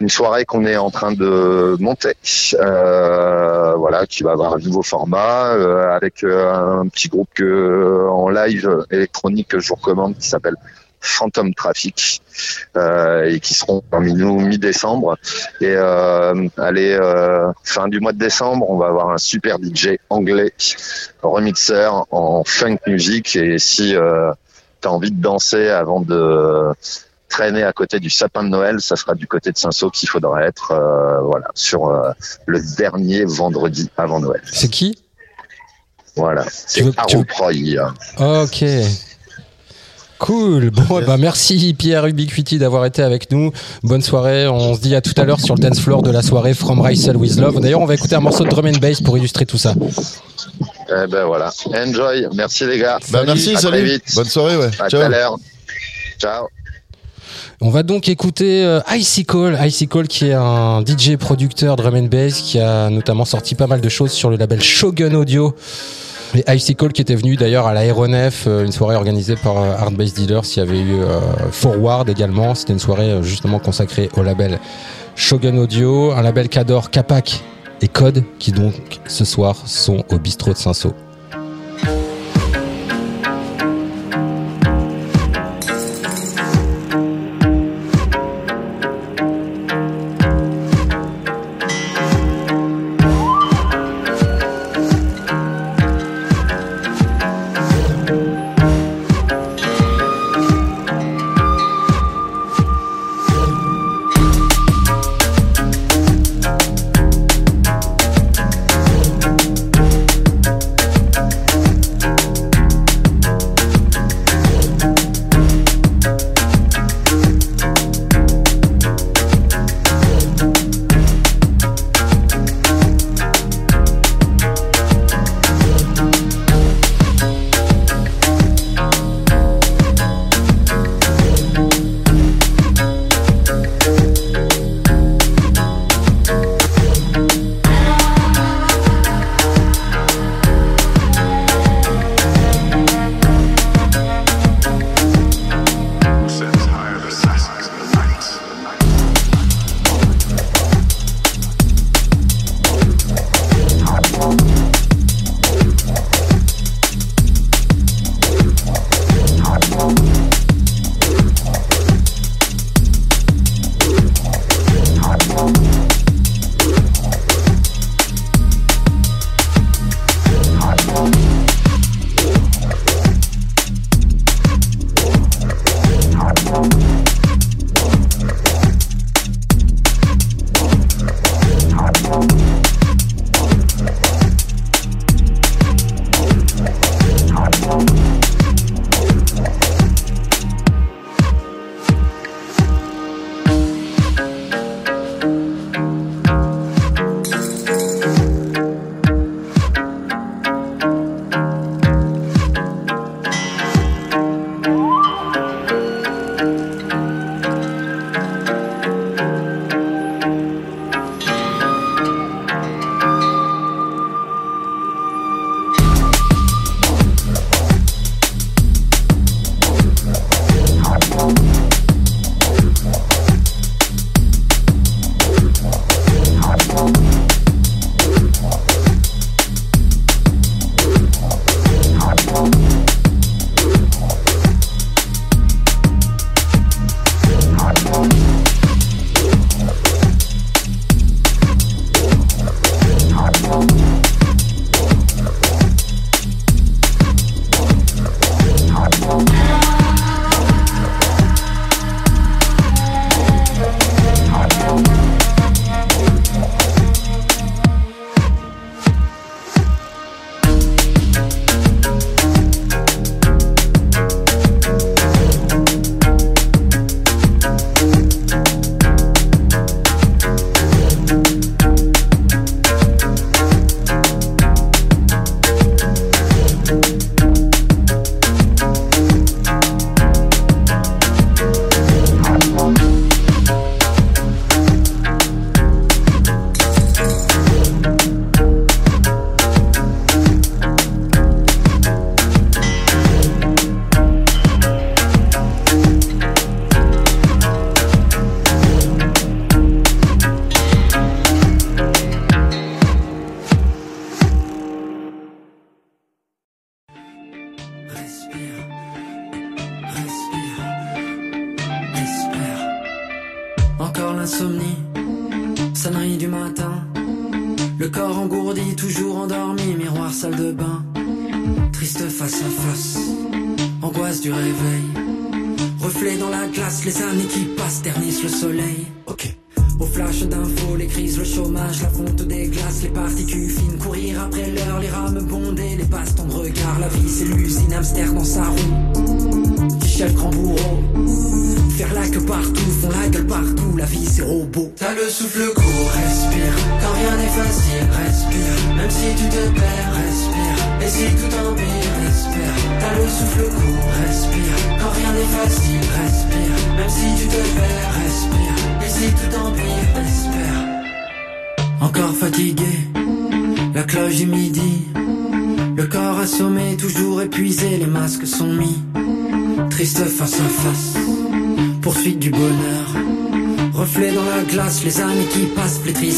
une 0.00 0.08
soirée 0.08 0.44
qu'on 0.44 0.64
est 0.64 0.76
en 0.76 0.90
train 0.90 1.12
de 1.12 1.76
monter, 1.80 2.14
voilà, 2.52 4.06
qui 4.06 4.22
va 4.22 4.32
avoir 4.32 4.54
un 4.54 4.58
nouveau 4.58 4.82
format 4.82 5.50
avec 5.92 6.22
un 6.22 6.86
petit 6.86 7.08
groupe 7.08 7.28
que 7.34 8.06
en 8.08 8.28
live 8.28 8.86
électronique 8.92 9.48
que 9.48 9.58
je 9.58 9.68
vous 9.68 9.74
recommande 9.74 10.16
qui 10.16 10.28
s'appelle 10.28 10.54
Phantom 11.00 11.54
Traffic 11.54 12.22
euh, 12.76 13.24
et 13.24 13.40
qui 13.40 13.54
seront 13.54 13.82
parmi 13.90 14.14
nous 14.14 14.40
mi-décembre. 14.40 15.16
Et 15.60 15.66
euh, 15.68 16.48
allez, 16.56 16.92
euh, 16.92 17.52
fin 17.64 17.88
du 17.88 18.00
mois 18.00 18.12
de 18.12 18.18
décembre, 18.18 18.68
on 18.68 18.76
va 18.76 18.86
avoir 18.86 19.10
un 19.10 19.18
super 19.18 19.58
DJ 19.58 19.98
anglais, 20.10 20.52
remixeur 21.22 22.06
en 22.10 22.42
funk 22.44 22.78
music. 22.86 23.36
Et 23.36 23.58
si 23.58 23.94
euh, 23.94 24.32
tu 24.80 24.88
as 24.88 24.92
envie 24.92 25.10
de 25.10 25.20
danser 25.20 25.68
avant 25.68 26.00
de 26.00 26.72
traîner 27.28 27.62
à 27.62 27.72
côté 27.72 28.00
du 28.00 28.10
sapin 28.10 28.42
de 28.42 28.48
Noël, 28.48 28.80
ça 28.80 28.96
sera 28.96 29.14
du 29.14 29.26
côté 29.26 29.52
de 29.52 29.58
Saint-Saul 29.58 29.90
qu'il 29.90 30.08
faudra 30.08 30.42
être, 30.44 30.72
euh, 30.72 31.20
voilà, 31.20 31.48
sur 31.54 31.86
euh, 31.86 32.10
le 32.46 32.60
dernier 32.76 33.24
vendredi 33.24 33.90
avant 33.96 34.20
Noël. 34.20 34.42
C'est 34.50 34.68
qui? 34.68 34.98
Voilà, 36.16 36.44
c'est 36.50 36.80
tu 36.80 36.86
veux-. 36.86 36.94
Ok. 38.18 38.64
Cool. 40.18 40.70
Bon, 40.70 41.00
bah 41.06 41.16
merci 41.16 41.74
Pierre 41.78 42.04
Ubiquity 42.06 42.58
d'avoir 42.58 42.84
été 42.86 43.02
avec 43.02 43.30
nous. 43.30 43.52
Bonne 43.84 44.02
soirée. 44.02 44.48
On 44.48 44.74
se 44.74 44.80
dit 44.80 44.94
à 44.96 45.00
tout 45.00 45.12
à 45.16 45.24
l'heure 45.24 45.40
sur 45.40 45.54
le 45.54 45.60
dance 45.60 45.80
floor 45.80 46.02
de 46.02 46.10
la 46.10 46.22
soirée 46.22 46.54
From 46.54 46.80
Rysel 46.80 47.16
with 47.16 47.36
Love. 47.36 47.60
D'ailleurs, 47.60 47.80
on 47.80 47.86
va 47.86 47.94
écouter 47.94 48.16
un 48.16 48.20
morceau 48.20 48.44
de 48.44 48.48
drum 48.48 48.66
and 48.66 48.78
bass 48.80 49.00
pour 49.00 49.16
illustrer 49.16 49.46
tout 49.46 49.58
ça. 49.58 49.74
Eh 50.90 51.06
ben 51.06 51.24
voilà, 51.26 51.50
enjoy. 51.72 52.26
Merci 52.34 52.66
les 52.66 52.78
gars. 52.78 52.98
Bah 53.10 53.22
merci, 53.26 53.50
À 53.50 53.52
très 53.54 53.62
salut. 53.62 53.84
vite. 53.84 54.02
Bonne 54.14 54.24
soirée, 54.26 54.56
ouais. 54.56 54.70
À 54.80 54.84
tout 54.84 54.96
Ciao. 54.96 55.02
à 55.02 55.08
l'heure. 55.08 55.36
Ciao. 56.18 56.46
On 57.60 57.70
va 57.70 57.82
donc 57.82 58.08
écouter 58.08 58.64
euh, 58.64 58.80
Icy 58.92 59.24
Call, 59.24 59.58
Icy 59.64 59.88
Call 59.88 60.06
qui 60.08 60.26
est 60.26 60.32
un 60.32 60.80
DJ 60.84 61.16
producteur 61.16 61.74
drum 61.76 61.94
and 61.96 62.04
bass 62.04 62.40
qui 62.40 62.58
a 62.60 62.88
notamment 62.88 63.24
sorti 63.24 63.54
pas 63.56 63.66
mal 63.66 63.80
de 63.80 63.88
choses 63.88 64.12
sur 64.12 64.30
le 64.30 64.36
label 64.36 64.60
Shogun 64.62 65.14
Audio. 65.14 65.54
Et 66.34 66.44
Icy 66.54 66.76
Call 66.76 66.92
qui 66.92 67.00
était 67.00 67.14
venu 67.14 67.36
d'ailleurs 67.36 67.66
à 67.66 67.72
l'aéronef, 67.72 68.44
euh, 68.46 68.64
une 68.64 68.72
soirée 68.72 68.96
organisée 68.96 69.36
par 69.36 69.56
euh, 69.58 69.72
Hard 69.72 69.94
Bass 69.94 70.12
Dealers. 70.12 70.42
Il 70.56 70.58
y 70.58 70.62
avait 70.62 70.80
eu 70.80 71.00
euh, 71.00 71.20
Forward 71.50 72.08
également. 72.08 72.54
C'était 72.54 72.74
une 72.74 72.78
soirée 72.78 73.10
euh, 73.10 73.22
justement 73.22 73.58
consacrée 73.58 74.10
au 74.16 74.22
label 74.22 74.58
Shogun 75.16 75.56
Audio, 75.56 76.12
un 76.12 76.22
label 76.22 76.48
qu'adore 76.48 76.90
Capac 76.90 77.42
et 77.80 77.88
Code 77.88 78.24
qui 78.38 78.52
donc 78.52 78.74
ce 79.06 79.24
soir 79.24 79.56
sont 79.66 80.04
au 80.10 80.18
bistrot 80.18 80.52
de 80.52 80.58
Saint-Saul. 80.58 80.92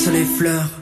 Flétrissent 0.01 0.13
les 0.13 0.25
fleurs. 0.25 0.80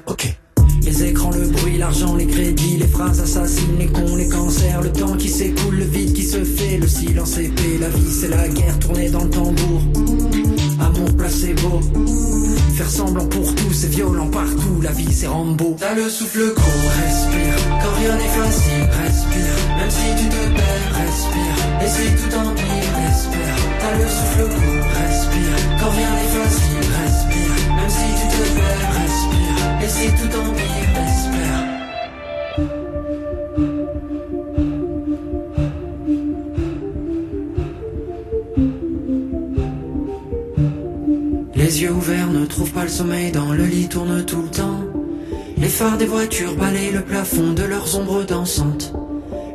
Yeux 41.81 41.93
ouverts 41.93 42.33
ne 42.33 42.45
trouvent 42.45 42.73
pas 42.73 42.83
le 42.83 42.89
sommeil, 42.89 43.31
dans 43.31 43.53
le 43.53 43.65
lit 43.65 43.87
tourne 43.87 44.25
tout 44.25 44.43
le 44.43 44.49
temps. 44.49 44.81
Les 45.59 45.69
phares 45.69 45.97
des 45.97 46.07
voitures 46.07 46.57
balayent 46.57 46.91
le 46.91 47.03
plafond 47.03 47.53
de 47.53 47.63
leurs 47.63 47.97
ombres 47.97 48.25
dansantes. 48.25 48.93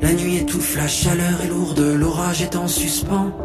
La 0.01 0.13
nuit 0.13 0.37
étouffe, 0.37 0.77
la 0.77 0.87
chaleur 0.87 1.41
est 1.43 1.49
lourde, 1.49 1.81
l'orage 1.81 2.41
est 2.41 2.55
en 2.55 2.69
suspens. 2.69 3.35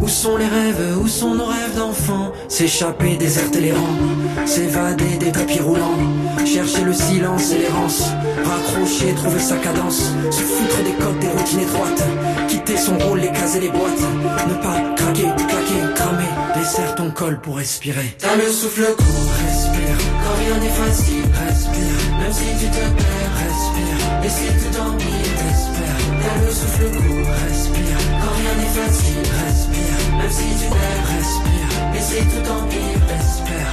Où 0.00 0.08
sont 0.08 0.36
les 0.36 0.46
rêves, 0.46 0.98
où 1.02 1.08
sont 1.08 1.34
nos 1.34 1.44
rêves 1.44 1.76
d'enfants? 1.76 2.32
S'échapper, 2.48 3.16
déserter 3.16 3.60
les 3.60 3.72
rangs, 3.72 4.46
s'évader 4.46 5.16
des 5.18 5.30
tapis 5.30 5.60
roulants. 5.60 5.98
Chercher 6.46 6.84
le 6.84 6.92
silence 6.92 7.52
et 7.52 7.58
l'errance, 7.58 8.04
raccrocher, 8.44 9.14
trouver 9.14 9.38
sa 9.38 9.56
cadence. 9.56 10.12
Se 10.30 10.42
foutre 10.42 10.82
des 10.84 10.92
codes, 10.92 11.18
des 11.20 11.28
routines 11.28 11.60
étroites. 11.60 12.04
Quitter 12.48 12.76
son 12.76 12.98
rôle, 12.98 13.20
les 13.20 13.30
les 13.60 13.68
boîtes. 13.68 14.00
Ne 14.48 14.54
pas 14.54 14.94
craquer, 14.96 15.28
claquer, 15.48 15.94
cramer. 15.94 16.28
Desserre 16.56 16.94
ton 16.94 17.10
col 17.10 17.40
pour 17.40 17.58
respirer. 17.58 18.16
T'as 18.18 18.36
le 18.36 18.50
souffle 18.50 18.86
court, 18.96 19.30
respire. 19.44 19.96
Quand 20.24 20.36
rien 20.38 20.60
n'est 20.60 20.68
facile, 20.68 21.29
respire. 21.46 22.00
Même 22.20 22.32
si 22.32 22.48
tu 22.60 22.66
te 22.70 22.84
perds, 23.00 23.34
respire. 23.44 23.98
Et 24.24 24.28
si 24.28 24.46
tout 24.60 24.74
empire, 24.80 25.36
espère. 25.50 25.98
T'as 26.22 26.36
le 26.44 26.50
souffle 26.50 26.88
court, 26.96 27.30
respire. 27.48 27.98
Quand 28.20 28.34
rien 28.40 28.54
n'est 28.60 28.74
facile, 28.80 29.24
respire. 29.44 29.98
Même 30.18 30.30
si 30.30 30.48
tu 30.60 30.66
perds, 30.76 31.06
respire. 31.16 31.68
Et 31.96 32.02
si 32.08 32.18
tout 32.30 32.46
empire, 32.50 33.00
espère. 33.20 33.72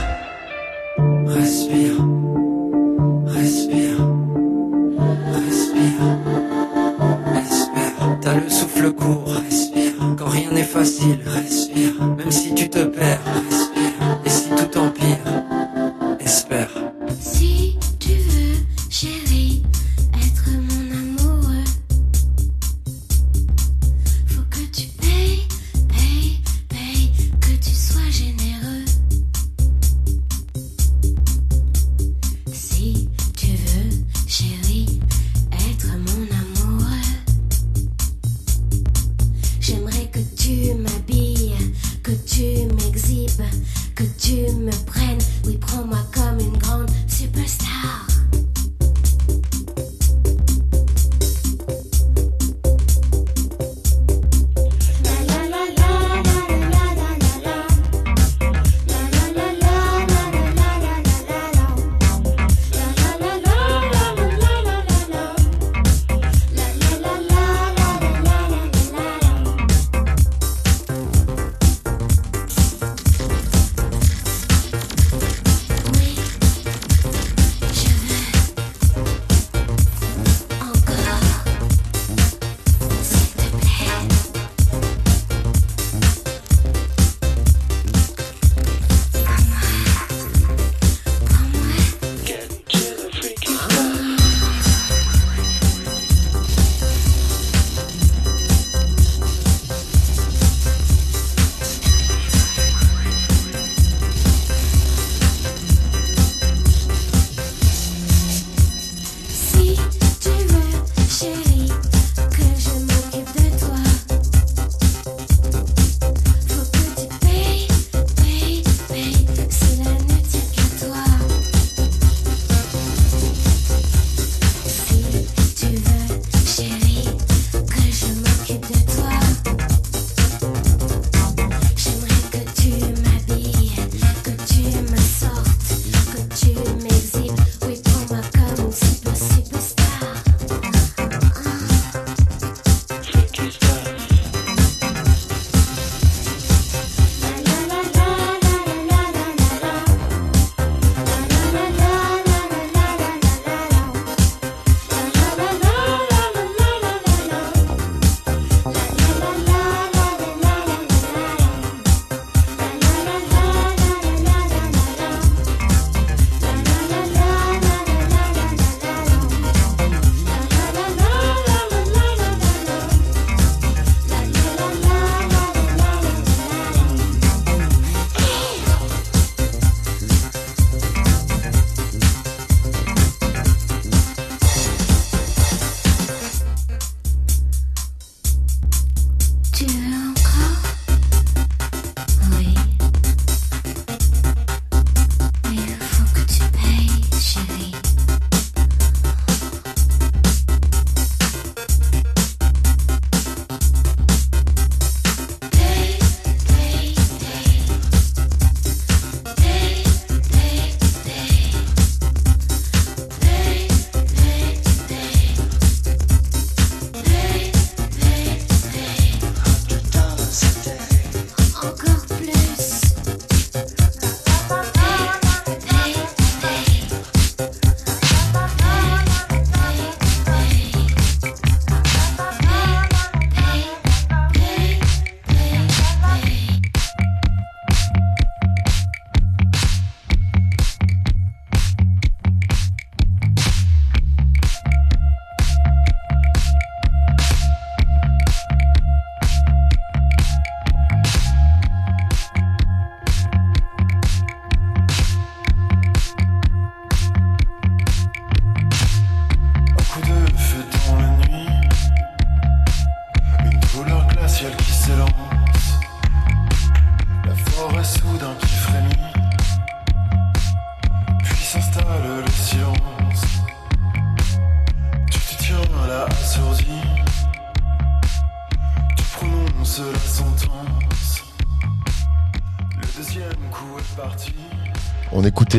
Respire. 1.27 1.97
Respire. 3.25 3.99
Respire. 5.45 6.01
Espère. 7.43 8.17
T'as 8.21 8.35
le 8.35 8.49
souffle 8.49 8.91
court, 8.93 9.29
respire. 9.45 9.93
Quand 10.17 10.29
rien 10.29 10.51
n'est 10.51 10.63
facile, 10.63 11.19
respire. 11.25 11.93
Même 12.17 12.31
si 12.31 12.53
tu 12.55 12.69
te 12.69 12.83
perds, 12.83 13.19
respire. 13.49 13.76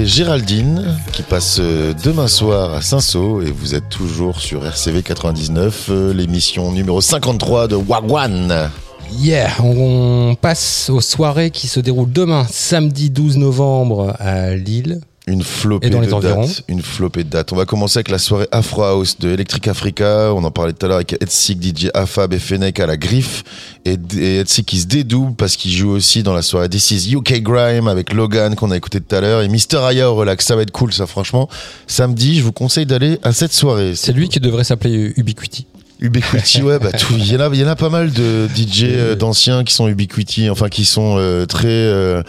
Géraldine 0.08 0.98
qui 1.12 1.22
passe 1.22 1.58
euh, 1.60 1.92
demain 2.02 2.28
soir 2.28 2.72
à 2.72 2.80
Saint-Saul 2.80 3.46
et 3.46 3.50
vous 3.50 3.74
êtes 3.74 3.90
toujours 3.90 4.40
sur 4.40 4.64
RCV 4.64 5.02
99, 5.02 5.88
euh, 5.90 6.14
l'émission 6.14 6.72
numéro 6.72 7.02
53 7.02 7.68
de 7.68 7.76
Wagwan. 7.76 8.70
Yeah, 9.12 9.50
on 9.62 10.34
passe 10.40 10.88
aux 10.88 11.02
soirées 11.02 11.50
qui 11.50 11.68
se 11.68 11.78
déroulent 11.78 12.10
demain, 12.10 12.46
samedi 12.50 13.10
12 13.10 13.36
novembre 13.36 14.16
à 14.18 14.54
Lille. 14.54 15.02
Une 15.28 15.42
flopée 15.42 15.88
Et 15.88 15.90
dans 15.90 16.00
les 16.00 16.06
de 16.06 16.12
environs. 16.14 16.46
dates. 16.46 16.62
Une 16.68 16.80
flopée 16.80 17.22
de 17.22 17.28
dates. 17.28 17.52
On 17.52 17.56
va 17.56 17.66
commencer 17.66 17.98
avec 17.98 18.08
la 18.08 18.18
soirée 18.18 18.48
Afro 18.50 18.82
House 18.82 19.18
de 19.18 19.28
Electric 19.28 19.68
Africa. 19.68 20.32
On 20.34 20.42
en 20.42 20.50
parlait 20.50 20.72
tout 20.72 20.86
à 20.86 20.88
l'heure 20.88 20.96
avec 20.96 21.12
Edsik, 21.22 21.62
DJ 21.62 21.88
Afab 21.92 22.32
et 22.32 22.38
Fennec 22.38 22.80
à 22.80 22.86
la 22.86 22.96
griffe. 22.96 23.44
Et, 23.84 23.98
et 24.18 24.38
Edsik 24.38 24.64
qui 24.66 24.80
se 24.80 24.86
dédouble 24.86 25.36
parce 25.36 25.56
qu'il 25.56 25.70
joue 25.70 25.90
aussi 25.90 26.22
dans 26.22 26.32
la 26.32 26.42
soirée 26.42 26.68
This 26.70 26.90
is 26.92 27.14
UK 27.14 27.42
Grime 27.42 27.88
avec 27.88 28.12
Logan 28.14 28.54
qu'on 28.56 28.70
a 28.70 28.76
écouté 28.76 29.00
tout 29.00 29.14
à 29.14 29.20
l'heure. 29.20 29.42
Et 29.42 29.48
Mister 29.48 29.76
Aya 29.78 30.10
au 30.10 30.14
relax. 30.14 30.46
Ça 30.46 30.56
va 30.56 30.62
être 30.62 30.70
cool 30.70 30.92
ça 30.92 31.06
franchement. 31.06 31.48
Samedi, 31.86 32.38
je 32.38 32.42
vous 32.42 32.52
conseille 32.52 32.86
d'aller 32.86 33.18
à 33.22 33.32
cette 33.32 33.52
soirée. 33.52 33.94
C'est 33.96 34.12
lui 34.12 34.28
qui 34.30 34.40
devrait 34.40 34.64
s'appeler 34.64 35.12
Ubiquity. 35.16 35.66
Ubiquity, 36.00 36.62
ouais, 36.62 36.78
bah 36.78 36.92
tout. 36.92 37.14
Il 37.18 37.30
y 37.30 37.36
en 37.36 37.40
a, 37.40 37.50
il 37.52 37.60
y 37.60 37.64
en 37.64 37.68
a 37.68 37.76
pas 37.76 37.88
mal 37.90 38.12
de 38.12 38.46
DJ 38.54 38.82
euh, 38.84 39.14
d'anciens 39.16 39.64
qui 39.64 39.74
sont 39.74 39.88
Ubiquity, 39.88 40.48
enfin 40.48 40.68
qui 40.68 40.84
sont 40.84 41.16
euh, 41.18 41.44
très 41.44 41.66
euh, 41.68 42.22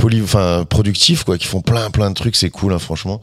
poly, 0.00 0.22
enfin 0.22 0.64
productifs, 0.68 1.24
quoi, 1.24 1.38
qui 1.38 1.46
font 1.46 1.60
plein, 1.60 1.90
plein 1.90 2.10
de 2.10 2.14
trucs. 2.14 2.36
C'est 2.36 2.50
cool, 2.50 2.72
hein, 2.72 2.78
franchement. 2.78 3.20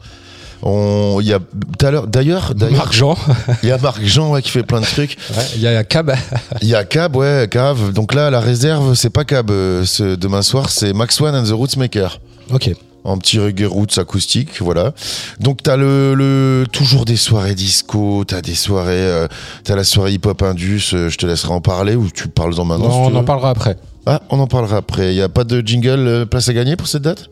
On, 0.62 1.18
il 1.20 1.26
y 1.28 1.32
a 1.32 1.38
tout 1.38 1.86
à 1.86 1.90
l'heure, 1.90 2.06
d'ailleurs, 2.08 2.54
d'ailleurs, 2.54 2.78
Marc 2.78 2.92
Jean. 2.92 3.16
il 3.62 3.68
y 3.68 3.72
a 3.72 3.78
Marc 3.78 4.02
Jean 4.02 4.30
ouais, 4.30 4.42
qui 4.42 4.50
fait 4.50 4.64
plein 4.64 4.80
de 4.80 4.86
trucs. 4.86 5.16
Ouais, 5.36 5.44
Il 5.54 5.60
y 5.60 5.68
a 5.68 5.84
Cab. 5.84 6.12
Il 6.62 6.68
y 6.68 6.74
a 6.74 6.84
Cab, 6.84 7.14
ouais, 7.16 7.46
Cab. 7.50 7.92
Donc 7.92 8.14
là, 8.14 8.30
la 8.30 8.40
réserve, 8.40 8.94
c'est 8.94 9.10
pas 9.10 9.24
Cab. 9.24 9.50
euh, 9.50 9.84
ce, 9.84 10.16
demain 10.16 10.42
soir, 10.42 10.70
c'est 10.70 10.92
Max 10.92 11.20
One 11.20 11.34
and 11.34 11.44
the 11.44 11.52
Rootsmaker. 11.52 12.20
Ok. 12.50 12.70
En 13.04 13.16
petit 13.16 13.38
reggae 13.38 13.64
roots 13.66 13.96
acoustique, 13.98 14.60
voilà. 14.60 14.92
Donc 15.40 15.62
t'as 15.62 15.76
le, 15.76 16.14
le 16.14 16.66
toujours 16.70 17.04
des 17.04 17.16
soirées 17.16 17.54
disco, 17.54 18.24
t'as 18.26 18.42
des 18.42 18.54
soirées, 18.54 18.92
euh, 18.96 19.28
t'as 19.64 19.76
la 19.76 19.84
soirée 19.84 20.12
hip 20.12 20.26
hop 20.26 20.42
indus. 20.42 20.90
euh, 20.92 21.08
je 21.08 21.16
te 21.16 21.24
laisserai 21.24 21.52
en 21.54 21.60
parler 21.60 21.94
ou 21.94 22.10
tu 22.10 22.28
parles 22.28 22.58
en 22.60 22.64
maintenant. 22.64 22.88
Non, 22.88 23.08
si 23.08 23.14
on 23.14 23.16
en 23.16 23.24
parlera 23.24 23.50
après. 23.50 23.76
Ah, 24.04 24.20
on 24.30 24.38
en 24.40 24.46
parlera 24.46 24.78
après. 24.78 25.12
Il 25.12 25.16
y 25.16 25.22
a 25.22 25.28
pas 25.28 25.44
de 25.44 25.60
jingle 25.64 26.06
euh, 26.06 26.26
place 26.26 26.48
à 26.48 26.52
gagner 26.52 26.76
pour 26.76 26.88
cette 26.88 27.02
date? 27.02 27.30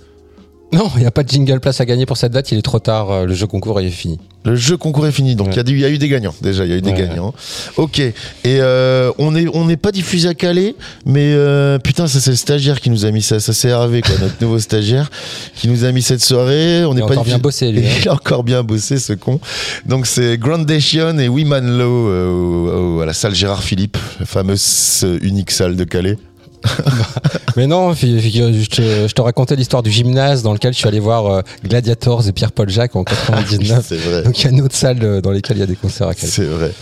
Non, 0.72 0.90
il 0.96 1.00
n'y 1.00 1.06
a 1.06 1.10
pas 1.12 1.22
de 1.22 1.28
jingle 1.28 1.60
place 1.60 1.80
à 1.80 1.84
gagner 1.86 2.06
pour 2.06 2.16
cette 2.16 2.32
date, 2.32 2.50
il 2.50 2.58
est 2.58 2.62
trop 2.62 2.80
tard, 2.80 3.10
euh, 3.10 3.24
le 3.24 3.34
jeu 3.34 3.46
concours 3.46 3.80
est 3.80 3.88
fini. 3.88 4.18
Le 4.44 4.56
jeu 4.56 4.76
concours 4.76 5.06
est 5.06 5.12
fini, 5.12 5.34
donc 5.36 5.48
il 5.52 5.56
y 5.56 5.84
a 5.84 5.88
y, 5.88 5.94
eu 5.94 5.98
des 5.98 6.08
gagnants 6.08 6.34
déjà, 6.40 6.64
il 6.64 6.70
y 6.70 6.74
a 6.74 6.76
eu 6.76 6.82
des 6.82 6.90
Ouais. 6.90 6.98
gagnants. 6.98 7.32
Ok, 7.76 8.00
et 8.00 8.14
euh, 8.44 9.10
on 9.18 9.34
est 9.36 9.46
on 9.54 9.64
n'est 9.64 9.76
pas 9.76 9.92
diffusé 9.92 10.28
à 10.28 10.34
Calais, 10.34 10.74
mais 11.04 11.32
euh, 11.34 11.78
putain 11.78 12.06
ça 12.08 12.20
c'est 12.20 12.30
le 12.30 12.36
stagiaire 12.36 12.80
qui 12.80 12.90
nous 12.90 13.04
a 13.04 13.10
mis 13.12 13.22
ça, 13.22 13.38
ça 13.40 13.52
c'est 13.52 13.68
Hervé 13.68 14.02
quoi, 14.02 14.14
notre 14.20 14.34
nouveau 14.40 14.58
stagiaire 14.58 15.10
qui 15.54 15.68
nous 15.68 15.84
a 15.84 15.92
mis 15.92 16.02
cette 16.02 16.22
soirée. 16.22 16.84
On 16.84 16.92
Il 16.92 16.96
n'est 16.96 17.02
a 17.02 17.06
pas 17.06 17.12
encore 17.12 17.24
bien 17.24 17.38
bossé, 17.38 17.70
lui, 17.72 17.86
hein. 17.86 17.90
Il 18.02 18.08
a 18.08 18.14
encore 18.14 18.42
bien 18.44 18.62
bossé 18.62 18.98
ce 18.98 19.12
con. 19.12 19.40
Donc 19.86 20.06
c'est 20.06 20.36
Grandation 20.36 21.16
et 21.18 21.28
Wiman 21.28 21.60
Low 21.78 22.08
euh, 22.08 23.02
à 23.02 23.06
la 23.06 23.12
salle 23.14 23.34
Gérard 23.34 23.62
Philippe, 23.62 23.96
la 24.20 24.26
fameuse 24.26 25.04
unique 25.22 25.52
salle 25.52 25.76
de 25.76 25.84
Calais. 25.84 26.18
Mais 27.57 27.66
non, 27.66 27.94
je 27.94 28.66
te, 28.68 29.09
je 29.09 29.12
te 29.12 29.20
racontais 29.22 29.57
l'histoire 29.57 29.82
du 29.82 29.90
gymnase 29.90 30.42
dans 30.42 30.52
lequel 30.52 30.72
je 30.74 30.78
suis 30.78 30.88
allé 30.88 31.00
voir 31.00 31.26
euh, 31.26 31.42
Gladiators 31.64 32.28
et 32.28 32.32
Pierre-Paul 32.32 32.68
Jacques 32.68 32.96
en 32.96 33.04
99. 33.04 33.84
c'est 33.88 33.96
vrai. 33.96 34.22
Donc 34.22 34.38
il 34.38 34.44
y 34.44 34.46
a 34.46 34.50
une 34.50 34.61
autre 34.61 34.74
salle 34.76 34.98
euh, 35.02 35.20
dans 35.20 35.30
lesquelles 35.30 35.57
il 35.57 35.61
y 35.61 35.62
a 35.62 35.66
des 35.66 35.76
concerts 35.76 36.09
à. 36.09 36.12
C'est 36.14 36.44
vrai. 36.44 36.72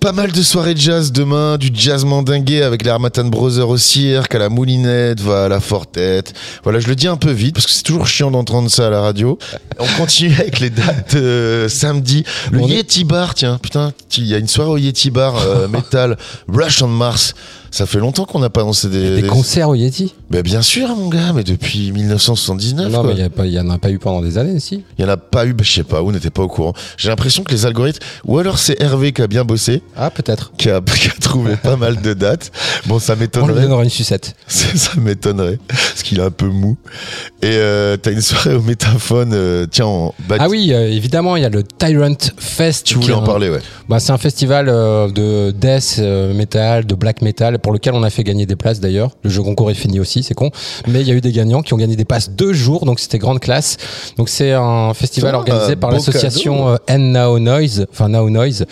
Pas 0.00 0.12
mal 0.12 0.30
de 0.32 0.42
soirées 0.42 0.74
de 0.74 0.80
jazz 0.80 1.12
demain, 1.12 1.58
du 1.58 1.70
jazz 1.72 2.04
mandingué 2.04 2.62
avec 2.62 2.84
les 2.84 2.90
Armatan 2.90 3.24
Brothers 3.24 3.68
au 3.68 3.76
cirque, 3.76 4.34
à 4.34 4.38
la 4.38 4.48
Moulinette, 4.48 5.20
va 5.20 5.44
à 5.44 5.48
la 5.48 5.60
Fortette. 5.60 6.32
Voilà, 6.62 6.78
je 6.80 6.86
le 6.88 6.94
dis 6.94 7.08
un 7.08 7.16
peu 7.16 7.30
vite 7.30 7.54
parce 7.54 7.66
que 7.66 7.72
c'est 7.72 7.82
toujours 7.82 8.06
chiant 8.06 8.30
d'entendre 8.30 8.70
ça 8.70 8.86
à 8.86 8.90
la 8.90 9.00
radio. 9.00 9.38
On 9.78 9.86
continue 9.98 10.34
avec 10.38 10.60
les 10.60 10.70
dates 10.70 11.16
de 11.16 11.66
samedi. 11.68 12.24
Le 12.52 12.60
est- 12.60 12.68
Yeti 12.68 13.04
Bar, 13.04 13.34
tiens, 13.34 13.58
putain, 13.60 13.92
il 14.18 14.26
y 14.26 14.34
a 14.34 14.38
une 14.38 14.48
soirée 14.48 14.70
au 14.70 14.76
Yeti 14.76 15.10
Bar 15.10 15.36
euh, 15.38 15.68
Metal, 15.74 16.16
Rush 16.48 16.82
on 16.82 16.88
Mars. 16.88 17.34
Ça 17.74 17.86
fait 17.86 17.98
longtemps 17.98 18.24
qu'on 18.24 18.38
n'a 18.38 18.50
pas 18.50 18.60
annoncé 18.60 18.88
des, 18.88 19.16
Des 19.16 19.22
des- 19.22 19.26
concerts 19.26 19.68
au 19.68 19.74
Yeti 19.74 20.14
Mais 20.30 20.44
bien 20.44 20.62
sûr, 20.62 20.94
mon 20.94 21.08
gars, 21.08 21.32
mais 21.34 21.42
depuis 21.42 21.90
1979. 21.90 22.92
Non, 22.92 23.00
quoi. 23.00 23.08
mais 23.08 23.14
il 23.14 23.18
y 23.18 23.22
a 23.24 23.28
pas- 23.30 23.46
il 23.46 23.52
y 23.52 23.58
en 23.58 23.68
a 23.68 23.78
pas 23.78 23.90
eu 23.90 23.98
pendant 23.98 24.22
des 24.22 24.38
années, 24.38 24.60
si. 24.60 24.84
Il 24.96 25.02
y 25.02 25.04
en 25.04 25.10
a 25.10 25.16
pas 25.16 25.44
eu, 25.44 25.54
bah, 25.54 25.64
je 25.66 25.72
sais 25.72 25.82
pas, 25.82 26.00
où 26.00 26.12
n'était 26.12 26.30
pas 26.30 26.42
au 26.44 26.46
courant. 26.48 26.72
J'ai 26.96 27.08
l'impression 27.08 27.42
que 27.42 27.50
les 27.50 27.66
algorithmes, 27.66 27.98
ou 28.26 28.38
alors 28.38 28.58
c'est 28.60 28.80
Hervé 28.80 29.10
qui 29.12 29.22
a 29.22 29.26
bien 29.26 29.44
bossé, 29.44 29.82
Ah, 29.96 30.10
peut-être. 30.10 30.52
qui 30.56 30.70
a, 30.70 30.80
qui 30.86 31.08
a 31.08 31.20
trouvé 31.20 31.56
pas 31.62 31.74
mal 31.74 32.00
de 32.00 32.14
dates. 32.14 32.52
Bon, 32.86 33.00
ça 33.00 33.14
On 33.14 33.16
lui 33.16 33.22
m'étonnerait. 33.22 33.62
donnera 33.62 33.82
une 33.82 33.90
sucette. 33.90 34.36
Ça, 34.46 34.68
ça 34.76 34.92
m'étonnerait, 35.00 35.58
parce 35.66 36.04
qu'il 36.04 36.20
est 36.20 36.22
un 36.24 36.30
peu 36.30 36.46
mou. 36.46 36.76
Et 37.42 37.46
euh, 37.56 37.96
t'as 37.96 38.12
une 38.12 38.20
soirée 38.20 38.54
au 38.54 38.62
Métaphone, 38.62 39.32
euh, 39.34 39.66
tiens, 39.68 39.86
en 39.86 40.14
Ah 40.38 40.48
oui, 40.48 40.72
euh, 40.72 40.88
évidemment, 40.92 41.34
il 41.34 41.42
y 41.42 41.46
a 41.46 41.48
le 41.50 41.64
Tyrant 41.64 42.14
Fest. 42.38 42.86
Tu 42.86 42.94
voulais 42.94 43.14
en 43.14 43.22
un- 43.24 43.26
parler, 43.26 43.50
ouais. 43.50 43.60
Bah, 43.88 43.98
c'est 43.98 44.12
un 44.12 44.18
festival 44.18 44.66
de 44.66 45.50
death 45.50 45.98
metal, 46.34 46.86
de 46.86 46.94
black 46.94 47.20
metal, 47.20 47.58
pour 47.64 47.72
lequel 47.72 47.94
on 47.94 48.02
a 48.02 48.10
fait 48.10 48.24
gagner 48.24 48.44
des 48.44 48.56
places 48.56 48.78
d'ailleurs. 48.78 49.12
Le 49.22 49.30
jeu 49.30 49.42
concours 49.42 49.70
est 49.70 49.74
fini 49.74 49.98
aussi, 49.98 50.22
c'est 50.22 50.34
con. 50.34 50.50
Mais 50.86 51.00
il 51.00 51.08
y 51.08 51.10
a 51.10 51.14
eu 51.14 51.22
des 51.22 51.32
gagnants 51.32 51.62
qui 51.62 51.72
ont 51.72 51.78
gagné 51.78 51.96
des 51.96 52.04
passes 52.04 52.28
deux 52.28 52.52
jours, 52.52 52.84
donc 52.84 53.00
c'était 53.00 53.16
grande 53.16 53.40
classe. 53.40 53.78
Donc 54.18 54.28
c'est 54.28 54.52
un 54.52 54.92
festival 54.92 55.34
organisé 55.34 55.74
par 55.74 55.90
l'association 55.90 56.68
euh, 56.68 56.76
N 56.88 57.12
Now 57.12 57.38
Noise, 57.38 57.86
enfin 57.90 58.10
Now 58.10 58.28
Noise. 58.28 58.66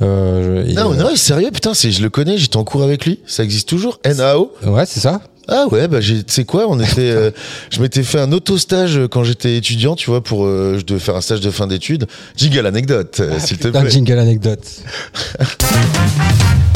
Euh, 0.00 0.64
Non, 0.72 0.94
euh, 0.94 0.96
non, 0.96 1.14
sérieux, 1.16 1.50
putain, 1.52 1.74
je 1.74 2.02
le 2.02 2.08
connais, 2.08 2.38
j'étais 2.38 2.56
en 2.56 2.64
cours 2.64 2.82
avec 2.82 3.04
lui. 3.04 3.20
Ça 3.26 3.44
existe 3.44 3.68
toujours 3.68 4.00
NAO 4.06 4.52
Ouais, 4.66 4.86
c'est 4.86 5.00
ça. 5.00 5.20
Ah 5.46 5.66
ouais, 5.70 5.86
bah 5.88 6.00
tu 6.00 6.22
sais 6.26 6.44
quoi, 6.44 6.66
on 6.68 6.80
était, 6.80 7.10
euh, 7.10 7.30
je 7.70 7.82
m'étais 7.82 8.02
fait 8.02 8.18
un 8.18 8.32
auto-stage 8.32 9.00
quand 9.10 9.24
j'étais 9.24 9.56
étudiant, 9.58 9.94
tu 9.96 10.08
vois, 10.08 10.22
pour, 10.22 10.46
euh, 10.46 10.78
je 10.78 10.84
devais 10.86 11.00
faire 11.00 11.16
un 11.16 11.20
stage 11.20 11.40
de 11.40 11.50
fin 11.50 11.66
d'études. 11.66 12.06
Jingle 12.36 12.66
anecdote, 12.66 13.18
euh, 13.20 13.38
s'il 13.38 13.58
te 13.58 13.68
plaît. 13.68 13.90
jingle 13.90 14.18
anecdote. 14.18 14.62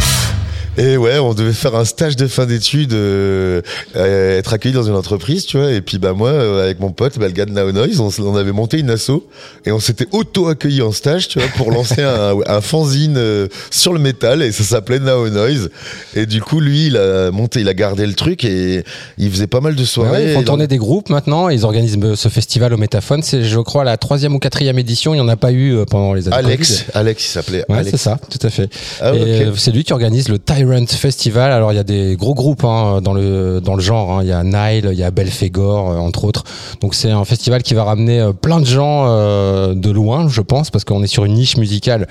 Et 0.79 0.97
ouais, 0.97 1.18
on 1.18 1.35
devait 1.35 1.53
faire 1.53 1.74
un 1.74 1.85
stage 1.85 2.14
de 2.14 2.29
fin 2.29 2.47
d'études, 2.47 2.93
euh, 2.93 3.61
euh, 3.97 4.39
être 4.39 4.53
accueilli 4.53 4.74
dans 4.74 4.85
une 4.85 4.95
entreprise, 4.95 5.45
tu 5.45 5.59
vois. 5.59 5.72
Et 5.72 5.81
puis 5.81 5.99
bah 5.99 6.12
moi, 6.12 6.31
euh, 6.31 6.62
avec 6.62 6.79
mon 6.79 6.93
pote, 6.93 7.18
bah, 7.18 7.26
le 7.26 7.33
gars 7.33 7.47
de 7.47 7.51
Now 7.51 7.72
Noise, 7.72 8.01
on, 8.01 8.37
avait 8.37 8.53
monté 8.53 8.79
une 8.79 8.91
asso 8.91 9.26
et 9.66 9.72
on 9.72 9.81
s'était 9.81 10.07
auto-accueilli 10.12 10.81
en 10.83 10.93
stage, 10.93 11.26
tu 11.29 11.41
vois, 11.41 11.49
pour 11.57 11.72
lancer 11.72 12.03
un, 12.03 12.37
un 12.47 12.61
fanzine 12.61 13.16
euh, 13.16 13.49
sur 13.70 13.93
le 13.93 13.99
métal 13.99 14.41
et 14.43 14.53
ça 14.53 14.62
s'appelait 14.62 15.01
Now 15.01 15.29
Noise. 15.29 15.70
Et 16.14 16.26
du 16.26 16.41
coup, 16.41 16.61
lui, 16.61 16.87
il 16.87 16.97
a 16.97 17.33
monté, 17.33 17.61
il 17.61 17.68
a 17.68 17.74
gardé 17.74 18.07
le 18.07 18.14
truc 18.14 18.45
et 18.45 18.85
il 19.18 19.31
faisait 19.31 19.47
pas 19.49 19.61
mal 19.61 19.74
de 19.74 19.81
Ouais, 19.81 19.87
soirées. 19.87 20.24
ils 20.24 20.31
Et 20.31 20.35
font 20.35 20.43
tourner 20.43 20.66
des 20.66 20.76
groupes 20.76 21.09
maintenant. 21.09 21.49
Ils 21.49 21.64
organisent 21.64 21.99
euh, 22.03 22.14
ce 22.14 22.29
festival 22.29 22.72
au 22.74 22.76
Métaphone. 22.76 23.22
C'est, 23.22 23.45
je 23.45 23.59
crois, 23.59 23.85
la 23.85 23.97
troisième 23.97 24.35
ou 24.35 24.39
quatrième 24.39 24.79
édition. 24.79 25.14
Il 25.14 25.16
n'y 25.16 25.22
en 25.22 25.29
a 25.29 25.37
pas 25.37 25.51
eu 25.51 25.74
euh, 25.74 25.85
pendant 25.85 26.14
les 26.14 26.29
années 26.29 26.37
Alex, 26.37 26.68
Covid. 26.68 26.91
Alex, 26.95 27.24
il 27.24 27.29
s'appelait. 27.29 27.64
Ouais, 27.68 27.79
Alex. 27.79 27.91
c'est 27.91 27.97
ça, 27.97 28.18
tout 28.31 28.47
à 28.47 28.51
fait. 28.51 28.70
Ah, 29.01 29.14
et 29.14 29.47
c'est 29.57 29.72
lui 29.72 29.85
qui 29.85 29.93
organise 29.93 30.29
le 30.29 30.39
Tyrant 30.69 30.87
Festival. 30.87 31.53
Alors 31.53 31.73
il 31.73 31.77
y 31.77 31.79
a 31.79 31.85
des 31.85 32.16
gros 32.16 32.35
groupes 32.35 32.64
hein, 32.64 33.01
dans 33.03 33.12
le 33.14 33.61
dans 33.61 33.75
le 33.75 33.81
genre. 33.83 34.12
hein. 34.12 34.23
Il 34.23 34.29
y 34.29 34.33
a 34.33 34.43
Nile, 34.43 34.89
il 34.93 34.99
y 34.99 35.03
a 35.03 35.11
Belphégor, 35.11 35.91
euh, 35.91 35.97
entre 35.97 36.25
autres. 36.25 36.45
Donc 36.81 36.95
c'est 36.95 37.11
un 37.11 37.25
festival 37.25 37.62
qui 37.62 37.75
va 37.75 37.85
ramener 37.85 38.21
euh, 38.21 38.33
plein 38.33 38.61
de 38.61 38.66
gens 38.66 39.07
euh, 39.09 39.75
de 39.75 39.91
loin, 39.91 40.29
je 40.29 40.41
pense, 40.41 40.71
parce 40.71 40.85
qu'on 40.85 41.03
est 41.03 41.07
sur 41.09 41.25
une 41.25 41.35
niche 41.35 41.57
musicale, 41.57 42.07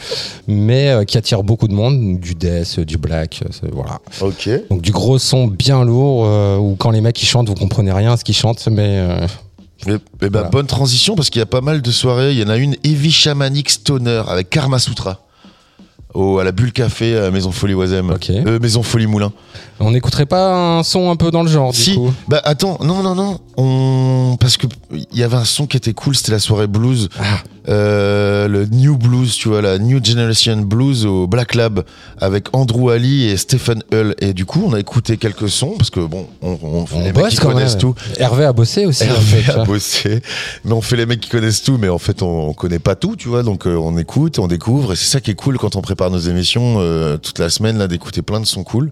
mais 0.47 0.89
euh, 0.89 1.03
qui 1.03 1.17
attire 1.17 1.43
beaucoup 1.43 1.67
de 1.67 1.73
monde, 1.73 2.19
du 2.19 2.35
death, 2.35 2.79
du 2.79 2.97
black, 2.97 3.43
voilà. 3.71 3.99
Ok. 4.21 4.49
Donc 4.69 4.81
du 4.81 4.91
gros 4.91 5.19
son 5.19 5.47
bien 5.47 5.83
lourd 5.83 6.27
où 6.61 6.75
quand 6.75 6.91
les 6.91 7.01
mecs 7.01 7.21
ils 7.21 7.25
chantent, 7.27 7.49
vous 7.49 7.55
comprenez 7.55 7.91
rien 7.91 8.13
à 8.13 8.17
ce 8.17 8.23
qu'ils 8.23 8.35
chantent, 8.35 8.67
mais 8.69 8.99
euh, 8.99 9.27
Eh 9.87 9.91
eh 9.91 9.97
ben, 10.21 10.29
Voilà. 10.31 10.49
bonne 10.49 10.65
transition 10.67 11.15
parce 11.15 11.29
qu'il 11.29 11.39
y 11.39 11.43
a 11.43 11.45
pas 11.47 11.61
mal 11.61 11.81
de 11.81 11.91
soirées. 11.91 12.31
Il 12.31 12.39
y 12.39 12.43
en 12.43 12.49
a 12.49 12.57
une 12.57 12.75
Heavy 12.83 13.11
Shamanic 13.11 13.69
Stoner 13.69 14.23
avec 14.27 14.49
Karma 14.49 14.79
Sutra. 14.79 15.19
Au, 16.13 16.39
à 16.39 16.43
la 16.43 16.51
Bulle 16.51 16.71
Café 16.71 17.17
à 17.17 17.29
Maison 17.31 17.51
Folie 17.51 17.73
Oisem. 17.73 18.15
Euh, 18.29 18.59
Maison 18.59 18.81
Folie 18.81 19.07
Moulin. 19.07 19.31
on 19.79 19.91
n'écouterait 19.91 20.25
pas 20.25 20.77
un 20.79 20.83
son 20.83 21.11
un 21.11 21.15
peu 21.15 21.31
dans 21.31 21.43
le 21.43 21.49
genre 21.49 21.71
du 21.73 21.79
Si. 21.79 21.95
coup. 21.95 22.11
Bah 22.27 22.41
attends, 22.43 22.79
non, 22.83 23.03
non, 23.03 23.13
non. 23.13 23.39
On... 23.57 24.37
Parce 24.39 24.57
que 24.57 24.67
il 24.91 25.17
y 25.17 25.23
avait 25.23 25.35
un 25.35 25.45
son 25.45 25.67
qui 25.67 25.77
était 25.77 25.93
cool, 25.93 26.15
c'était 26.15 26.31
la 26.31 26.39
soirée 26.39 26.67
blues. 26.67 27.09
Ah. 27.19 27.23
Euh, 27.69 28.47
le 28.47 28.65
New 28.65 28.95
Blues, 28.97 29.35
tu 29.35 29.49
vois, 29.49 29.61
la 29.61 29.77
New 29.77 30.01
Generation 30.01 30.55
Blues 30.61 31.05
au 31.05 31.27
Black 31.27 31.53
Lab 31.53 31.83
avec 32.21 32.47
Andrew 32.55 32.89
Ali 32.91 33.25
et 33.25 33.35
Stephen 33.35 33.83
Hull. 33.91 34.15
Et 34.21 34.31
du 34.33 34.45
coup, 34.45 34.63
on 34.65 34.71
a 34.73 34.79
écouté 34.79 35.17
quelques 35.17 35.49
sons 35.49 35.73
parce 35.77 35.89
que 35.89 35.99
bon, 35.99 36.27
on, 36.41 36.57
on, 36.63 36.85
fait 36.85 36.95
On 36.95 36.99
les 37.03 37.11
mecs 37.11 37.27
qui 37.27 37.35
quand 37.35 37.51
connaissent 37.51 37.73
même. 37.73 37.81
tout. 37.81 37.95
Hervé 38.19 38.45
a 38.45 38.53
bossé 38.53 38.85
aussi. 38.85 39.03
Hervé 39.03 39.43
a 39.49 39.55
vois. 39.55 39.65
bossé, 39.65 40.21
mais 40.63 40.71
on 40.71 40.79
fait 40.81 40.95
les 40.95 41.05
mecs 41.05 41.19
qui 41.19 41.29
connaissent 41.29 41.61
tout, 41.61 41.77
mais 41.77 41.89
en 41.89 41.97
fait 41.97 42.21
on, 42.21 42.47
on 42.47 42.53
connaît 42.53 42.79
pas 42.79 42.95
tout, 42.95 43.17
tu 43.17 43.27
vois. 43.27 43.43
Donc 43.43 43.67
euh, 43.67 43.75
on 43.75 43.97
écoute, 43.97 44.39
on 44.39 44.47
découvre, 44.47 44.93
et 44.93 44.95
c'est 44.95 45.09
ça 45.11 45.19
qui 45.19 45.31
est 45.31 45.35
cool 45.35 45.57
quand 45.57 45.75
on 45.75 45.81
prépare 45.81 46.06
nos 46.09 46.19
émissions 46.19 46.77
euh, 46.77 47.17
toute 47.17 47.39
la 47.39 47.49
semaine 47.49 47.77
là, 47.77 47.87
d'écouter 47.87 48.21
plein 48.21 48.39
de 48.39 48.45
sons 48.45 48.63
cool. 48.63 48.91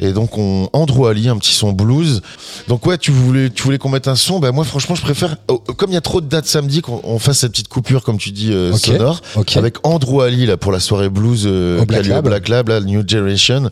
Et 0.00 0.12
donc 0.12 0.38
on 0.38 0.68
Andrew 0.72 1.06
Ali, 1.06 1.28
un 1.28 1.36
petit 1.36 1.54
son 1.54 1.72
blues. 1.72 2.22
Donc 2.68 2.86
ouais, 2.86 2.98
tu 2.98 3.10
voulais, 3.10 3.50
tu 3.50 3.62
voulais 3.62 3.78
qu'on 3.78 3.88
mette 3.88 4.08
un 4.08 4.16
son? 4.16 4.38
Ben 4.38 4.52
moi 4.52 4.64
franchement, 4.64 4.94
je 4.94 5.02
préfère, 5.02 5.36
oh, 5.48 5.58
comme 5.58 5.90
il 5.90 5.94
y 5.94 5.98
a 5.98 6.00
trop 6.02 6.20
de 6.20 6.26
dates 6.26 6.46
samedi, 6.46 6.80
qu'on 6.80 7.00
on 7.04 7.18
fasse 7.18 7.38
cette 7.38 7.52
petite 7.52 7.68
coupure 7.68 8.02
comme 8.02 8.18
tu 8.18 8.30
dis 8.30 8.52
euh, 8.52 8.72
sonore, 8.74 9.20
avec 9.56 9.76
Andrew 9.86 10.20
Ali 10.20 10.46
là 10.46 10.56
pour 10.56 10.72
la 10.72 10.80
soirée 10.80 11.08
blues 11.08 11.44
euh, 11.46 11.84
Black 11.84 12.06
Lab. 12.06 12.24
Black 12.24 12.48
Lab, 12.48 12.68
là, 12.68 12.80
New 12.80 13.06
Generation. 13.06 13.70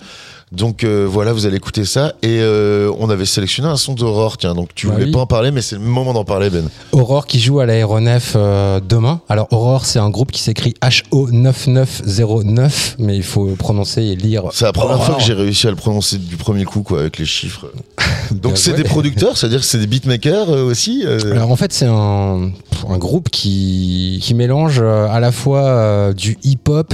Donc 0.52 0.84
euh, 0.84 1.06
voilà, 1.10 1.32
vous 1.32 1.46
allez 1.46 1.56
écouter 1.56 1.86
ça. 1.86 2.12
Et 2.22 2.38
euh, 2.40 2.92
on 2.98 3.08
avait 3.08 3.24
sélectionné 3.24 3.68
un 3.68 3.76
son 3.76 3.94
d'Aurore, 3.94 4.36
tiens. 4.36 4.54
Donc 4.54 4.68
tu 4.74 4.86
Bah 4.86 4.92
voulais 4.92 5.06
oui. 5.06 5.12
pas 5.12 5.20
en 5.20 5.26
parler, 5.26 5.50
mais 5.50 5.62
c'est 5.62 5.76
le 5.76 5.80
moment 5.80 6.12
d'en 6.12 6.24
parler, 6.24 6.50
Ben. 6.50 6.68
Aurore 6.92 7.26
qui 7.26 7.40
joue 7.40 7.60
à 7.60 7.66
l'aéronef 7.66 8.34
euh, 8.36 8.78
demain. 8.86 9.22
Alors 9.30 9.48
Aurore, 9.50 9.86
c'est 9.86 9.98
un 9.98 10.10
groupe 10.10 10.30
qui 10.30 10.42
s'écrit 10.42 10.74
HO9909, 10.82 12.96
mais 12.98 13.16
il 13.16 13.22
faut 13.22 13.46
prononcer 13.58 14.02
et 14.02 14.14
lire. 14.16 14.44
C'est 14.52 14.66
la 14.66 14.72
première 14.72 15.02
fois 15.02 15.14
que 15.14 15.22
j'ai 15.22 15.32
réussi 15.34 15.66
à 15.66 15.70
le 15.70 15.76
prononcer 15.76 16.18
du 16.18 16.36
premier 16.36 16.64
coup, 16.64 16.82
quoi, 16.82 17.00
avec 17.00 17.16
les 17.18 17.24
chiffres. 17.26 17.66
Donc 18.30 18.58
c'est 18.58 18.74
des 18.74 18.84
producteurs, 18.84 19.36
c'est-à-dire 19.38 19.60
que 19.60 19.66
c'est 19.66 19.78
des 19.78 19.86
beatmakers 19.86 20.50
aussi. 20.50 21.04
Alors 21.06 21.50
en 21.50 21.56
fait 21.56 21.72
c'est 21.72 21.86
un, 21.86 22.50
un 22.88 22.98
groupe 22.98 23.30
qui, 23.30 24.20
qui 24.22 24.34
mélange 24.34 24.80
à 24.80 25.18
la 25.20 25.32
fois 25.32 26.12
du 26.12 26.36
hip-hop 26.44 26.92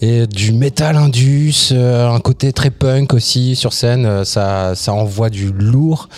et 0.00 0.26
du 0.26 0.52
metal 0.52 0.96
indus, 0.96 1.70
euh, 1.72 2.10
un 2.10 2.20
côté 2.20 2.52
très 2.52 2.70
punk 2.70 3.14
aussi 3.14 3.56
sur 3.56 3.72
scène, 3.72 4.04
euh, 4.06 4.24
ça, 4.24 4.74
ça 4.74 4.92
envoie 4.92 5.30
du 5.30 5.52
lourd. 5.52 6.08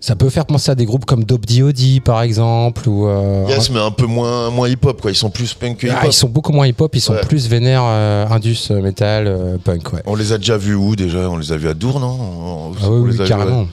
Ça 0.00 0.16
peut 0.16 0.30
faire 0.30 0.46
penser 0.46 0.70
à 0.70 0.74
des 0.74 0.84
groupes 0.86 1.04
comme 1.04 1.24
Dope 1.24 1.44
D.O.D. 1.46 2.00
par 2.04 2.22
exemple. 2.22 2.88
Ou, 2.88 3.06
euh, 3.08 3.44
Yes, 3.48 3.70
mais 3.70 3.80
un 3.80 3.90
peu 3.90 4.06
moins, 4.06 4.50
moins 4.50 4.68
hip-hop, 4.68 5.00
quoi. 5.02 5.10
Ils 5.10 5.16
sont 5.16 5.30
plus 5.30 5.52
punk 5.54 5.78
que 5.78 5.86
hip-hop. 5.86 5.98
ah, 6.02 6.06
ils 6.06 6.12
sont 6.12 6.28
beaucoup 6.28 6.52
moins 6.52 6.66
hip-hop, 6.66 6.94
ils 6.94 7.00
sont 7.00 7.14
Ouais. 7.14 7.20
plus 7.20 7.48
vénères 7.48 7.82
euh, 7.84 8.26
indus, 8.28 8.70
metal, 8.70 9.26
euh, 9.26 9.56
punk. 9.62 9.92
Ouais. 9.92 10.02
On 10.06 10.14
les 10.14 10.32
a 10.32 10.38
déjà 10.38 10.56
vus 10.56 10.74
où 10.74 10.94
déjà? 10.96 11.28
On 11.30 11.36
les 11.36 11.52
a 11.52 11.56
vus 11.56 11.68
à 11.68 11.74
Dour, 11.74 12.00
non? 12.00 12.18
On- 12.18 12.72
Ah 12.82 12.90
oui, 12.90 13.10
vus, 13.12 13.24
carrément. 13.26 13.60
ouais. 13.62 13.66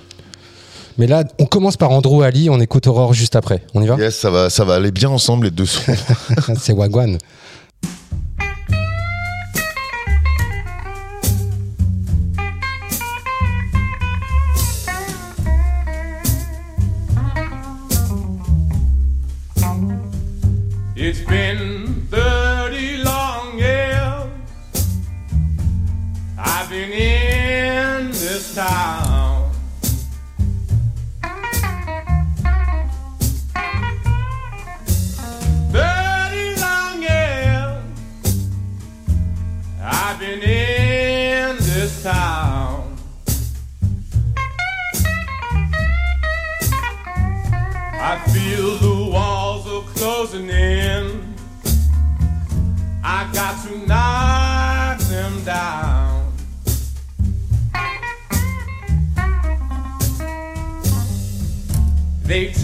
Mais 0.98 1.08
là, 1.08 1.24
on 1.40 1.46
commence 1.46 1.76
par 1.76 1.90
Andrew 1.90 2.22
Ali, 2.22 2.50
on 2.52 2.60
écoute 2.60 2.86
Aurore 2.86 3.14
juste 3.14 3.36
après. 3.36 3.64
On 3.74 3.82
y 3.82 3.88
va? 3.88 3.96
Yes, 3.98 4.16
ça 4.16 4.30
va, 4.30 4.50
ça 4.52 4.64
va 4.64 4.76
aller 4.76 4.92
bien 4.92 5.10
ensemble 5.10 5.46
les 5.46 5.52
deux 5.52 5.66
sons. 5.66 5.82
C'est 6.60 6.74
Wagwan. 6.74 7.18
It's 21.06 21.20
been 21.20 22.08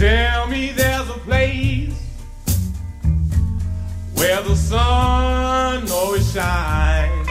tell 0.00 0.46
me 0.46 0.70
there's 0.70 1.10
a 1.10 1.18
place 1.28 1.92
where 4.14 4.40
the 4.40 4.56
sun 4.56 5.90
always 5.90 6.32
shines. 6.32 7.28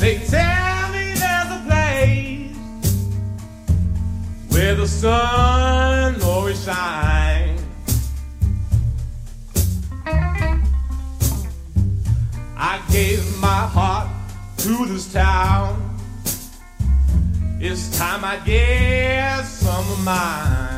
They 0.00 0.18
tell 0.28 0.92
me 0.92 1.14
there's 1.22 1.50
a 1.58 1.62
place 1.66 2.56
where 4.50 4.76
the 4.76 4.86
sun 4.86 6.22
always 6.22 6.64
shines. 6.64 7.62
I 12.56 12.80
gave 12.92 13.40
my 13.40 13.66
heart 13.74 14.08
to 14.58 14.86
this 14.86 15.12
town. 15.12 15.75
It's 17.68 17.98
time 17.98 18.24
I 18.24 18.36
get 18.44 19.44
some 19.44 19.90
of 19.90 20.04
mine. 20.04 20.75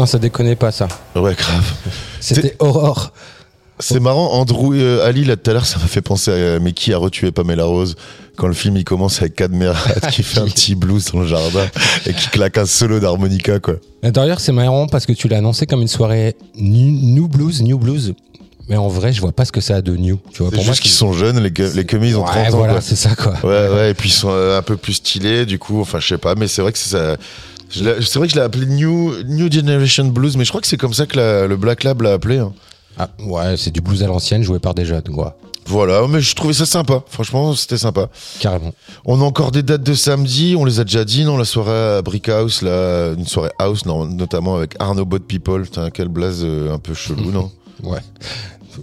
Putain, 0.00 0.06
ça 0.06 0.18
déconnait 0.18 0.56
pas 0.56 0.72
ça. 0.72 0.88
Ouais, 1.14 1.34
grave. 1.34 1.72
C'était 2.20 2.56
Aurore. 2.58 3.12
C'est 3.78 4.00
marrant, 4.00 4.34
Andrew 4.34 4.74
et 4.74 4.82
euh, 4.82 5.06
Ali, 5.06 5.24
là, 5.24 5.36
tout 5.36 5.50
à 5.50 5.54
l'heure, 5.54 5.64
ça 5.64 5.78
m'a 5.78 5.86
fait 5.86 6.02
penser 6.02 6.30
à 6.30 6.34
euh, 6.34 6.58
Mais 6.60 6.72
qui 6.72 6.92
a 6.92 6.98
retué 6.98 7.30
Pamela 7.32 7.64
Rose 7.64 7.96
Quand 8.36 8.46
le 8.46 8.52
film, 8.52 8.76
il 8.76 8.84
commence 8.84 9.22
avec 9.22 9.36
Cadmerat 9.36 9.74
qui 10.12 10.22
fait 10.22 10.40
un 10.40 10.44
petit 10.44 10.74
blues 10.74 11.06
dans 11.12 11.20
le 11.20 11.26
jardin 11.26 11.66
et 12.06 12.12
qui 12.12 12.28
claque 12.28 12.58
un 12.58 12.66
solo 12.66 13.00
d'harmonica, 13.00 13.58
quoi. 13.58 13.76
D'ailleurs, 14.02 14.40
c'est 14.40 14.52
marrant 14.52 14.86
parce 14.86 15.06
que 15.06 15.12
tu 15.12 15.28
l'as 15.28 15.38
annoncé 15.38 15.66
comme 15.66 15.80
une 15.80 15.88
soirée 15.88 16.36
new, 16.56 17.26
blues, 17.26 17.62
new 17.62 17.78
blues. 17.78 18.14
Mais 18.68 18.76
en 18.76 18.88
vrai, 18.88 19.12
je 19.14 19.20
vois 19.22 19.32
pas 19.32 19.46
ce 19.46 19.52
que 19.52 19.62
ça 19.62 19.76
a 19.76 19.80
de 19.82 19.96
new. 19.96 20.18
Tu 20.32 20.42
vois, 20.42 20.52
pour 20.52 20.62
moi, 20.62 20.72
juste 20.72 20.82
qu'ils 20.82 20.90
sont 20.92 21.12
jeunes, 21.14 21.40
les, 21.40 21.50
les 21.74 21.86
commis, 21.86 22.10
ils 22.10 22.16
ont 22.16 22.24
Ouais, 22.24 22.44
30 22.44 22.54
ans. 22.54 22.58
voilà, 22.58 22.80
c'est 22.82 22.96
ça, 22.96 23.14
quoi. 23.16 23.32
Ouais, 23.42 23.68
ouais, 23.74 23.90
et 23.90 23.94
puis 23.94 24.10
ils 24.10 24.12
sont 24.12 24.30
euh, 24.30 24.58
un 24.58 24.62
peu 24.62 24.76
plus 24.76 24.92
stylés, 24.94 25.46
du 25.46 25.58
coup, 25.58 25.80
enfin, 25.80 25.98
je 26.00 26.06
sais 26.06 26.18
pas, 26.18 26.34
mais 26.34 26.46
c'est 26.48 26.60
vrai 26.62 26.70
que 26.70 26.78
c'est 26.78 26.90
ça. 26.90 27.16
C'est 27.70 28.16
vrai 28.18 28.26
que 28.26 28.32
je 28.32 28.36
l'ai 28.38 28.42
appelé 28.44 28.66
New, 28.66 29.22
New 29.24 29.50
Generation 29.50 30.06
Blues, 30.06 30.36
mais 30.36 30.44
je 30.44 30.50
crois 30.50 30.60
que 30.60 30.66
c'est 30.66 30.76
comme 30.76 30.94
ça 30.94 31.06
que 31.06 31.16
la- 31.16 31.46
le 31.46 31.56
Black 31.56 31.84
Lab 31.84 32.02
l'a 32.02 32.12
appelé. 32.14 32.38
hein. 32.38 32.52
Ah, 32.98 33.08
ouais, 33.20 33.56
c'est 33.56 33.70
du 33.70 33.80
blues 33.80 34.02
à 34.02 34.06
l'ancienne 34.08 34.42
joué 34.42 34.58
par 34.58 34.74
des 34.74 34.84
jeunes, 34.84 35.02
quoi. 35.14 35.36
Voilà, 35.66 36.04
mais 36.08 36.20
je 36.20 36.34
trouvais 36.34 36.52
ça 36.52 36.66
sympa. 36.66 37.02
Franchement, 37.08 37.54
c'était 37.54 37.78
sympa. 37.78 38.08
Carrément. 38.40 38.72
On 39.04 39.20
a 39.20 39.24
encore 39.24 39.52
des 39.52 39.62
dates 39.62 39.84
de 39.84 39.94
samedi, 39.94 40.56
on 40.58 40.64
les 40.64 40.80
a 40.80 40.84
déjà 40.84 41.04
dit, 41.04 41.24
non 41.24 41.36
La 41.36 41.44
soirée 41.44 41.98
à 41.98 42.02
Brick 42.02 42.28
House, 42.28 42.62
là, 42.62 43.12
une 43.16 43.26
soirée 43.26 43.50
house, 43.58 43.86
non, 43.86 44.04
notamment 44.06 44.56
avec 44.56 44.74
Arnaud 44.80 45.04
Bot 45.04 45.20
People. 45.20 45.62
Putain, 45.62 45.90
quel 45.90 46.08
blaze 46.08 46.40
euh, 46.42 46.74
un 46.74 46.78
peu 46.78 46.92
chelou, 46.94 47.30
non? 47.30 47.50
Ouais. 47.84 48.00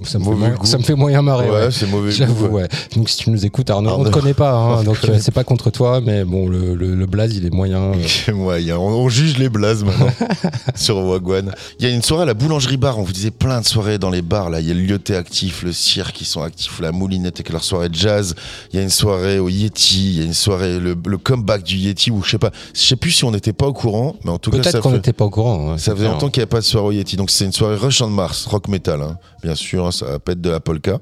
Ça 0.04 0.20
me, 0.20 0.24
fait 0.24 0.30
moyen, 0.32 0.56
ça 0.64 0.78
me 0.78 0.84
fait 0.84 0.96
moyen 0.96 1.22
marrer. 1.22 1.50
Ouais, 1.50 1.72
c'est 1.72 1.88
mauvais 1.90 2.12
J'avoue, 2.12 2.48
ouais. 2.48 2.68
Donc 2.96 3.10
si 3.10 3.18
tu 3.18 3.30
nous 3.32 3.46
écoutes, 3.46 3.70
Arnaud, 3.70 3.92
on 3.98 4.04
ne 4.04 4.10
connaît 4.10 4.34
pas, 4.34 4.52
hein, 4.54 4.84
donc 4.86 4.98
euh, 5.08 5.18
c'est 5.20 5.32
pas 5.34 5.44
contre 5.44 5.70
toi, 5.70 6.02
mais 6.02 6.24
bon, 6.24 6.48
le, 6.48 6.76
le, 6.76 6.94
le 6.96 7.06
blaze, 7.06 7.36
il 7.36 7.46
est 7.46 7.54
moyen. 7.54 7.94
euh. 7.94 8.34
Moyen. 8.34 8.78
On, 8.78 8.88
on 8.90 9.10
juge 9.10 9.38
les 9.38 9.50
blazes 9.50 9.84
maintenant 9.84 10.10
sur 10.76 10.98
Wagwan. 10.98 11.54
Il 11.80 11.88
y 11.88 11.92
a 11.92 11.94
une 11.94 12.02
soirée 12.02 12.24
à 12.24 12.26
la 12.26 12.34
boulangerie 12.34 12.78
bar. 12.78 12.98
On 13.00 13.04
vous 13.04 13.14
disait 13.14 13.32
plein 13.32 13.62
de 13.62 13.66
soirées 13.66 13.98
dans 13.98 14.10
les 14.10 14.22
bars. 14.22 14.50
Là, 14.50 14.60
il 14.60 14.68
y 14.68 14.72
a 14.72 14.74
le 14.74 14.82
Lyoté 14.82 15.16
actif, 15.16 15.64
le 15.64 15.72
Cirque 15.74 16.14
qui 16.16 16.26
sont 16.26 16.42
actifs, 16.42 16.80
la 16.80 16.92
Moulinette 16.92 17.36
avec 17.38 17.50
leur 17.52 17.64
soirée 17.64 17.90
de 17.90 17.96
jazz. 17.96 18.36
Il 18.74 18.78
y 18.78 18.80
a 18.80 18.84
une 18.84 18.90
soirée 18.90 19.40
au 19.40 19.50
Yeti. 19.50 20.12
Il 20.12 20.18
y 20.20 20.22
a 20.22 20.26
une 20.26 20.34
soirée 20.34 20.80
le, 20.80 20.96
le 21.06 21.18
comeback 21.18 21.64
du 21.64 21.78
Yeti 21.78 22.12
ou 22.12 22.22
je 22.24 22.32
sais 22.32 22.38
pas. 22.38 22.52
Je 22.74 22.80
sais 22.82 22.96
plus 22.96 23.12
si 23.12 23.24
on 23.26 23.32
n'était 23.32 23.54
pas 23.54 23.68
au 23.68 23.74
courant, 23.74 24.16
mais 24.24 24.32
en 24.32 24.38
tout 24.40 24.52
cas 24.52 24.58
ça 24.64 24.72
Peut-être 24.72 24.84
qu'on 24.84 24.92
n'était 24.92 25.14
pas 25.14 25.26
au 25.26 25.30
courant. 25.30 25.72
hein, 25.72 25.78
Ça 25.78 25.96
faisait 25.96 26.08
longtemps 26.08 26.30
qu'il 26.30 26.42
n'y 26.42 26.44
avait 26.44 26.50
pas 26.50 26.60
de 26.60 26.66
soirée 26.66 26.88
au 26.88 26.92
Yeti. 26.92 27.16
Donc 27.18 27.30
c'est 27.32 27.46
une 27.46 27.52
soirée 27.54 27.76
Rush 27.76 28.02
on 28.02 28.08
Mars, 28.10 28.46
rock 28.46 28.68
metal, 28.68 29.02
hein. 29.02 29.18
bien 29.44 29.56
sûr, 29.56 29.77
hein, 29.86 29.92
ça 29.92 30.20
pète 30.20 30.42
de 30.42 30.50
la 30.50 30.60
polka. 30.60 31.00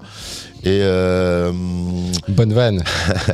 Et 0.64 0.80
euh, 0.82 1.52
Bonne 2.28 2.54
vanne. 2.54 2.84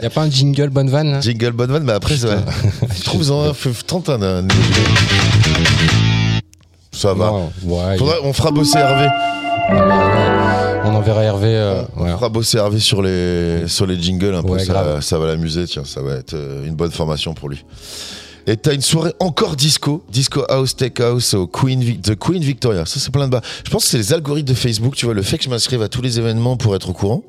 Y 0.01 0.05
a 0.05 0.09
pas 0.09 0.21
un 0.23 0.29
jingle 0.29 0.69
bonne 0.69 0.89
vanne 0.89 1.13
hein 1.15 1.21
jingle 1.21 1.51
bonne 1.51 1.71
vanne, 1.71 1.83
mais 1.83 1.93
après, 1.93 2.17
ça, 2.17 2.27
je 2.97 3.03
trouve 3.03 3.31
en 3.31 3.53
tente 3.87 4.09
un, 4.09 4.21
un- 4.21 4.47
Ça 6.91 7.13
va. 7.13 7.25
Non, 7.27 7.51
ouais, 7.63 7.97
Faudra- 7.97 8.17
on 8.23 8.33
fera 8.33 8.51
bosser 8.51 8.77
Hervé. 8.79 9.07
On 10.83 10.93
enverra 10.95 11.23
Hervé. 11.23 11.47
euh, 11.55 11.81
On 11.95 12.03
ouais. 12.03 12.11
fera 12.11 12.27
bosser 12.29 12.57
Hervé 12.57 12.79
sur 12.79 13.01
les, 13.01 13.67
sur 13.67 13.85
les 13.85 13.99
jingles 14.01 14.35
un 14.35 14.41
peu. 14.43 14.49
Ouais, 14.49 14.65
ça, 14.65 14.99
ça 15.01 15.17
va 15.17 15.27
l'amuser, 15.27 15.65
tiens, 15.65 15.83
ça 15.85 16.01
va 16.01 16.15
être 16.15 16.33
euh, 16.33 16.65
une 16.65 16.75
bonne 16.75 16.91
formation 16.91 17.33
pour 17.33 17.47
lui. 17.49 17.63
Et 18.47 18.57
t'as 18.57 18.73
une 18.73 18.81
soirée 18.81 19.13
encore 19.19 19.55
disco, 19.55 20.03
disco 20.11 20.43
house, 20.49 20.75
tech 20.75 20.93
house 20.99 21.33
au 21.33 21.47
Queen, 21.47 22.01
The 22.01 22.15
Queen 22.17 22.41
Victoria. 22.43 22.85
Ça, 22.85 22.99
c'est 22.99 23.11
plein 23.11 23.27
de 23.27 23.31
bas. 23.31 23.41
Je 23.65 23.69
pense 23.69 23.83
que 23.83 23.89
c'est 23.89 23.97
les 23.97 24.13
algorithmes 24.13 24.49
de 24.49 24.53
Facebook, 24.55 24.95
tu 24.95 25.05
vois, 25.05 25.13
le 25.13 25.21
fait 25.21 25.37
que 25.37 25.43
je 25.43 25.49
m'inscrive 25.49 25.81
à 25.81 25.87
tous 25.89 26.01
les 26.01 26.17
événements 26.19 26.57
pour 26.57 26.75
être 26.75 26.89
au 26.89 26.93
courant. 26.93 27.23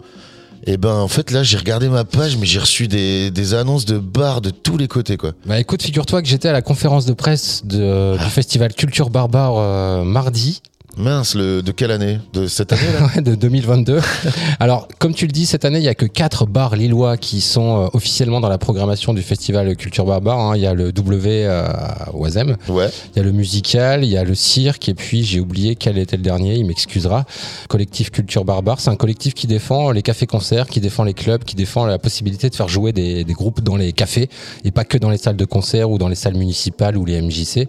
Et 0.64 0.76
ben, 0.76 0.94
en 0.94 1.08
fait, 1.08 1.32
là, 1.32 1.42
j'ai 1.42 1.56
regardé 1.56 1.88
ma 1.88 2.04
page, 2.04 2.36
mais 2.36 2.46
j'ai 2.46 2.60
reçu 2.60 2.86
des, 2.86 3.32
des 3.32 3.52
annonces 3.54 3.84
de 3.84 3.98
bars 3.98 4.40
de 4.40 4.50
tous 4.50 4.76
les 4.76 4.86
côtés, 4.86 5.16
quoi. 5.16 5.32
Bah 5.44 5.58
écoute, 5.58 5.82
figure-toi 5.82 6.22
que 6.22 6.28
j'étais 6.28 6.46
à 6.48 6.52
la 6.52 6.62
conférence 6.62 7.04
de 7.04 7.12
presse 7.14 7.62
de- 7.64 8.16
Ah. 8.16 8.24
du 8.24 8.30
festival 8.30 8.72
Culture 8.72 9.10
Barbare 9.10 9.54
euh, 9.58 10.04
mardi. 10.04 10.62
Mince, 10.99 11.34
le, 11.34 11.62
de 11.62 11.72
quelle 11.72 11.90
année? 11.90 12.18
De 12.34 12.47
cette 12.47 12.70
année, 12.72 12.82
là? 12.93 13.09
Ouais, 13.16 13.22
de 13.22 13.34
2022. 13.34 13.99
Alors, 14.61 14.88
comme 14.99 15.14
tu 15.14 15.24
le 15.26 15.32
dis, 15.32 15.47
cette 15.47 15.64
année, 15.64 15.78
il 15.78 15.84
y 15.84 15.88
a 15.88 15.95
que 15.95 16.05
quatre 16.05 16.45
bars 16.45 16.76
lillois 16.76 17.16
qui 17.16 17.40
sont 17.40 17.84
euh, 17.84 17.88
officiellement 17.95 18.40
dans 18.40 18.51
la 18.51 18.59
programmation 18.59 19.14
du 19.14 19.22
festival 19.22 19.74
Culture 19.76 20.05
Barbare. 20.05 20.38
hein. 20.38 20.53
Il 20.57 20.61
y 20.62 20.66
a 20.66 20.74
le 20.74 20.93
W 20.93 21.47
euh, 21.47 21.64
à 21.66 22.11
Oisem, 22.14 22.57
Ouais. 22.68 22.90
il 23.14 23.18
y 23.18 23.20
a 23.20 23.22
le 23.22 23.32
musical, 23.32 24.05
il 24.05 24.11
y 24.11 24.18
a 24.18 24.24
le 24.24 24.34
cirque, 24.34 24.90
et 24.90 24.95
puis 24.95 25.24
j'ai 25.24 25.40
oublié 25.40 25.76
quel 25.76 25.97
était 25.97 26.18
le 26.18 26.22
dernier, 26.22 26.57
il 26.57 26.66
m'excusera. 26.66 27.24
Collectif 27.68 28.11
Culture 28.11 28.45
Barbare, 28.45 28.78
c'est 28.78 28.90
un 28.90 28.97
collectif 28.97 29.32
qui 29.32 29.47
défend 29.47 29.93
les 29.93 30.03
cafés-concerts, 30.03 30.66
qui 30.66 30.80
défend 30.80 31.05
les 31.05 31.14
clubs, 31.14 31.43
qui 31.45 31.57
défend 31.57 31.86
la 31.86 31.99
possibilité 31.99 32.51
de 32.51 32.55
faire 32.55 32.68
jouer 32.68 32.93
des, 32.93 33.24
des 33.24 33.32
groupes 33.32 33.62
dans 33.62 33.76
les 33.76 33.95
cafés, 33.95 34.28
et 34.64 34.70
pas 34.70 34.84
que 34.84 34.99
dans 34.99 35.09
les 35.09 35.16
salles 35.18 35.36
de 35.36 35.47
concert 35.47 35.90
ou 35.90 35.97
dans 35.97 36.09
les 36.09 36.14
salles 36.16 36.36
municipales 36.36 36.99
ou 36.99 37.07
les 37.07 37.22
MJC. 37.22 37.66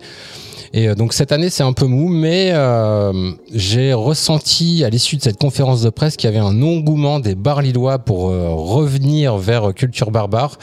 Et 0.76 0.89
euh, 0.89 0.95
donc 0.95 1.13
cette 1.13 1.32
année 1.32 1.51
c'est 1.51 1.61
un 1.61 1.74
peu 1.74 1.86
mou, 1.86 2.09
mais 2.09 2.49
euh, 2.51 3.32
j'ai 3.53 3.93
ressenti 3.93 4.84
à 4.84 4.89
l'issue 4.89 5.17
de 5.17 5.21
cette 5.21 5.38
conférence 5.38 5.84
de 5.84 5.91
presse 5.91 6.17
qu'il 6.17 6.28
y 6.28 6.34
avait 6.34 6.43
un 6.43 6.63
engouement 6.63 7.19
des 7.19 7.36
bars 7.36 7.61
lillois 7.61 7.99
pour 7.99 8.30
euh, 8.32 8.49
revenir 8.49 9.38
vers 9.38 9.71
culture 9.76 10.09
barbare. 10.09 10.57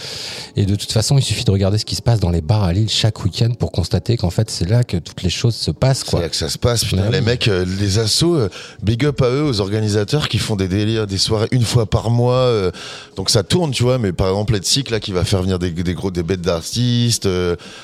Et 0.57 0.67
de 0.67 0.75
toute 0.75 0.91
façon, 0.91 1.17
il 1.17 1.23
suffit 1.23 1.45
de 1.45 1.51
regarder 1.53 1.79
ce 1.79 1.85
qui 1.85 1.95
se 1.95 2.03
passe 2.03 2.19
dans 2.19 2.31
les 2.31 2.41
bars 2.41 2.65
à 2.65 2.73
Lille 2.73 2.89
chaque 2.89 3.25
week-end 3.25 3.51
pour 3.57 3.71
constater 3.71 4.17
qu'en 4.17 4.31
fait 4.31 4.51
c'est 4.51 4.69
là 4.69 4.83
que 4.83 4.97
toutes 4.97 5.23
les 5.23 5.31
choses 5.31 5.55
se 5.55 5.71
passent. 5.71 6.03
C'est 6.05 6.21
là 6.21 6.29
que 6.29 6.35
ça 6.35 6.49
se 6.49 6.59
passe, 6.59 6.85
putain. 6.85 7.03
Ouais, 7.03 7.13
les 7.13 7.21
mecs, 7.21 7.47
euh, 7.47 7.65
les 7.79 8.01
assos, 8.01 8.49
big 8.83 9.05
up 9.05 9.23
à 9.23 9.29
eux, 9.29 9.45
aux 9.45 9.61
organisateurs 9.61 10.29
qui 10.29 10.39
font 10.39 10.57
des 10.57 10.67
délires, 10.67 11.07
des 11.07 11.19
soirées 11.19 11.49
une 11.53 11.63
fois 11.63 11.87
par 11.87 12.11
mois. 12.11 12.51
donc 13.15 13.31
ça 13.31 13.45
tourne, 13.45 13.71
tu 13.71 13.85
vois. 13.85 13.99
Mais 13.99 14.11
par 14.11 14.27
exemple, 14.29 14.55
Let's 14.55 14.91
là, 14.91 14.99
qui 14.99 15.13
va 15.13 15.25
faire 15.25 15.43
venir 15.43 15.61
des, 15.61 15.71
des 15.71 15.95
gros 15.95 16.11
des 16.11 16.25
bêtes 16.25 16.41
d'artistes. 16.41 17.29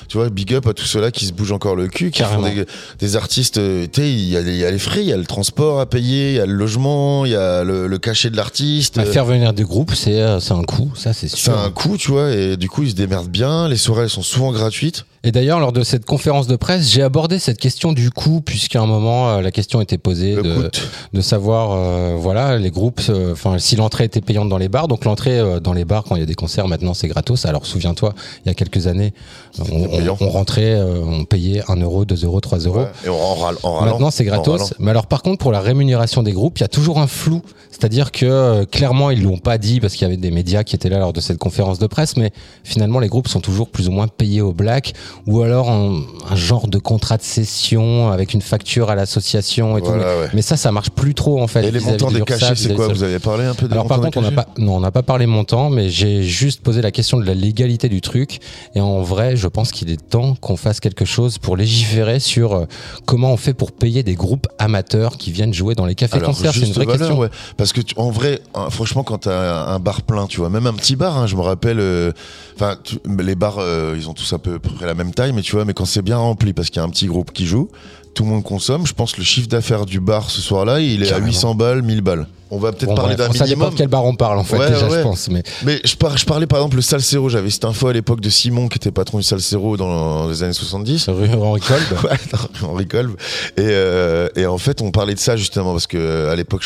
tu 0.09 0.17
vois, 0.17 0.29
big 0.29 0.53
up 0.53 0.67
à 0.67 0.73
tous 0.73 0.85
ceux-là 0.85 1.11
qui 1.11 1.25
se 1.25 1.31
bougent 1.31 1.53
encore 1.53 1.77
le 1.77 1.87
cul, 1.87 2.11
qui 2.23 2.55
des, 2.55 2.65
des 2.99 3.15
artistes. 3.15 3.57
euh, 3.57 3.85
tu 3.91 4.01
sais, 4.01 4.09
il 4.11 4.29
y, 4.29 4.37
a 4.37 4.41
les- 4.41 4.51
il 4.53 4.57
y 4.57 4.65
a 4.65 4.71
les 4.71 4.79
frais, 4.79 5.01
il 5.01 5.07
y 5.07 5.13
a 5.13 5.17
le 5.17 5.25
transport 5.25 5.79
à 5.79 5.85
payer, 5.85 6.31
il 6.31 6.35
y 6.35 6.39
a 6.39 6.45
le 6.45 6.53
logement, 6.53 7.25
il 7.25 7.31
y 7.31 7.35
a 7.35 7.63
le, 7.63 7.87
le 7.87 7.97
cachet 7.97 8.29
de 8.29 8.35
l'artiste. 8.37 8.97
À 8.97 9.01
euh, 9.01 9.11
faire 9.11 9.25
venir 9.25 9.53
des 9.53 9.63
groupes, 9.63 9.93
c'est 9.93 10.21
euh, 10.21 10.39
c'est 10.39 10.53
un 10.53 10.63
coût, 10.63 10.91
ça 10.95 11.13
c'est 11.13 11.27
c'est 11.27 11.37
sûr. 11.37 11.57
un 11.57 11.69
coût, 11.71 11.97
tu 11.97 12.11
vois, 12.11 12.31
et 12.31 12.57
du 12.57 12.69
coup, 12.69 12.83
ils 12.83 12.91
se 12.91 12.95
démerdent 12.95 13.29
bien. 13.29 13.67
Les 13.67 13.77
soirées, 13.77 14.03
elles 14.03 14.09
sont 14.09 14.21
souvent 14.23 14.51
gratuites. 14.51 15.05
Et 15.23 15.31
d'ailleurs, 15.31 15.59
lors 15.59 15.71
de 15.73 15.83
cette 15.83 16.05
conférence 16.05 16.47
de 16.47 16.55
presse, 16.55 16.89
j'ai 16.89 17.01
abordé 17.01 17.39
cette 17.39 17.57
question 17.57 17.91
du 17.91 18.11
coût, 18.11 18.39
puisqu'à 18.39 18.81
un 18.81 18.85
moment, 18.85 19.29
euh, 19.29 19.41
la 19.41 19.51
question 19.51 19.81
était 19.81 19.97
posée 19.97 20.35
de, 20.35 20.69
de 21.11 21.21
savoir, 21.21 21.71
euh, 21.71 22.15
voilà, 22.17 22.57
les 22.57 22.69
groupes, 22.71 23.01
euh, 23.09 23.33
enfin, 23.33 23.57
si 23.57 23.75
l'entrée 23.75 24.05
était 24.05 24.21
payante 24.21 24.47
dans 24.47 24.59
les 24.59 24.69
bars. 24.69 24.87
Donc 24.87 25.03
l'entrée 25.05 25.37
euh, 25.39 25.59
dans 25.59 25.73
les 25.73 25.85
bars, 25.85 26.03
quand 26.03 26.15
il 26.15 26.19
y 26.19 26.23
a 26.23 26.25
des 26.27 26.35
concerts, 26.35 26.67
maintenant, 26.67 26.93
c'est 26.93 27.07
gratos. 27.07 27.45
Alors 27.45 27.65
souviens-toi, 27.65 28.13
il 28.45 28.47
y 28.47 28.51
a 28.51 28.53
quelques 28.53 28.87
années, 28.87 29.13
on, 29.59 29.63
on- 29.63 30.17
on 30.21 30.29
rentrait, 30.29 30.73
euh, 30.75 31.01
on 31.03 31.25
payait 31.25 31.61
1 31.67 31.75
euro, 31.81 32.05
2 32.05 32.23
euros, 32.23 32.39
3 32.39 32.59
euros. 32.59 32.79
Ouais, 32.81 32.87
et 33.05 33.09
en 33.09 33.35
râle- 33.35 33.57
en 33.63 33.73
râlant. 33.73 33.91
Maintenant, 33.93 34.11
c'est 34.11 34.23
gratos. 34.23 34.73
Mais 34.79 34.91
alors, 34.91 35.07
par 35.07 35.23
contre, 35.23 35.39
pour 35.39 35.51
la 35.51 35.59
rémunération 35.61 36.21
des 36.23 36.31
groupes, 36.31 36.59
il 36.59 36.61
y 36.61 36.65
a 36.65 36.69
toujours 36.69 36.99
un 36.99 37.07
flou. 37.07 37.41
C'est-à-dire 37.71 38.11
que 38.11 38.63
clairement, 38.65 39.11
ils 39.11 39.21
l'ont 39.23 39.37
pas 39.37 39.57
dit 39.57 39.79
parce 39.79 39.93
qu'il 39.93 40.03
y 40.03 40.05
avait 40.05 40.17
des 40.17 40.31
médias 40.31 40.63
qui 40.63 40.75
étaient 40.75 40.89
là 40.89 40.99
lors 40.99 41.13
de 41.13 41.19
cette 41.21 41.37
conférence 41.37 41.79
de 41.79 41.85
presse, 41.87 42.17
mais 42.17 42.31
finalement, 42.63 42.99
les 42.99 43.07
groupes 43.07 43.27
sont 43.27 43.41
toujours 43.41 43.69
plus 43.69 43.87
ou 43.87 43.91
moins 43.91 44.07
payés 44.07 44.41
au 44.41 44.53
black, 44.53 44.93
ou 45.25 45.41
alors 45.41 45.69
un, 45.69 46.01
un 46.29 46.35
genre 46.35 46.67
de 46.67 46.77
contrat 46.77 47.17
de 47.17 47.23
cession 47.23 48.11
avec 48.11 48.33
une 48.33 48.41
facture 48.41 48.89
à 48.89 48.95
l'association 48.95 49.77
et 49.77 49.81
tout. 49.81 49.87
Voilà, 49.87 50.05
Mais, 50.15 50.21
ouais. 50.21 50.29
mais 50.33 50.41
ça, 50.41 50.57
ça 50.57 50.71
marche 50.71 50.89
plus 50.91 51.13
trop 51.15 51.41
en 51.41 51.47
fait. 51.47 51.63
Et 51.65 51.71
les 51.71 51.79
montants 51.79 52.11
de 52.11 52.19
des 52.19 52.21
cachets, 52.21 52.55
c'est 52.55 52.75
quoi 52.75 52.87
Vous 52.89 53.03
avez 53.03 53.19
parlé 53.19 53.45
un 53.45 53.53
peu 53.53 53.67
des 53.67 53.73
alors 53.73 53.87
par 53.87 53.97
montants 53.97 54.09
des 54.09 54.15
contre, 54.15 54.27
on 54.27 54.31
n'a 54.31 54.43
cachets 54.43 54.53
pas, 54.55 54.61
non, 54.61 54.77
on 54.77 54.79
n'a 54.79 54.91
pas 54.91 55.03
parlé 55.03 55.25
montant, 55.25 55.69
mais 55.69 55.89
j'ai 55.89 56.23
juste 56.23 56.61
posé 56.61 56.81
la 56.81 56.91
question 56.91 57.17
de 57.17 57.25
la 57.25 57.33
légalité 57.33 57.89
du 57.89 58.01
truc. 58.01 58.39
Et 58.75 58.81
en 58.81 59.01
vrai, 59.01 59.35
je 59.35 59.47
pense 59.47 59.71
qu'il 59.71 59.89
est 59.89 59.97
temps 60.09 60.35
qu'on 60.35 60.55
fasse 60.57 60.79
quelque 60.79 61.05
chose 61.05 61.37
pour 61.37 61.57
légiférer 61.57 62.19
sur 62.19 62.53
euh, 62.53 62.65
comment 63.05 63.31
on 63.33 63.37
fait 63.37 63.53
pour 63.53 63.71
payer 63.71 64.03
des 64.03 64.15
groupes 64.15 64.47
amateurs 64.59 65.17
qui 65.17 65.31
viennent 65.31 65.53
jouer 65.53 65.75
dans 65.75 65.85
les 65.85 65.95
cafés 65.95 66.15
Alors, 66.17 66.29
concerts. 66.29 66.53
C'est 66.53 66.61
une 66.67 66.73
vraie 66.73 66.85
valeur, 66.85 66.99
question. 66.99 67.19
ouais. 67.19 67.29
Parce 67.57 67.73
que 67.73 67.81
tu- 67.81 67.95
en 67.97 68.09
vrai, 68.11 68.41
hein, 68.55 68.67
franchement, 68.69 69.03
quand 69.03 69.19
t'as 69.19 69.65
un 69.67 69.79
bar 69.79 70.01
plein, 70.01 70.27
tu 70.27 70.39
vois, 70.39 70.49
même 70.49 70.67
un 70.67 70.73
petit 70.73 70.95
bar, 70.95 71.17
hein, 71.17 71.27
je 71.27 71.35
me 71.35 71.41
rappelle, 71.41 71.79
euh, 71.79 72.11
enfin, 72.55 72.77
les 73.19 73.35
bars, 73.35 73.57
euh, 73.59 73.95
ils 73.97 74.09
ont 74.09 74.13
tous 74.13 74.31
à 74.33 74.39
peu 74.39 74.59
près 74.59 74.85
la 74.85 74.93
même 74.97 75.13
taille, 75.13 75.31
mais 75.33 75.41
tu 75.41 75.53
vois, 75.53 75.63
mais 75.65 75.73
quand 75.73 75.85
c'est 75.85 76.01
bien 76.01 76.17
rempli, 76.17 76.53
parce 76.53 76.69
qu'il 76.69 76.77
y 76.77 76.83
a 76.83 76.85
un 76.85 76.89
petit 76.89 77.07
groupe 77.07 77.31
qui 77.31 77.45
joue, 77.45 77.69
tout 78.13 78.23
le 78.23 78.29
monde 78.29 78.43
consomme. 78.43 78.85
Je 78.85 78.93
pense 78.93 79.13
que 79.13 79.17
le 79.19 79.23
chiffre 79.25 79.47
d'affaires 79.47 79.85
du 79.85 79.99
bar 79.99 80.29
ce 80.29 80.41
soir-là, 80.41 80.79
il 80.81 81.03
est 81.03 81.07
Carrément. 81.07 81.25
à 81.27 81.29
800 81.29 81.55
balles, 81.55 81.81
1000 81.83 82.01
balles. 82.01 82.27
On 82.49 82.59
va 82.59 82.71
peut-être 82.71 82.87
Bon, 82.89 82.95
parler 82.95 83.15
d'un 83.17 83.25
ça 83.33 83.45
dépend 83.45 83.45
minimum. 83.45 83.69
de 83.71 83.75
quel 83.75 83.87
bar 83.89 84.05
on 84.05 84.15
parle 84.15 84.39
en 84.39 84.43
fait 84.45 84.57
Ouais, 84.57 84.69
déjà, 84.69 84.87
ouais. 84.87 84.97
je 84.99 85.01
pense. 85.03 85.27
Mais 85.29 85.43
Mais 85.65 85.81
je, 85.83 85.95
par- 85.95 86.17
je 86.17 86.25
parlais 86.25 86.47
par 86.47 86.59
exemple 86.59 86.77
le 86.77 86.81
Salsero, 86.81 87.27
j'avais 87.27 87.49
cette 87.49 87.65
info 87.65 87.87
à 87.87 87.93
l'époque 87.93 88.21
de 88.21 88.29
Simon 88.29 88.69
qui 88.69 88.77
était 88.77 88.91
patron 88.91 89.17
du 89.17 89.23
Salsero 89.25 89.75
dans 89.75 90.27
les 90.29 90.43
années 90.43 90.53
70. 90.53 91.09
rue 91.09 91.29
Henri 91.33 91.59
Kolb. 91.59 91.81
Ouais, 92.03 92.17
Henri 92.63 92.87
Kolb. 92.87 93.11
Et, 93.57 93.61
euh, 93.67 94.29
et 94.37 94.45
en 94.45 94.57
fait, 94.57 94.81
on 94.81 94.91
parlait 94.91 95.13
de 95.13 95.19
ça 95.19 95.35
justement 95.35 95.73
parce 95.73 95.87
que 95.87 95.97
euh, 95.97 96.31
à 96.31 96.35
l'époque, 96.37 96.63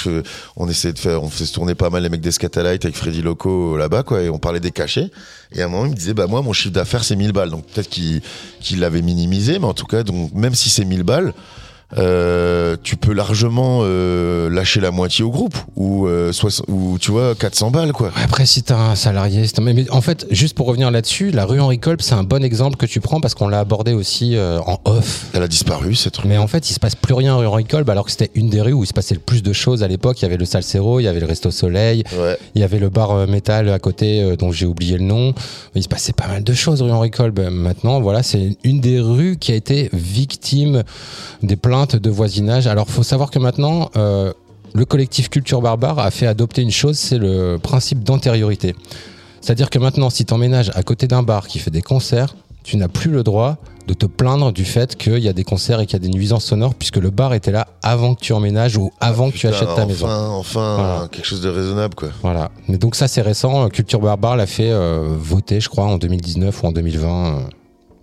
on 0.56 0.68
essayait 0.70 0.94
de 0.94 1.00
faire, 1.00 1.24
on 1.24 1.30
faisait 1.30 1.52
tourner 1.52 1.74
pas 1.74 1.90
mal 1.90 2.04
les 2.04 2.10
mecs 2.10 2.22
des 2.22 2.32
Scatalites 2.32 2.86
avec 2.86 2.96
Freddy 2.96 3.22
Loco 3.24 3.76
là-bas, 3.76 4.04
quoi, 4.04 4.22
et 4.22 4.30
on 4.30 4.38
parlait 4.38 4.60
des 4.60 4.72
cachets. 4.72 5.10
Et 5.54 5.62
à 5.62 5.66
un 5.66 5.68
moment, 5.68 5.86
il 5.86 5.92
me 5.92 5.96
disait, 5.96 6.14
bah 6.14 6.28
moi, 6.28 6.42
mon 6.44 6.54
chiffre 6.54 6.74
d'affaires 6.74 7.04
c'est 7.04 7.16
1000 7.16 7.32
balles. 7.34 7.50
Donc 7.50 7.66
peut-être 7.66 7.90
qu'il 7.90 8.22
qu'il 8.62 8.80
l'avait 8.82 9.02
minimisé, 9.02 9.58
mais 9.60 9.66
en 9.66 9.74
tout 9.74 9.88
cas, 9.88 10.04
donc 10.04 10.32
même 10.34 10.54
si 10.54 10.70
c'est 10.70 10.86
1000 10.86 11.04
balles. 11.04 11.34
Euh, 11.98 12.78
tu 12.84 12.96
peux 12.96 13.14
largement 13.14 13.80
euh, 13.84 14.50
lâcher 14.50 14.80
la 14.80 14.92
moitié 14.92 15.24
au 15.26 15.30
groupe 15.30 15.56
ou, 15.76 16.08
euh, 16.08 16.32
ou 16.70 16.98
tu 17.00 17.12
vois 17.12 17.36
400 17.36 17.70
balles 17.72 17.92
quoi. 17.92 18.12
Après, 18.24 18.46
si 18.46 18.64
t'as 18.64 18.78
un 18.78 18.96
salarié, 18.96 19.44
un- 19.44 19.62
mais, 19.62 19.90
en 19.92 20.02
fait, 20.02 20.26
juste 20.32 20.56
pour 20.56 20.68
revenir 20.68 20.90
là-dessus, 20.90 21.32
la 21.32 21.46
rue 21.46 21.60
Henri 21.60 21.80
Kolb, 21.80 22.02
c'est 22.02 22.14
un 22.16 22.24
bon 22.24 22.44
exemple 22.44 22.78
que 22.78 22.86
tu 22.86 23.02
prends 23.02 23.20
parce 23.20 23.36
qu'on 23.36 23.48
l'a 23.50 23.60
abordé 23.60 23.94
aussi 23.94 24.38
en 24.66 24.80
off. 24.86 25.26
Elle 25.34 25.44
a 25.44 25.48
disparu 25.48 25.96
cette 25.96 26.18
rue. 26.18 26.30
Mais 26.30 26.38
en 26.38 26.48
fait, 26.48 26.70
il 26.70 26.74
se 26.74 26.80
passe 26.80 26.96
plus 26.96 27.14
rien 27.14 27.36
rue 27.36 27.46
Henri 27.46 27.66
Kolb 27.66 27.90
alors 27.90 28.06
que 28.06 28.12
c'était 28.12 28.32
une 28.36 28.50
des 28.50 28.62
rues 28.62 28.74
où 28.74 28.84
il 28.84 28.88
se 28.88 28.94
passait 28.94 29.16
le 29.16 29.22
plus 29.22 29.44
de 29.44 29.52
choses 29.54 29.84
à 29.84 29.88
l'époque. 29.88 30.20
Il 30.22 30.24
y 30.24 30.26
avait 30.28 30.38
le 30.38 30.46
Salsero, 30.46 31.00
il 31.00 31.04
y 31.04 31.08
avait 31.08 31.20
le 31.20 31.26
Resto 31.26 31.52
Soleil, 31.52 32.04
Ouais. 32.18 32.38
il 32.56 32.62
y 32.62 32.64
avait 32.64 32.80
le 32.80 32.90
bar 32.90 33.28
métal 33.28 33.70
à 33.70 33.80
côté 33.80 34.36
dont 34.38 34.52
j'ai 34.52 34.66
oublié 34.66 34.98
le 34.98 35.04
nom. 35.04 35.34
Il 35.76 35.84
se 35.84 35.90
passait 35.90 36.14
pas 36.14 36.28
mal 36.28 36.44
de 36.44 36.54
choses 36.54 36.82
rue 36.82 36.92
Henri 36.92 37.12
Kolb. 37.12 37.40
Maintenant, 37.52 38.00
voilà, 38.02 38.24
c'est 38.24 38.56
une 38.64 38.80
des 38.80 39.00
rues 39.00 39.38
qui 39.38 39.52
a 39.52 39.56
été 39.56 39.90
victime 39.94 40.84
des 41.44 41.56
plaintes 41.56 41.81
de 41.86 42.10
voisinage. 42.10 42.68
Alors, 42.68 42.88
faut 42.90 43.04
savoir 43.04 43.32
que 43.32 43.40
maintenant, 43.40 43.90
euh, 43.96 44.34
le 44.74 44.86
collectif 44.86 45.30
Culture 45.30 45.62
Barbare 45.62 46.00
a 46.00 46.12
fait 46.12 46.28
adopter 46.28 46.62
une 46.62 46.72
chose, 46.72 46.98
c'est 46.98 47.18
le 47.18 47.58
principe 47.62 48.04
d'antériorité. 48.04 48.76
C'est-à-dire 49.42 49.70
que 49.70 49.80
maintenant, 49.80 50.10
si 50.10 50.24
tu 50.26 50.34
emménages 50.34 50.72
à 50.76 50.84
côté 50.84 51.08
d'un 51.08 51.24
bar 51.24 51.48
qui 51.48 51.60
fait 51.60 51.72
des 51.72 51.82
concerts, 51.82 52.36
tu 52.64 52.78
n'as 52.78 52.88
plus 52.88 53.10
le 53.10 53.24
droit 53.24 53.58
de 53.88 53.96
te 53.96 54.06
plaindre 54.06 54.54
du 54.54 54.64
fait 54.64 54.96
qu'il 54.96 55.18
y 55.18 55.28
a 55.28 55.34
des 55.34 55.44
concerts 55.44 55.80
et 55.80 55.88
qu'il 55.88 55.94
y 55.94 56.02
a 56.06 56.08
des 56.08 56.16
nuisances 56.16 56.46
sonores, 56.46 56.76
puisque 56.76 56.98
le 56.98 57.10
bar 57.10 57.34
était 57.34 57.52
là 57.52 57.68
avant 57.82 58.14
que 58.14 58.22
tu 58.22 58.34
emménages 58.34 58.78
ou 58.78 58.92
avant 59.02 59.32
que 59.32 59.36
tu 59.38 59.48
achètes 59.48 59.74
ta 59.76 59.88
maison. 59.88 60.06
Enfin, 60.06 60.28
enfin 60.30 60.76
Voilà. 60.76 61.08
quelque 61.12 61.26
chose 61.26 61.42
de 61.42 61.50
raisonnable 61.50 61.96
quoi. 61.96 62.10
Voilà. 62.22 62.52
Mais 62.68 62.78
donc 62.78 62.96
ça, 62.96 63.08
c'est 63.08 63.24
récent. 63.24 63.68
Culture 63.70 64.00
Barbare 64.00 64.38
l'a 64.38 64.46
fait 64.46 64.70
euh, 64.72 65.16
voter, 65.20 65.60
je 65.60 65.70
crois, 65.70 65.86
en 65.86 65.98
2019 65.98 66.62
ou 66.62 66.68
en 66.68 66.72
2020. 66.72 67.40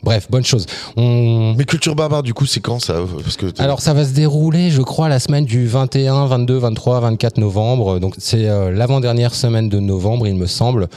Bref, 0.03 0.29
bonne 0.31 0.45
chose. 0.45 0.67
On... 0.97 1.55
Mais 1.57 1.65
culture 1.65 1.95
barbare 1.95 2.23
du 2.23 2.35
coup 2.35 2.47
c'est 2.47 2.61
quand 2.61 2.81
ça? 2.81 2.95
Parce 3.23 3.37
que 3.37 3.47
Alors 3.59 3.81
ça 3.81 3.95
va 3.95 4.05
se 4.05 4.13
dérouler, 4.13 4.71
je 4.71 4.83
crois, 4.83 5.09
la 5.09 5.19
semaine 5.19 5.45
du 5.45 5.67
21, 5.67 6.27
22, 6.27 6.57
23, 6.57 7.01
24 7.01 7.39
novembre. 7.39 7.99
Donc 7.99 8.15
c'est 8.19 8.49
euh, 8.49 8.71
l'avant-dernière 8.71 9.35
semaine 9.35 9.69
de 9.69 9.81
novembre, 9.81 10.27
il 10.27 10.35
me 10.35 10.47
semble. 10.47 10.89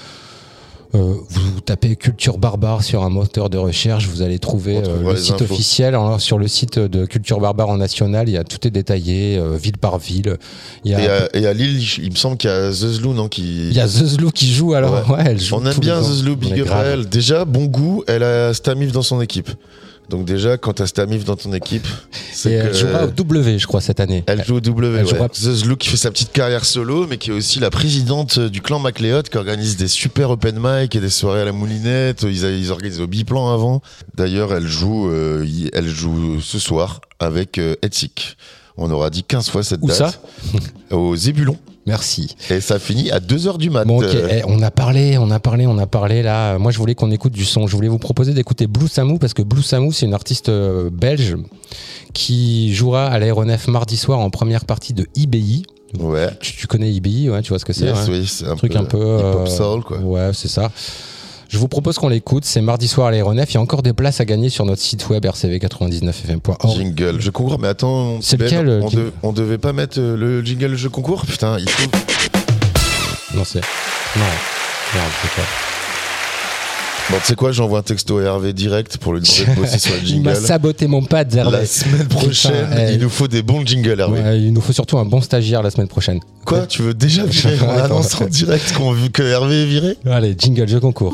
Euh, 0.94 1.14
vous 1.30 1.62
tapez 1.62 1.96
Culture 1.96 2.38
Barbare 2.38 2.84
sur 2.84 3.04
un 3.04 3.10
moteur 3.10 3.50
de 3.50 3.58
recherche, 3.58 4.08
vous 4.08 4.22
allez 4.22 4.40
trouver 4.40 4.78
euh, 4.78 5.12
le 5.14 5.16
site 5.16 5.36
infos. 5.36 5.54
officiel. 5.54 5.90
Alors, 5.90 6.20
sur 6.20 6.38
le 6.38 6.50
site 6.50 6.80
de 6.80 7.06
Culture 7.06 7.40
Barbare 7.40 7.70
en 7.70 7.78
national, 7.78 8.28
il 8.28 8.34
y 8.34 8.38
a 8.38 8.44
tout 8.44 8.68
est 8.68 8.72
détaillé, 8.72 9.38
euh, 9.38 9.56
ville 9.56 9.78
par 9.78 10.00
ville. 10.00 10.38
Il 10.84 10.92
y 10.92 10.96
a, 10.96 11.00
et, 11.02 11.08
à, 11.08 11.36
et 11.38 11.48
à 11.48 11.54
Lille, 11.54 11.82
il 12.02 12.12
me 12.12 12.16
semble 12.18 12.36
qu'il 12.36 12.50
y 12.50 12.54
a 12.54 12.72
Zezlou 12.74 13.14
non 13.14 13.30
qui. 13.30 13.70
il 13.70 13.74
y 13.74 13.80
a 13.80 13.88
Zezlou 13.88 14.32
qui 14.32 14.52
joue. 14.52 14.74
Alors 14.74 15.10
ouais, 15.12 15.24
elle 15.26 15.40
joue 15.40 15.56
On 15.56 15.66
aime 15.66 15.78
bien. 15.80 16.02
Zezlou, 16.02 16.36
big 16.36 16.60
up 16.60 16.68
grave. 16.68 16.86
à 16.86 16.90
elle. 16.90 17.08
Déjà, 17.08 17.46
bon 17.46 17.66
goût, 17.66 18.04
elle 18.08 18.24
a 18.24 18.54
Stamif 18.54 18.92
dans 18.92 19.02
son 19.02 19.22
équipe. 19.22 19.50
Donc 20.12 20.26
déjà, 20.26 20.58
quand 20.58 20.74
t'as 20.74 20.86
Stamif 20.88 21.24
dans 21.24 21.38
ton 21.38 21.54
équipe, 21.54 21.88
c'est 22.34 22.50
que... 22.50 22.56
elle 22.68 22.74
jouera 22.76 23.06
au 23.06 23.08
W, 23.08 23.58
je 23.58 23.66
crois, 23.66 23.80
cette 23.82 24.00
année. 24.02 24.24
Elle 24.28 24.44
joue 24.46 24.56
au 24.58 24.60
W, 24.60 24.88
Elle 25.00 25.06
ouais. 25.06 25.10
jouera- 25.10 25.30
Zezlou 25.34 25.78
qui 25.78 25.88
fait 25.88 25.96
sa 25.98 26.12
petite 26.12 26.34
carrière 26.34 26.66
solo, 26.66 27.08
mais 27.08 27.18
qui 27.18 27.30
est 27.30 27.34
aussi 27.34 27.60
la 27.60 27.70
présidente 27.70 28.38
du 28.38 28.62
clan 28.62 28.78
MacLeod, 28.80 29.30
qui 29.30 29.38
organise 29.38 29.78
des 29.78 29.88
super 29.88 30.30
open 30.30 30.60
mic 30.62 30.94
et 30.96 31.00
des 31.00 31.10
soirées 31.10 31.42
à 31.42 31.46
la 31.46 31.54
moulinette. 31.54 32.24
Ils, 32.24 32.44
ils 32.44 32.72
organisent 32.72 33.00
au 33.00 33.08
biplan 33.08 33.54
avant. 33.54 33.82
D'ailleurs, 34.14 34.54
elle 34.54 34.68
joue, 34.68 35.10
euh, 35.10 35.46
elle 35.74 35.88
joue 35.88 36.42
ce 36.42 36.60
soir 36.60 37.00
avec 37.20 37.58
euh. 37.58 37.76
On 38.78 38.92
aura 38.92 39.10
dit 39.10 39.24
15 39.24 39.50
fois 39.50 39.64
cette 39.64 39.80
Où 39.82 39.88
date. 39.88 39.98
ça? 39.98 40.12
Au 40.92 41.16
Zébulon. 41.16 41.58
Merci. 41.92 42.36
Et 42.50 42.62
ça 42.62 42.80
finit 42.80 43.12
à 43.12 43.20
2h 43.20 43.58
du 43.58 43.70
mat. 43.70 43.84
Bon, 43.84 44.02
eh, 44.02 44.42
on 44.48 44.62
a 44.62 44.72
parlé, 44.72 45.18
on 45.18 45.30
a 45.30 45.40
parlé, 45.42 45.68
on 45.68 45.78
a 45.78 45.88
parlé 45.88 46.24
là. 46.24 46.58
Moi, 46.58 46.72
je 46.72 46.78
voulais 46.78 46.96
qu'on 46.96 47.12
écoute 47.12 47.34
du 47.34 47.44
son. 47.44 47.68
Je 47.68 47.76
voulais 47.76 47.90
vous 47.90 47.98
proposer 47.98 48.34
d'écouter 48.34 48.66
Blue 48.66 48.88
Samou 48.88 49.18
parce 49.18 49.34
que 49.34 49.42
Blue 49.42 49.62
Samou, 49.62 49.92
c'est 49.92 50.06
une 50.06 50.14
artiste 50.14 50.48
euh, 50.48 50.90
belge 50.90 51.36
qui 52.14 52.74
jouera 52.74 53.08
à 53.08 53.20
l'aéronef 53.20 53.68
mardi 53.68 53.98
soir 53.98 54.20
en 54.20 54.30
première 54.30 54.64
partie 54.64 54.94
de 54.94 55.06
IBI. 55.16 55.64
Ouais. 56.00 56.30
Tu, 56.40 56.56
tu 56.56 56.68
connais 56.68 56.90
IBI, 56.90 57.30
ouais, 57.30 57.42
tu 57.42 57.50
vois 57.50 57.60
ce 57.60 57.66
que 57.66 57.74
c'est 57.74 57.86
Yes, 57.86 58.08
ouais. 58.08 58.20
oui, 58.20 58.26
c'est 58.26 58.48
un 58.48 58.56
truc 58.56 58.72
peu 58.72 58.78
un 58.78 58.86
peu 58.86 58.98
hip-hop 58.98 59.42
euh, 59.42 59.46
soul, 59.48 59.84
quoi. 59.84 59.98
Ouais, 59.98 60.32
c'est 60.34 60.48
ça. 60.48 60.72
Je 61.52 61.58
vous 61.58 61.68
propose 61.68 61.98
qu'on 61.98 62.08
l'écoute. 62.08 62.46
C'est 62.46 62.62
mardi 62.62 62.88
soir 62.88 63.08
à 63.08 63.12
l'aéronef. 63.12 63.52
Il 63.52 63.56
y 63.56 63.58
a 63.58 63.62
encore 63.62 63.82
des 63.84 63.92
places 63.92 64.22
à 64.22 64.26
gagner 64.26 64.48
sur 64.50 64.64
notre 64.64 64.82
site 64.82 65.10
web 65.10 65.26
rcv99fm.org. 65.26 66.78
Jingle, 66.78 67.20
jeu 67.20 67.32
concours. 67.32 67.60
Mais 67.60 67.68
attends, 67.68 68.20
C'est 68.22 68.38
Ben, 68.38 68.46
lequel, 68.46 68.80
on, 68.82 68.88
qui- 68.88 68.96
de- 68.96 69.12
on 69.22 69.34
devait 69.34 69.58
pas 69.58 69.74
mettre 69.74 70.00
euh, 70.00 70.16
le 70.16 70.42
jingle 70.46 70.76
jeu 70.76 70.90
concours? 70.90 71.26
Putain, 71.26 71.58
il 71.60 71.70
faut. 71.70 71.90
Non, 73.36 73.44
c'est. 73.44 73.60
Non. 73.60 74.24
Merde, 74.96 75.10
c'est 75.22 75.36
quoi 75.36 75.44
Bon, 77.12 77.18
tu 77.20 77.26
sais 77.26 77.36
quoi, 77.36 77.52
j'envoie 77.52 77.80
un 77.80 77.84
texto 77.84 78.20
à 78.20 78.24
Hervé 78.24 78.54
direct 78.54 78.98
pour 78.98 79.14
lui 79.14 79.20
demander 79.22 79.54
de 79.54 79.60
bosser 79.60 79.80
sur 79.80 79.94
le 79.94 80.00
Il 80.08 80.22
m'a 80.22 80.34
jingle. 80.34 80.48
saboté 80.48 80.88
mon 80.88 81.04
pad, 81.04 81.34
Hervé. 81.36 81.52
La 81.58 81.66
semaine 81.66 82.08
prochaine, 82.08 82.70
Putain, 82.70 82.88
eh, 82.88 82.94
il 82.94 83.00
nous 83.00 83.10
faut 83.10 83.28
des 83.28 83.42
bons 83.42 83.66
jingles, 83.66 84.00
Hervé. 84.00 84.22
ouais, 84.22 84.40
il 84.40 84.54
nous 84.54 84.62
faut 84.62 84.72
surtout 84.72 84.98
un 84.98 85.04
bon 85.06 85.20
stagiaire 85.20 85.62
la 85.62 85.72
semaine 85.72 85.90
prochaine. 85.90 86.22
Quoi 86.46 86.66
Tu 86.68 86.82
veux 86.84 86.94
déjà 86.94 87.26
virer 87.26 87.58
On 87.68 87.78
annonce 87.84 88.20
en 88.22 88.26
direct 88.28 88.72
qu'on 88.78 88.94
vu 88.94 89.10
que 89.10 89.24
Hervé 89.24 89.64
est 89.64 89.66
viré 89.66 89.98
Allez, 90.10 90.36
jingle, 90.38 90.68
jeu 90.70 90.80
concours. 90.80 91.14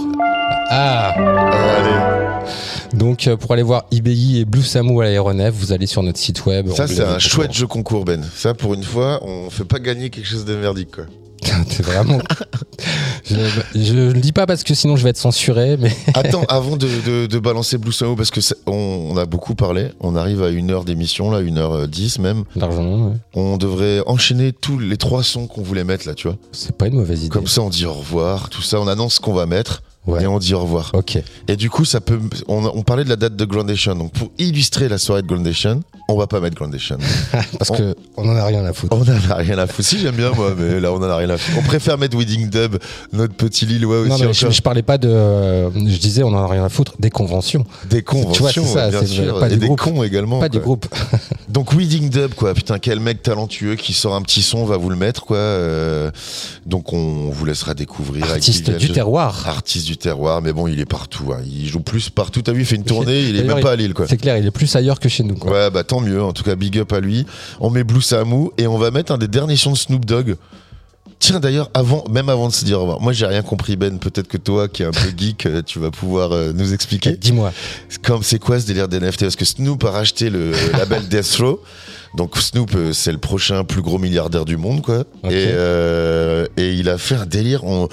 Ah 0.70 1.14
Allez. 1.16 2.48
Donc, 2.94 3.28
euh, 3.28 3.36
pour 3.36 3.52
aller 3.54 3.64
voir 3.64 3.86
IBI 3.92 4.40
et 4.40 4.46
Blue 4.46 4.64
Samu 4.64 5.02
à 5.02 5.06
l'aéronef, 5.06 5.54
vous 5.54 5.72
allez 5.74 5.88
sur 5.88 6.04
notre 6.04 6.20
site 6.20 6.46
web. 6.46 6.70
Ça, 6.76 6.88
c'est 6.88 7.04
un 7.04 7.20
chouette 7.20 7.54
jeu 7.54 7.66
concours, 7.68 8.06
Ben. 8.06 8.24
Ça, 8.36 8.54
pour 8.54 8.74
une 8.76 8.84
fois, 8.84 9.20
on 9.24 9.50
fait 9.50 9.66
pas 9.66 9.80
gagner 9.80 10.10
quelque 10.10 10.28
chose 10.28 10.46
de 10.46 10.56
merdique, 10.56 10.92
quoi. 10.92 11.06
C'est 11.70 11.84
vraiment. 11.84 12.20
je, 13.26 13.36
je 13.76 13.94
le 13.94 14.14
dis 14.14 14.32
pas 14.32 14.46
parce 14.46 14.64
que 14.64 14.74
sinon 14.74 14.96
je 14.96 15.04
vais 15.04 15.10
être 15.12 15.18
censuré, 15.18 15.78
mais. 15.78 15.96
Attends, 16.14 16.44
avant 16.50 16.78
de, 16.78 16.88
de- 17.06 17.26
de 17.28 17.40
balancer 17.40 17.78
Blue 17.78 17.92
Samo, 17.92 18.16
parce 18.16 18.32
que 18.32 18.40
on 18.66 19.16
a 19.18 19.26
beaucoup 19.26 19.56
parlé, 19.56 19.90
on 20.00 20.16
arrive 20.16 20.42
à 20.44 20.50
une 20.50 20.72
heure 20.72 20.84
d'émission, 20.86 21.32
là, 21.32 21.40
une 21.42 21.58
heure 21.58 21.74
euh, 21.74 21.88
dix 21.88 22.20
même. 22.20 22.44
Largement, 22.56 23.08
ouais. 23.10 23.16
On 23.36 23.58
devrait 23.58 24.02
enchaîner 24.08 24.52
tous 24.54 24.80
les 24.80 24.98
trois 24.98 25.24
sons 25.24 25.48
qu'on 25.48 25.62
voulait 25.62 25.84
mettre 25.84 26.08
là, 26.08 26.14
tu 26.14 26.28
vois. 26.28 26.38
C'est 26.52 26.76
pas 26.76 26.88
une 26.88 26.96
mauvaise 26.96 27.20
idée. 27.22 27.30
Comme 27.30 27.48
ça, 27.48 27.62
on 27.62 27.70
dit 27.70 27.86
au 27.86 27.94
revoir, 27.94 28.50
tout 28.50 28.62
ça, 28.62 28.80
on 28.80 28.88
annonce 28.88 29.16
ce 29.16 29.20
qu'on 29.20 29.34
va 29.34 29.46
mettre. 29.46 29.84
Ouais. 30.08 30.24
Et 30.24 30.28
on 30.28 30.40
dit 30.40 30.54
au 30.54 30.62
revoir. 30.62 30.92
Ok. 30.94 31.20
Et 31.48 31.56
du 31.58 31.70
coup, 31.70 31.84
ça 31.86 32.00
peut. 32.02 32.20
On, 32.48 32.66
on 32.66 32.82
parlait 32.84 33.04
de 33.04 33.10
la 33.10 33.18
date 33.18 33.36
de 33.36 33.46
Groundation. 33.46 33.94
Donc, 33.96 34.14
pour 34.14 34.30
illustrer 34.40 34.88
la 34.88 34.98
soirée 34.98 35.22
de 35.22 35.28
Groundation, 35.28 35.82
on 36.08 36.16
va 36.18 36.28
pas 36.28 36.40
mettre 36.40 36.56
Groundation. 36.56 36.98
Parce 37.60 37.70
On- 37.72 37.76
que 37.76 37.96
on 38.16 38.28
en 38.30 38.36
a 38.36 38.46
rien 38.46 38.64
à 38.66 38.74
foutre. 38.74 38.96
On 38.96 39.02
en 39.02 39.32
a 39.32 39.36
rien 39.36 39.58
à 39.60 39.68
foutre. 39.68 39.88
Si, 39.88 40.00
j'aime 40.00 40.16
bien, 40.16 40.32
moi, 40.32 40.54
mais 40.58 40.80
là, 40.80 40.92
on 40.94 40.98
en 40.98 41.04
a 41.04 41.16
rien 41.18 41.30
à 41.30 41.38
foutre. 41.38 41.58
On 41.60 41.64
préfère 41.64 41.98
mettre 41.98 42.18
Wedding 42.18 42.50
Dub, 42.50 42.78
notre 43.14 43.34
petit 43.36 43.66
Lillois 43.66 44.00
aussi. 44.00 44.10
Non, 44.10 44.18
mais 44.28 44.34
je, 44.34 44.50
je 44.50 44.62
parlais 44.62 44.82
pas 44.82 44.98
de. 44.98 45.10
je 45.76 45.98
disais, 46.00 46.24
on 46.24 46.30
en 46.30 46.38
a 46.44 46.48
rien 46.48 46.64
à 46.64 46.70
foutre 46.70 46.94
des 47.00 47.10
conventions. 47.10 47.66
Des 47.90 48.02
conventions, 48.02 48.32
Tu 48.34 48.42
vois, 48.42 48.52
c'est 48.54 48.74
ça, 48.74 48.90
bien 48.90 49.00
c'est 49.02 49.08
sûr. 49.08 49.40
pas 49.40 49.48
et 49.48 49.52
du 49.54 49.58
des 49.58 49.66
groupe. 49.68 49.82
cons 49.82 50.04
également. 50.04 50.40
Pas 50.40 50.50
du 50.50 50.60
quoi. 50.60 50.66
groupe. 50.66 50.88
Donc 51.50 51.74
Wedding 51.74 52.10
Dub, 52.10 52.34
quoi. 52.34 52.54
Putain, 52.54 52.80
quel 52.80 53.00
mec 53.02 53.22
talentueux 53.24 53.76
qui 53.76 53.92
sort 53.94 54.16
un 54.16 54.22
petit 54.22 54.42
son, 54.42 54.64
va 54.66 54.78
vous 54.78 54.90
le 54.90 54.96
mettre, 54.96 55.26
quoi. 55.26 55.38
Euh, 55.38 56.12
donc 56.66 56.94
on 56.94 57.30
vous 57.30 57.46
laissera 57.46 57.74
découvrir. 57.74 58.30
Artiste 58.32 58.70
du 58.78 58.92
terroir. 58.92 59.48
Artiste 59.48 59.86
du 59.86 59.97
terroir, 59.98 60.42
mais 60.42 60.54
bon, 60.54 60.68
il 60.68 60.80
est 60.80 60.86
partout. 60.86 61.34
hein. 61.34 61.42
Il 61.46 61.68
joue 61.68 61.80
plus 61.82 62.10
partout. 62.10 62.42
T'as 62.42 62.52
vu, 62.54 62.62
il 62.62 62.66
fait 62.66 62.76
une 62.76 62.84
tournée, 62.84 63.22
il 63.22 63.38
est 63.38 63.44
même 63.44 63.60
pas 63.60 63.72
à 63.72 63.76
Lille, 63.76 63.94
quoi. 63.94 64.08
C'est 64.08 64.18
clair, 64.18 64.38
il 64.38 64.46
est 64.46 64.52
plus 64.52 64.74
ailleurs 64.76 65.00
que 65.00 65.10
chez 65.10 65.24
nous. 65.24 65.36
Quoi. 65.36 65.52
Ouais, 65.52 65.70
bah 65.70 65.84
tant 65.84 66.00
mieux. 66.00 66.22
En 66.24 66.34
tout 66.34 66.44
cas, 66.44 66.56
big 66.56 66.78
up 66.80 66.94
à 66.94 67.00
lui. 67.00 67.26
On 67.60 67.70
met 67.70 67.84
Blue 67.84 68.02
Samu 68.02 68.50
et 68.58 68.68
on 68.68 68.78
va 68.78 68.92
mettre 68.92 69.12
un 69.12 69.18
des 69.18 69.28
derniers 69.28 69.58
sons 69.58 69.72
de 69.74 69.78
Snoop 69.78 70.06
Dogg. 70.06 70.36
Tiens, 71.20 71.40
d'ailleurs, 71.40 71.72
avant, 71.74 72.04
même 72.12 72.30
avant 72.30 72.48
de 72.48 72.54
se 72.54 72.64
dire 72.64 72.78
au 72.78 72.82
revoir, 72.82 73.02
moi 73.02 73.12
j'ai 73.12 73.26
rien 73.26 73.42
compris, 73.42 73.76
Ben. 73.76 73.98
Peut-être 73.98 74.28
que 74.28 74.38
toi, 74.38 74.68
qui 74.68 74.84
est 74.84 74.86
un 74.86 74.92
peu 74.92 75.10
geek, 75.18 75.48
euh, 75.48 75.64
tu 75.66 75.80
vas 75.80 75.90
pouvoir 75.90 76.32
euh, 76.32 76.54
nous 76.54 76.74
expliquer. 76.76 77.14
Dis-moi. 77.18 77.52
Comme 78.04 78.22
c'est 78.22 78.38
quoi 78.38 78.60
ce 78.60 78.68
délire 78.68 78.88
d'NFT 78.88 79.22
Parce 79.22 79.36
que 79.36 79.44
Snoop 79.46 79.84
a 79.86 79.90
racheté 79.90 80.30
le 80.30 80.52
label 80.78 81.08
Death 81.08 81.38
Row. 81.40 81.60
Donc 82.16 82.38
Snoop, 82.38 82.72
euh, 82.76 82.94
c'est 82.94 83.12
le 83.12 83.18
prochain 83.18 83.64
plus 83.64 83.82
gros 83.82 83.98
milliardaire 83.98 84.46
du 84.46 84.58
monde, 84.58 84.84
quoi. 84.84 85.00
Et, 85.24 85.48
euh, 85.48 86.46
et 86.56 86.74
il 86.74 86.88
a 86.88 87.00
fait 87.00 87.16
un 87.16 87.26
délire 87.26 87.64
en 87.66 87.88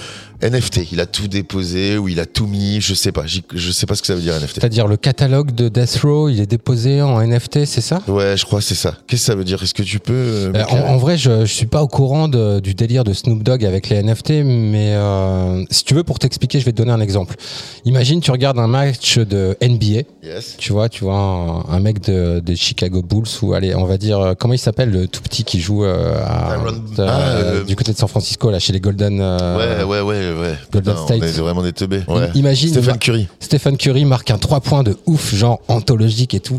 NFT. 0.44 0.92
Il 0.92 1.00
a 1.00 1.06
tout 1.06 1.28
déposé 1.28 1.96
ou 1.98 2.08
il 2.08 2.20
a 2.20 2.26
tout 2.26 2.46
mis. 2.46 2.80
Je 2.80 2.94
sais 2.94 3.12
pas. 3.12 3.24
Je 3.26 3.70
sais 3.72 3.86
pas 3.86 3.94
ce 3.94 4.00
que 4.02 4.06
ça 4.06 4.14
veut 4.14 4.20
dire 4.20 4.34
NFT. 4.34 4.54
C'est-à-dire 4.60 4.86
le 4.86 4.96
catalogue 4.96 5.52
de 5.52 5.68
Death 5.68 6.00
Row, 6.02 6.28
il 6.28 6.40
est 6.40 6.46
déposé 6.46 7.02
en 7.02 7.20
NFT, 7.20 7.64
c'est 7.64 7.80
ça? 7.80 8.00
Ouais, 8.08 8.36
je 8.36 8.44
crois 8.44 8.58
que 8.60 8.64
c'est 8.64 8.74
ça. 8.74 8.94
Qu'est-ce 9.06 9.22
que 9.22 9.26
ça 9.26 9.34
veut 9.34 9.44
dire? 9.44 9.62
Est-ce 9.62 9.74
que 9.74 9.82
tu 9.82 9.98
peux 9.98 10.12
euh, 10.12 10.52
Euh, 10.54 10.64
en, 10.86 10.96
vrai, 10.98 11.16
je, 11.16 11.40
je 11.46 11.52
suis 11.52 11.66
pas 11.66 11.82
au 11.82 11.88
courant 11.88 12.28
de- 12.28 12.60
du 12.60 12.74
délire 12.74 13.04
de 13.04 13.12
Snoop 13.12 13.42
Dogg 13.42 13.64
avec 13.64 13.88
les 13.88 14.02
NFT, 14.02 14.42
mais 14.44 14.94
euh, 14.94 15.64
si 15.70 15.84
tu 15.84 15.94
veux, 15.94 16.04
pour 16.04 16.18
t'expliquer, 16.18 16.60
je 16.60 16.64
vais 16.64 16.72
te 16.72 16.76
donner 16.76 16.92
un 16.92 17.00
exemple. 17.00 17.34
Imagine, 17.84 18.20
tu 18.20 18.30
regardes 18.30 18.58
un 18.58 18.66
match 18.68 19.18
de 19.18 19.56
NBA, 19.62 20.02
Yes. 20.22 20.56
tu 20.58 20.72
vois, 20.72 20.88
tu 20.88 21.04
vois 21.04 21.14
un, 21.16 21.64
un 21.68 21.80
mec 21.80 22.00
de, 22.02 22.40
des 22.40 22.56
Chicago 22.56 23.02
Bulls 23.02 23.24
ou 23.42 23.54
allez, 23.54 23.74
on 23.74 23.84
va 23.84 23.96
dire 23.98 24.34
comment 24.38 24.54
il 24.54 24.58
s'appelle 24.58 24.90
le 24.90 25.06
tout 25.08 25.20
petit 25.22 25.44
qui 25.44 25.60
joue 25.60 25.84
à- 25.84 26.56
Ah, 26.98 27.62
du 27.66 27.76
côté 27.76 27.92
de 27.92 27.96
San 27.98 28.08
Francisco 28.08 28.50
là, 28.50 28.58
chez 28.58 28.72
les 28.72 28.80
Golden. 28.80 29.20
Ouais, 29.20 29.84
ouais, 29.84 30.00
ouais, 30.00 30.33
ouais. 30.34 30.54
Golden 30.72 30.94
Putain, 30.94 31.04
State. 31.06 31.20
on 31.22 31.24
est 31.26 31.40
vraiment 31.40 31.62
des 31.62 31.72
teubés. 31.72 32.02
Ouais. 32.08 32.30
Imagine, 32.34 32.68
Stephen 32.70 32.92
va- 32.92 32.98
Curry. 32.98 33.28
Stephen 33.40 33.76
Curry 33.76 34.04
marque 34.04 34.30
un 34.30 34.38
3 34.38 34.60
points 34.60 34.82
de 34.82 34.96
ouf, 35.06 35.34
genre 35.34 35.60
anthologique 35.68 36.34
et 36.34 36.40
tout. 36.40 36.58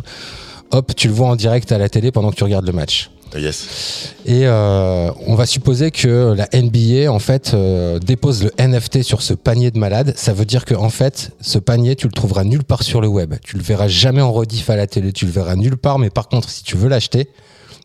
Hop, 0.72 0.94
tu 0.96 1.08
le 1.08 1.14
vois 1.14 1.28
en 1.28 1.36
direct 1.36 1.72
à 1.72 1.78
la 1.78 1.90
télé 1.90 2.12
pendant 2.12 2.32
que 2.32 2.36
tu 2.36 2.44
regardes 2.44 2.66
le 2.66 2.74
match. 2.74 3.10
Yes. 3.38 4.14
Et 4.26 4.46
euh, 4.48 5.10
on 5.28 5.36
va 5.36 5.46
supposer 5.46 5.92
que 5.92 6.34
la 6.38 6.48
NBA 6.54 7.12
en 7.12 7.20
fait 7.20 7.52
euh, 7.54 8.00
dépose 8.00 8.44
le 8.44 8.52
NFT 8.58 9.04
sur 9.04 9.22
ce 9.22 9.34
panier 9.34 9.72
de 9.72 9.78
malade. 9.78 10.14
Ça 10.16 10.32
veut 10.32 10.46
dire 10.46 10.64
que 10.64 10.74
en 10.74 10.90
fait, 10.90 11.32
ce 11.42 11.60
panier, 11.60 11.96
tu 11.98 12.08
le 12.08 12.14
trouveras 12.14 12.46
nulle 12.46 12.64
part 12.64 12.84
sur 12.84 13.02
le 13.02 13.08
web. 13.10 13.36
Tu 13.44 13.58
le 13.58 13.64
verras 13.64 13.88
jamais 13.90 14.22
en 14.22 14.32
rediff 14.32 14.70
à 14.70 14.78
la 14.78 14.88
télé. 14.88 15.12
Tu 15.12 15.26
le 15.26 15.32
verras 15.32 15.56
nulle 15.58 15.76
part. 15.76 16.00
Mais 16.00 16.10
par 16.10 16.30
contre, 16.30 16.50
si 16.50 16.64
tu 16.64 16.78
veux 16.78 16.88
l'acheter, 16.88 17.28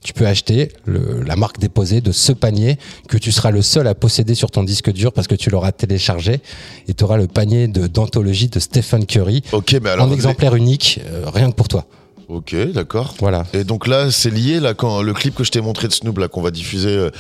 tu 0.03 0.13
peux 0.15 0.27
acheter 0.27 0.73
le- 0.87 1.23
la 1.27 1.37
marque 1.37 1.59
déposée 1.59 2.01
de 2.01 2.11
ce 2.13 2.33
panier 2.33 2.79
que 3.09 3.19
tu 3.19 3.33
seras 3.33 3.51
le 3.51 3.61
seul 3.63 3.87
à 3.87 3.95
posséder 3.95 4.35
sur 4.35 4.51
ton 4.51 4.63
disque 4.65 4.91
dur 4.93 5.13
parce 5.13 5.27
que 5.29 5.35
tu 5.35 5.51
l'auras 5.51 5.73
téléchargé 5.73 6.41
et 6.89 6.95
tu 6.95 7.05
auras 7.05 7.17
le 7.19 7.27
panier 7.27 7.69
de 7.69 7.87
d'anthologie 7.87 8.49
de 8.49 8.59
Stephen 8.61 9.05
Curry 9.07 9.43
Ok, 9.53 9.77
mais 9.83 9.91
alors. 9.91 10.07
en 10.09 10.13
exemplaire 10.13 10.55
unique, 10.55 11.01
euh, 11.07 11.25
rien 11.33 11.51
que 11.51 11.57
pour 11.57 11.69
toi. 11.69 11.85
Ok, 12.29 12.55
d'accord. 12.73 13.15
Voilà. 13.19 13.45
Et 13.53 13.65
donc 13.65 13.89
là, 13.89 14.11
c'est 14.13 14.31
lié 14.31 14.61
là 14.61 14.73
quand 14.73 15.03
le 15.03 15.13
clip 15.13 15.35
que 15.35 15.43
je 15.43 15.51
t'ai 15.51 15.61
montré 15.61 15.89
de 15.89 15.93
Snoop 15.93 16.17
là 16.19 16.29
qu'on 16.29 16.43
va 16.43 16.53
diffuser, 16.53 16.89
euh, 16.97 17.11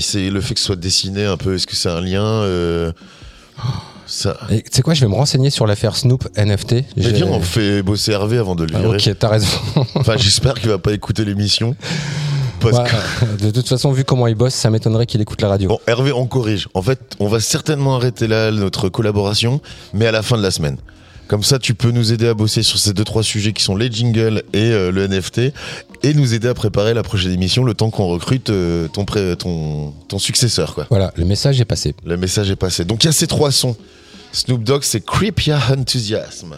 c'est 0.00 0.28
le 0.28 0.40
fait 0.42 0.52
que 0.54 0.60
ce 0.60 0.66
soit 0.66 0.76
dessiné 0.76 1.24
un 1.24 1.38
peu. 1.38 1.54
Est-ce 1.54 1.66
que 1.66 1.74
c'est 1.74 1.88
un 1.88 2.02
lien 2.02 2.22
euh, 2.22 2.92
ça... 4.06 4.36
Tu 4.48 4.62
sais 4.70 4.82
quoi, 4.82 4.94
je 4.94 5.00
vais 5.00 5.08
me 5.08 5.14
renseigner 5.14 5.50
sur 5.50 5.66
l'affaire 5.66 5.96
Snoop 5.96 6.28
NFT. 6.36 6.72
Mais 6.96 7.12
viens, 7.12 7.26
on 7.26 7.40
fait 7.40 7.82
bosser 7.82 8.12
Hervé 8.12 8.38
avant 8.38 8.54
de 8.54 8.64
le 8.64 8.70
Ah, 8.74 8.78
virer. 8.80 8.96
ok, 8.96 9.18
t'as 9.18 9.28
raison. 9.28 9.46
Enfin, 9.94 10.16
j'espère 10.16 10.54
qu'il 10.54 10.68
va 10.68 10.78
pas 10.78 10.92
écouter 10.92 11.24
l'émission. 11.24 11.74
Parce 12.60 12.78
Ouais, 12.78 12.84
que... 13.38 13.44
de 13.44 13.50
toute 13.50 13.68
façon, 13.68 13.92
vu 13.92 14.04
comment 14.04 14.26
il 14.26 14.34
bosse, 14.34 14.54
ça 14.54 14.70
m'étonnerait 14.70 15.06
qu'il 15.06 15.20
écoute 15.20 15.42
la 15.42 15.48
radio. 15.48 15.68
Bon, 15.68 15.78
Hervé, 15.86 16.12
on 16.12 16.26
corrige. 16.26 16.68
En 16.74 16.82
fait, 16.82 16.98
on 17.20 17.28
va 17.28 17.40
certainement 17.40 17.96
arrêter 17.96 18.26
là 18.26 18.50
notre 18.50 18.88
collaboration, 18.88 19.60
mais 19.92 20.06
à 20.06 20.12
la 20.12 20.22
fin 20.22 20.36
de 20.38 20.42
la 20.42 20.50
semaine. 20.50 20.76
Comme 21.28 21.42
ça, 21.42 21.58
tu 21.58 21.74
peux 21.74 21.90
nous 21.90 22.12
aider 22.12 22.28
à 22.28 22.34
bosser 22.34 22.62
sur 22.62 22.78
ces 22.78 22.92
deux 22.92 23.02
trois 23.02 23.24
sujets 23.24 23.52
qui 23.52 23.62
sont 23.64 23.74
les 23.74 23.90
jingles 23.90 24.44
et 24.52 24.70
euh, 24.70 24.92
le 24.92 25.08
NFT, 25.08 25.40
et 26.04 26.14
nous 26.14 26.34
aider 26.34 26.46
à 26.46 26.54
préparer 26.54 26.94
la 26.94 27.02
prochaine 27.02 27.32
émission 27.32 27.64
le 27.64 27.74
temps 27.74 27.90
qu'on 27.90 28.06
recrute 28.06 28.48
euh, 28.50 28.86
ton, 28.86 29.04
pré- 29.04 29.34
ton 29.36 29.92
ton 30.06 30.20
successeur, 30.20 30.72
quoi. 30.76 30.86
Voilà, 30.88 31.12
le 31.16 31.24
message 31.24 31.60
est 31.60 31.64
passé. 31.64 31.96
Le 32.04 32.16
message 32.16 32.48
est 32.52 32.54
passé. 32.56 32.84
Donc 32.84 33.02
il 33.02 33.08
y 33.08 33.10
a 33.10 33.12
ces 33.12 33.26
trois 33.26 33.50
sons. 33.50 33.76
Snoop 34.36 34.62
Dogg, 34.64 34.82
c'est 34.82 35.00
Creep 35.04 35.40
Ya 35.46 35.58
Enthusiasm. 35.70 36.56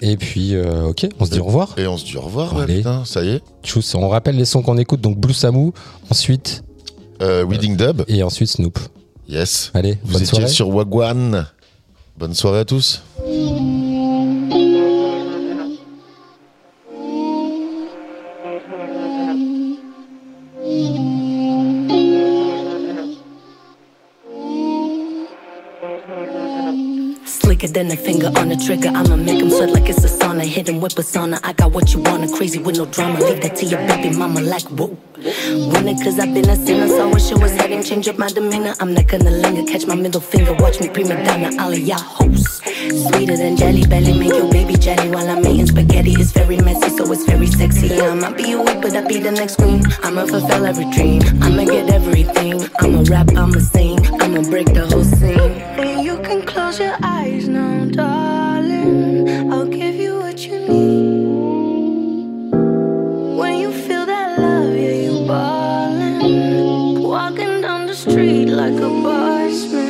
Et 0.00 0.16
puis, 0.16 0.54
euh, 0.54 0.84
ok, 0.86 1.06
on 1.18 1.26
se 1.26 1.30
dit 1.32 1.38
au 1.40 1.44
revoir. 1.44 1.74
Et 1.76 1.86
on 1.86 1.98
se 1.98 2.06
dit 2.06 2.16
au 2.16 2.22
revoir, 2.22 2.54
ouais, 2.56 2.62
Allez. 2.62 2.78
putain, 2.78 3.04
ça 3.04 3.22
y 3.22 3.28
est. 3.28 3.42
Tchuss. 3.62 3.94
On 3.94 4.08
rappelle 4.08 4.36
les 4.36 4.46
sons 4.46 4.62
qu'on 4.62 4.78
écoute, 4.78 5.02
donc 5.02 5.18
Blue 5.18 5.34
Samu, 5.34 5.72
ensuite 6.08 6.64
Euh, 7.20 7.44
Weeding 7.44 7.76
Dub. 7.76 8.02
et 8.08 8.22
ensuite 8.22 8.48
Snoop. 8.48 8.78
Yes. 9.28 9.70
Allez, 9.74 9.98
Vous 10.02 10.12
bonne 10.14 10.22
étiez 10.22 10.26
soirée. 10.38 10.48
sur 10.48 10.68
Wagwan. 10.70 11.46
Bonne 12.16 12.32
soirée 12.34 12.60
à 12.60 12.64
tous. 12.64 13.02
Slicker 27.70 27.88
than 27.88 27.90
a 27.90 27.96
finger 27.96 28.32
on 28.38 28.48
the 28.48 28.56
trigger. 28.56 28.88
I'ma 28.88 29.16
make 29.16 29.40
him 29.40 29.50
sweat 29.50 29.70
like 29.70 29.88
it's 29.88 30.04
a 30.04 30.08
sauna. 30.08 30.42
Hit 30.42 30.68
him 30.68 30.80
with 30.80 30.98
a 30.98 31.02
sauna. 31.02 31.40
I 31.42 31.52
got 31.52 31.72
what 31.72 31.92
you 31.92 32.00
want, 32.00 32.32
crazy 32.32 32.58
with 32.58 32.76
no 32.76 32.86
drama. 32.86 33.20
Leave 33.20 33.42
that 33.42 33.56
to 33.56 33.66
your 33.66 33.80
baby 33.86 34.16
mama 34.16 34.40
like 34.40 34.68
whoa. 35.22 35.68
Winner 35.72 36.02
cause 36.02 36.18
I've 36.18 36.32
been 36.34 36.48
a 36.48 36.56
sinner, 36.56 36.88
so 36.88 37.08
I 37.08 37.12
wish 37.12 37.30
it 37.30 37.38
was 37.38 37.52
heading, 37.52 37.82
change 37.82 38.08
up 38.08 38.18
my 38.18 38.28
demeanor. 38.28 38.74
I'm 38.80 38.94
not 38.94 39.06
gonna 39.06 39.30
linger, 39.30 39.64
catch 39.70 39.86
my 39.86 39.94
middle 39.94 40.20
finger, 40.20 40.54
watch 40.54 40.80
me 40.80 40.88
prima 40.88 41.22
donna, 41.24 41.50
all 41.60 41.72
of 41.72 41.78
y'all 41.78 41.98
hosts. 41.98 42.60
Sweeter 42.88 43.36
than 43.36 43.56
jelly 43.56 43.84
belly, 43.86 44.18
make 44.18 44.32
your 44.32 44.50
baby 44.50 44.74
jelly 44.74 45.10
while 45.10 45.28
I'm 45.28 45.44
eating 45.46 45.66
spaghetti. 45.66 46.12
It's 46.12 46.32
very 46.32 46.56
messy, 46.56 46.90
so 46.96 47.10
it's 47.12 47.24
very 47.24 47.46
sexy. 47.46 47.88
Yeah, 47.88 48.10
I 48.10 48.14
might 48.14 48.36
be 48.36 48.52
a 48.52 48.58
awake, 48.58 48.80
but 48.80 48.94
I'll 48.96 49.06
be 49.06 49.18
the 49.18 49.30
next 49.30 49.56
queen. 49.56 49.82
I'ma 50.02 50.26
fulfill 50.26 50.66
every 50.66 50.90
dream, 50.90 51.22
I'ma 51.42 51.64
get 51.64 51.90
everything. 51.90 52.68
I'ma 52.80 53.04
rap, 53.08 53.28
I'ma 53.36 53.60
sing, 53.60 53.98
I'ma 54.20 54.42
break 54.42 54.72
the 54.72 54.86
whole 54.86 55.04
scene. 55.04 55.38
And 55.78 56.04
you 56.04 56.18
can 56.18 56.42
close 56.46 56.78
your 56.78 56.96
eyes 57.02 57.48
now, 57.48 57.84
darling. 57.86 59.52
I'll 59.52 59.66
give 59.66 59.94
you 59.94 60.20
what 60.20 60.38
you 60.46 60.58
need. 60.68 61.09
Down 68.20 68.28
the 68.28 68.44
street 68.44 68.48
like 68.48 68.74
a 68.74 68.90
bossman. 69.04 69.89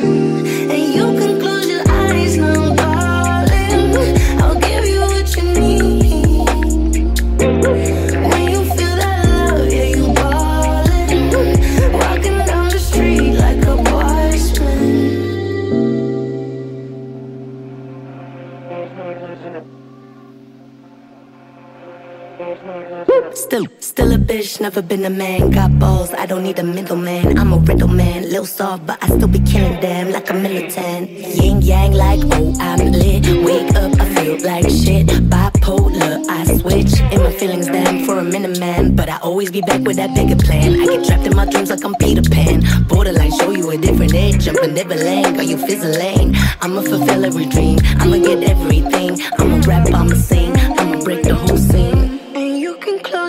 Still, 23.33 23.65
still 23.79 24.11
a 24.11 24.17
bitch, 24.17 24.59
never 24.59 24.81
been 24.81 25.05
a 25.05 25.09
man. 25.09 25.51
Got 25.51 25.79
balls, 25.79 26.11
I 26.13 26.25
don't 26.25 26.43
need 26.43 26.59
a 26.59 26.63
middleman. 26.63 27.37
I'm 27.39 27.53
a 27.53 27.57
riddle 27.57 27.87
man, 27.87 28.23
little 28.23 28.45
soft, 28.45 28.85
but 28.85 29.01
I 29.01 29.07
still 29.07 29.29
be 29.29 29.39
killing 29.39 29.79
them 29.79 30.11
like 30.11 30.29
a 30.29 30.33
militant. 30.33 31.09
Yin 31.09 31.61
yang, 31.61 31.93
like 31.93 32.19
oh 32.33 32.53
I'm 32.59 32.91
lit. 32.91 33.25
Wake 33.45 33.73
up, 33.75 33.97
I 34.01 34.05
feel 34.15 34.37
like 34.43 34.69
shit. 34.69 35.07
Bipolar, 35.31 36.27
I 36.27 36.43
switch 36.57 36.99
in 37.13 37.23
my 37.23 37.31
feelings 37.31 37.67
then 37.67 38.03
for 38.05 38.17
a 38.17 38.23
minute, 38.23 38.59
man. 38.59 38.95
But 38.97 39.07
I 39.07 39.17
always 39.19 39.49
be 39.49 39.61
back 39.61 39.81
with 39.81 39.95
that 39.95 40.13
bigger 40.13 40.35
plan. 40.35 40.73
I 40.81 40.85
get 40.85 41.05
trapped 41.05 41.25
in 41.25 41.35
my 41.35 41.45
dreams 41.45 41.69
like 41.69 41.85
I'm 41.85 41.95
Peter 41.95 42.27
Pan. 42.29 42.63
Borderline, 42.89 43.31
show 43.31 43.51
you 43.51 43.69
a 43.69 43.77
different 43.77 44.13
edge. 44.13 44.43
Jumping 44.43 44.73
Neverland, 44.73 45.37
got 45.37 45.47
you 45.47 45.57
fizzling. 45.57 46.35
I'ma 46.59 46.81
fulfill 46.81 47.23
every 47.23 47.45
dream. 47.45 47.79
I'ma 47.99 48.17
get 48.17 48.43
everything. 48.43 49.21
I'ma 49.39 49.61
rap, 49.65 49.87
I'ma 49.93 50.15
sing. 50.15 50.53
I'ma 50.77 51.01
break 51.01 51.23
the 51.23 51.35
whole 51.35 51.57
scene. 51.57 52.00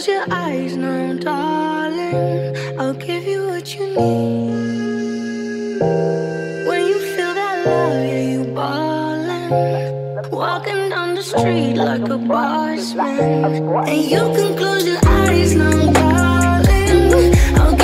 Close 0.03 0.15
your 0.17 0.35
eyes 0.35 0.77
now, 0.77 1.13
darling. 1.13 2.57
I'll 2.77 2.93
give 2.95 3.23
you 3.23 3.47
what 3.47 3.73
you 3.73 3.87
need. 3.87 5.79
When 6.67 6.89
you 6.89 6.99
feel 7.15 7.35
that 7.35 7.65
love, 7.65 8.03
yeah, 8.03 8.33
you 8.33 8.45
ballin'. 8.53 10.29
Walking 10.33 10.89
down 10.89 11.15
the 11.15 11.23
street 11.23 11.75
like 11.75 12.09
a 12.09 12.19
boss 12.19 12.95
man. 12.95 13.45
And 13.87 14.03
you 14.03 14.19
can 14.19 14.57
close 14.57 14.85
your 14.85 14.99
eyes 15.05 15.55
now, 15.55 15.93
darling. 15.93 17.35
I'll 17.61 17.77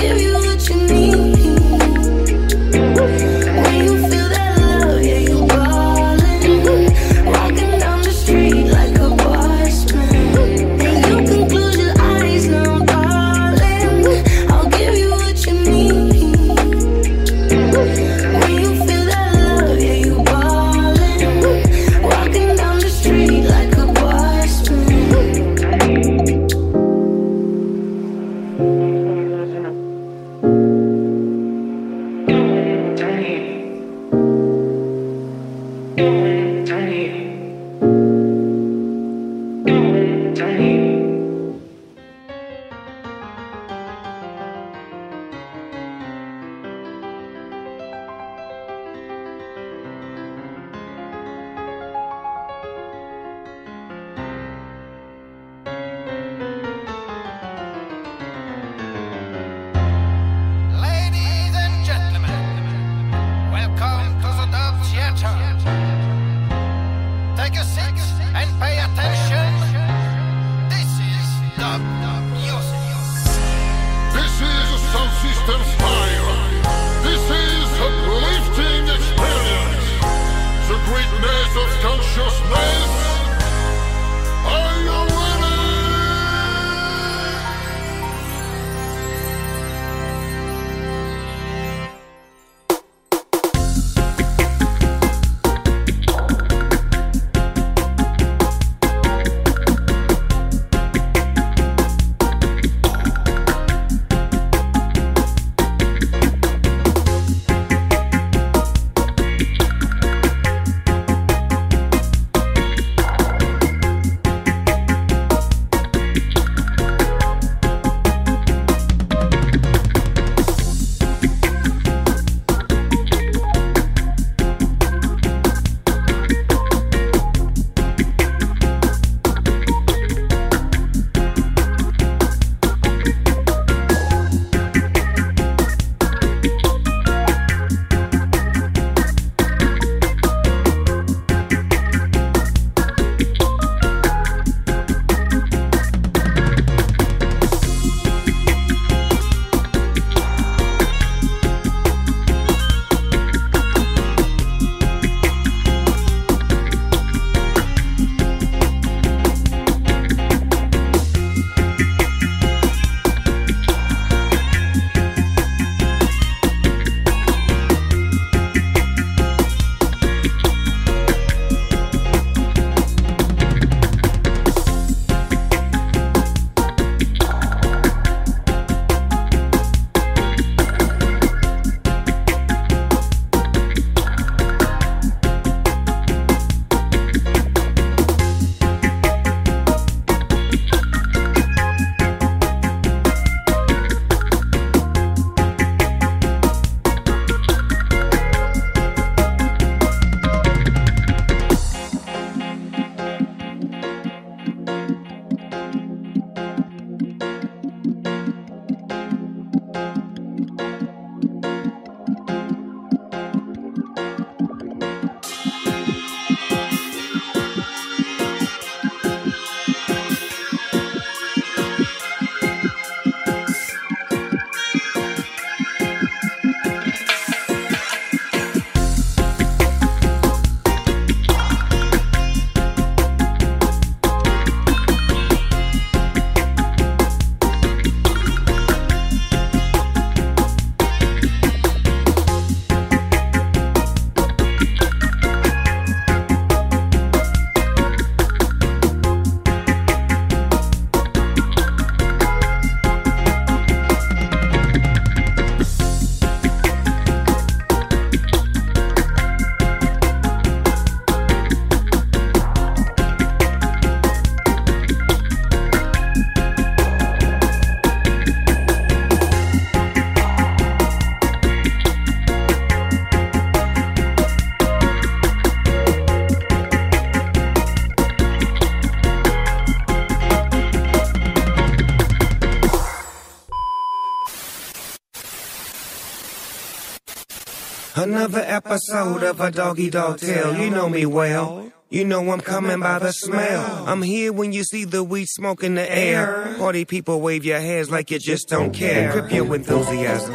episode 288.58 289.22
of 289.22 289.40
a 289.40 289.52
doggy 289.52 289.88
dog 289.88 290.18
tale. 290.18 290.56
You 290.58 290.68
know 290.68 290.88
me 290.88 291.06
well. 291.06 291.70
You 291.90 292.04
know 292.04 292.28
I'm 292.32 292.40
coming 292.40 292.80
by 292.80 292.98
the 292.98 293.12
smell. 293.12 293.86
I'm 293.86 294.02
here 294.02 294.32
when 294.32 294.52
you 294.52 294.64
see 294.64 294.84
the 294.84 295.04
weed 295.04 295.26
smoke 295.28 295.62
in 295.62 295.76
the 295.76 295.90
air. 295.90 296.56
Party 296.58 296.84
people 296.84 297.20
wave 297.20 297.44
your 297.44 297.60
hands 297.60 297.88
like 297.88 298.10
you 298.10 298.18
just 298.18 298.48
don't 298.48 298.72
care. 298.72 299.12
Grip 299.12 299.32
your 299.32 299.54
enthusiasm. 299.54 300.34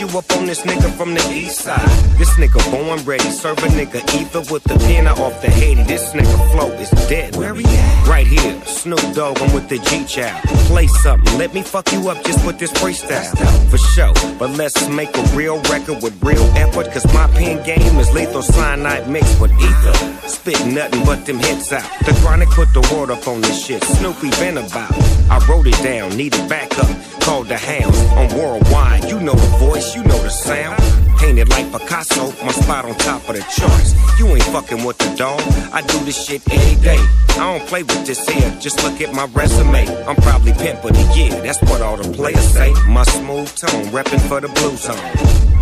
You 0.00 0.06
up 0.18 0.30
on 0.32 0.46
this 0.46 0.62
nigga 0.62 0.90
from 0.96 1.12
the 1.12 1.20
east 1.30 1.58
side. 1.58 1.88
This 2.16 2.30
nigga 2.38 2.58
born 2.70 3.04
ready, 3.04 3.28
serve 3.30 3.58
a 3.58 3.68
nigga 3.68 4.00
either 4.18 4.40
with 4.52 4.64
the 4.64 4.78
pen 4.78 5.06
or 5.06 5.18
off 5.20 5.42
the 5.42 5.50
Haiti. 5.50 5.82
This 5.84 6.12
nigga 6.14 6.52
flow 6.52 6.70
is 6.72 6.90
dead. 7.08 7.36
Where 7.36 7.54
he 7.54 7.64
at? 7.64 8.08
Right 8.08 8.26
here, 8.26 8.58
Snoop 8.64 9.00
Dogg, 9.14 9.38
I'm 9.40 9.52
with 9.52 9.68
the 9.68 9.78
G 9.78 10.04
Child. 10.06 10.42
Play 10.70 10.86
something, 10.86 11.38
let 11.38 11.52
me 11.52 11.62
fuck 11.62 11.92
you 11.92 12.08
up 12.08 12.24
just 12.24 12.44
with 12.46 12.58
this 12.58 12.72
freestyle. 12.72 13.30
For 13.70 13.78
sure, 13.78 14.14
but 14.38 14.50
let's 14.56 14.88
make 14.88 15.14
a 15.16 15.22
real 15.36 15.60
record 15.62 16.02
with 16.02 16.16
real 16.22 16.44
effort, 16.56 16.90
cause 16.92 17.06
my 17.12 17.26
pen 17.28 17.62
game 17.64 17.98
is 17.98 18.10
lethal 18.14 18.42
cyanide 18.42 19.08
mixed 19.08 19.38
with 19.40 19.52
ether. 19.52 20.10
Spit 20.28 20.64
nothing 20.66 21.04
but 21.04 21.26
them 21.26 21.38
hits 21.38 21.72
out. 21.72 21.84
The 22.06 22.12
chronic 22.22 22.48
put 22.50 22.72
the 22.72 22.80
word 22.94 23.10
up 23.10 23.26
on 23.28 23.40
this 23.42 23.66
shit. 23.66 23.82
Snoopy 23.84 24.30
been 24.40 24.56
about. 24.56 24.92
I 25.28 25.44
wrote 25.48 25.66
it 25.66 25.80
down, 25.82 26.10
Need 26.10 26.32
needed 26.32 26.48
backup. 26.48 26.88
Called 27.20 27.48
the 27.48 27.58
hounds 27.58 27.98
on 28.18 28.38
worldwide. 28.38 29.04
You 29.04 29.20
know 29.20 29.34
the 29.34 29.56
voice, 29.58 29.89
you 29.94 30.02
know 30.04 30.22
the 30.22 30.30
sound. 30.30 30.78
Painted 31.18 31.48
like 31.48 31.70
Picasso, 31.72 32.32
my 32.44 32.52
spot 32.52 32.84
on 32.84 32.94
top 32.96 33.28
of 33.28 33.36
the 33.36 33.42
charts. 33.42 33.94
You 34.18 34.26
ain't 34.28 34.42
fucking 34.44 34.84
with 34.84 34.98
the 34.98 35.14
dog. 35.16 35.40
I 35.72 35.82
do 35.82 35.98
this 36.04 36.24
shit 36.24 36.42
any 36.50 36.80
day. 36.80 36.98
I 37.40 37.58
don't 37.58 37.66
play 37.68 37.82
with 37.82 38.06
this 38.06 38.28
here, 38.28 38.50
just 38.60 38.82
look 38.82 39.00
at 39.00 39.14
my 39.14 39.26
resume. 39.32 39.86
I'm 40.06 40.16
probably 40.16 40.52
pimp 40.52 40.84
of 40.84 40.92
the 40.92 41.14
year, 41.16 41.30
that's 41.42 41.60
what 41.62 41.80
all 41.80 41.96
the 41.96 42.08
players 42.12 42.46
say. 42.48 42.72
My 42.86 43.02
smooth 43.04 43.54
tone, 43.56 43.84
reppin' 43.86 44.20
for 44.28 44.40
the 44.40 44.48
blue 44.48 44.76
zone. 44.76 44.98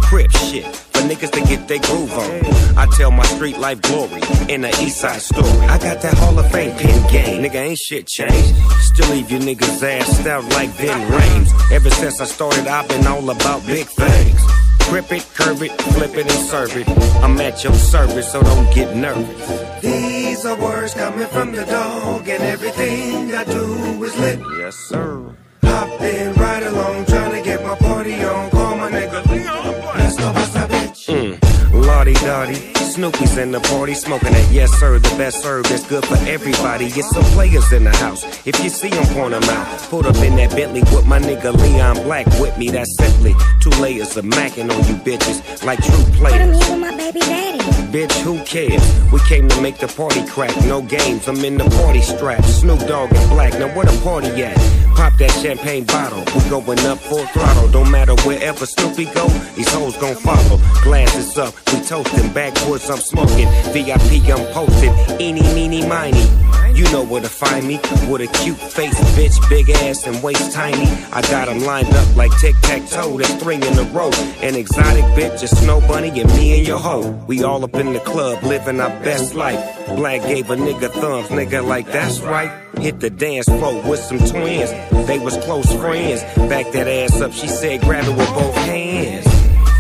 Crip 0.03 0.31
shit, 0.33 0.65
for 0.99 1.09
niggas 1.09 1.31
to 1.31 1.41
get 1.41 1.69
their 1.69 1.79
groove 1.79 2.13
on. 2.13 2.79
I 2.79 2.87
tell 2.97 3.11
my 3.11 3.25
street 3.25 3.59
life 3.59 3.81
glory 3.83 4.23
in 4.49 4.63
the 4.63 4.71
east 4.83 4.99
side 4.99 5.21
story. 5.21 5.67
I 5.67 5.79
got 5.79 6.01
that 6.03 6.15
Hall 6.19 6.39
of 6.39 6.51
Fame 6.51 6.77
pin 6.77 7.03
game, 7.11 7.43
nigga 7.43 7.57
ain't 7.57 7.79
shit 7.79 8.07
changed. 8.07 8.55
Still 8.81 9.11
leave 9.11 9.31
you 9.31 9.39
niggas 9.39 9.83
ass 9.83 10.27
out 10.27 10.45
like 10.53 10.77
Ben 10.77 11.01
Rames. 11.11 11.53
Ever 11.71 11.91
since 11.91 12.21
I 12.21 12.25
started, 12.25 12.67
I've 12.67 12.89
been 12.89 13.07
all 13.07 13.31
about 13.31 13.67
big 13.67 13.87
things. 13.87 14.41
Grip 14.89 15.13
it, 15.13 15.27
curve 15.35 15.63
it, 15.63 15.73
flip 15.95 16.15
it, 16.17 16.31
and 16.33 16.49
serve 16.49 16.75
it. 16.77 16.89
I'm 17.23 17.39
at 17.41 17.63
your 17.63 17.75
service, 17.75 18.33
so 18.33 18.43
don't 18.43 18.75
get 18.75 18.97
nervous. 18.97 19.83
These 19.83 20.47
are 20.47 20.59
words 20.59 20.95
coming 20.95 21.27
from 21.29 21.53
the 21.53 21.65
dog, 21.67 22.27
and 22.29 22.43
everything 22.43 23.35
I 23.35 23.45
do 23.45 24.03
is 24.03 24.19
lit. 24.19 24.41
Yes, 24.59 24.77
sir. 24.77 25.35
Hop 25.63 26.01
in 26.01 26.33
right 26.35 26.63
along, 26.63 27.05
trying 27.05 27.33
to 27.33 27.43
get 27.43 27.63
my 27.63 27.77
party 27.77 28.15
on. 28.25 28.58
Sorry. 32.39 32.78
Snoopy's 32.89 33.37
in 33.37 33.53
the 33.53 33.61
party 33.61 33.95
smoking 33.95 34.33
that 34.33 34.51
yes 34.51 34.71
sir, 34.81 34.99
the 34.99 35.09
best 35.17 35.43
serve 35.43 35.65
that's 35.69 35.87
good 35.87 36.05
for 36.05 36.17
everybody. 36.27 36.91
Get 36.91 37.05
some 37.05 37.25
players 37.37 37.71
in 37.73 37.85
the 37.85 37.97
house. 37.99 38.25
If 38.47 38.59
you 38.65 38.71
see 38.71 38.91
see 38.91 38.97
'em, 38.99 39.07
point 39.15 39.35
'em 39.35 39.45
out. 39.45 39.67
Put 39.91 40.07
up 40.07 40.17
in 40.17 40.37
that 40.37 40.51
Bentley 40.57 40.83
with 40.95 41.07
my 41.07 41.19
nigga 41.19 41.53
Leon 41.55 42.03
Black 42.05 42.27
with 42.41 42.57
me. 42.57 42.71
That's 42.71 42.95
simply 42.97 43.35
two 43.61 43.71
layers 43.81 44.17
of 44.17 44.25
macking 44.25 44.71
on 44.73 44.79
you 44.89 44.95
bitches 44.95 45.65
like 45.65 45.83
true 45.85 46.05
players. 46.19 46.59
with 46.59 46.79
my 46.79 46.95
baby 46.97 47.21
daddy. 47.21 47.59
Bitch, 47.93 48.13
who 48.21 48.39
cares? 48.45 48.83
We 49.13 49.19
came 49.21 49.49
to 49.49 49.61
make 49.61 49.79
the 49.79 49.89
party 49.89 50.23
crack. 50.27 50.55
No 50.65 50.83
games, 50.83 51.27
I'm 51.29 51.43
in 51.45 51.57
the 51.57 51.69
party 51.83 52.03
strap. 52.03 52.45
Snoop 52.45 52.81
Dogg 52.87 53.13
and 53.15 53.31
Black. 53.31 53.59
Now 53.59 53.69
where 53.75 53.87
the 53.87 53.99
party 54.03 54.29
at? 54.43 54.57
Pop 54.95 55.17
that 55.19 55.31
champagne 55.43 55.85
bottle. 55.85 56.23
We 56.35 56.41
going 56.51 56.81
up 56.87 56.99
full 56.99 57.25
throttle. 57.33 57.69
Don't 57.69 57.91
matter 57.91 58.15
wherever 58.27 58.67
Snoopy 58.67 59.07
go, 59.15 59.27
these 59.57 59.73
hoes 59.73 59.97
gon' 59.97 60.17
follow. 60.17 60.59
Glasses 60.83 61.39
up, 61.39 61.55
we 61.73 61.81
toasting. 61.81 62.29
Backwoods, 62.79 62.91
I'm 62.91 62.99
smoking. 62.99 63.49
VIP, 63.73 64.29
I'm 64.31 64.47
posting. 64.53 64.93
Eeny, 65.21 65.43
meeny, 65.55 65.87
miny. 65.87 66.27
You 66.75 66.85
know 66.93 67.05
where 67.05 67.21
to 67.21 67.29
find 67.29 67.67
me. 67.67 67.81
With 68.09 68.21
a 68.21 68.29
cute 68.43 68.57
face, 68.57 68.99
bitch, 69.17 69.37
big 69.49 69.69
ass 69.71 70.07
and 70.07 70.23
waist 70.23 70.53
tiny. 70.53 70.87
I 71.13 71.23
got 71.23 71.47
got 71.47 71.49
'em 71.49 71.61
lined 71.65 71.93
up 71.95 72.17
like 72.17 72.31
tic 72.39 72.55
tac 72.63 72.89
toe. 72.89 73.19
That's 73.19 73.35
three 73.43 73.57
in 73.57 73.79
a 73.79 73.83
row. 73.85 74.11
An 74.43 74.55
exotic 74.55 75.05
bitch, 75.17 75.43
a 75.43 75.49
snow 75.49 75.81
bunny, 75.81 76.21
and 76.21 76.31
me 76.37 76.59
and 76.59 76.67
your 76.67 76.79
hoe. 76.79 77.11
We 77.27 77.43
all 77.43 77.65
up 77.65 77.75
in 77.75 77.93
the 77.93 78.01
club, 78.01 78.43
living 78.45 78.81
our 78.81 78.91
best 79.03 79.35
life. 79.35 79.61
Black 79.97 80.23
gave 80.23 80.51
a 80.51 80.57
nigga 80.57 80.91
thumbs, 80.91 81.29
nigga, 81.29 81.65
like 81.65 81.91
that's 81.91 82.21
right. 82.21 82.51
Hit 82.79 83.01
the 83.01 83.11
dance 83.11 83.47
floor 83.47 83.83
with 83.83 84.01
some 84.01 84.19
twins. 84.19 84.71
They 85.09 85.19
was 85.19 85.37
close 85.39 85.73
friends. 85.75 86.23
Back 86.49 86.71
that 86.73 86.87
ass 86.87 87.21
up, 87.21 87.33
she 87.33 87.49
said, 87.49 87.81
grab 87.81 88.05
it 88.05 88.17
with 88.17 88.33
both 88.35 88.55
hands. 88.55 89.28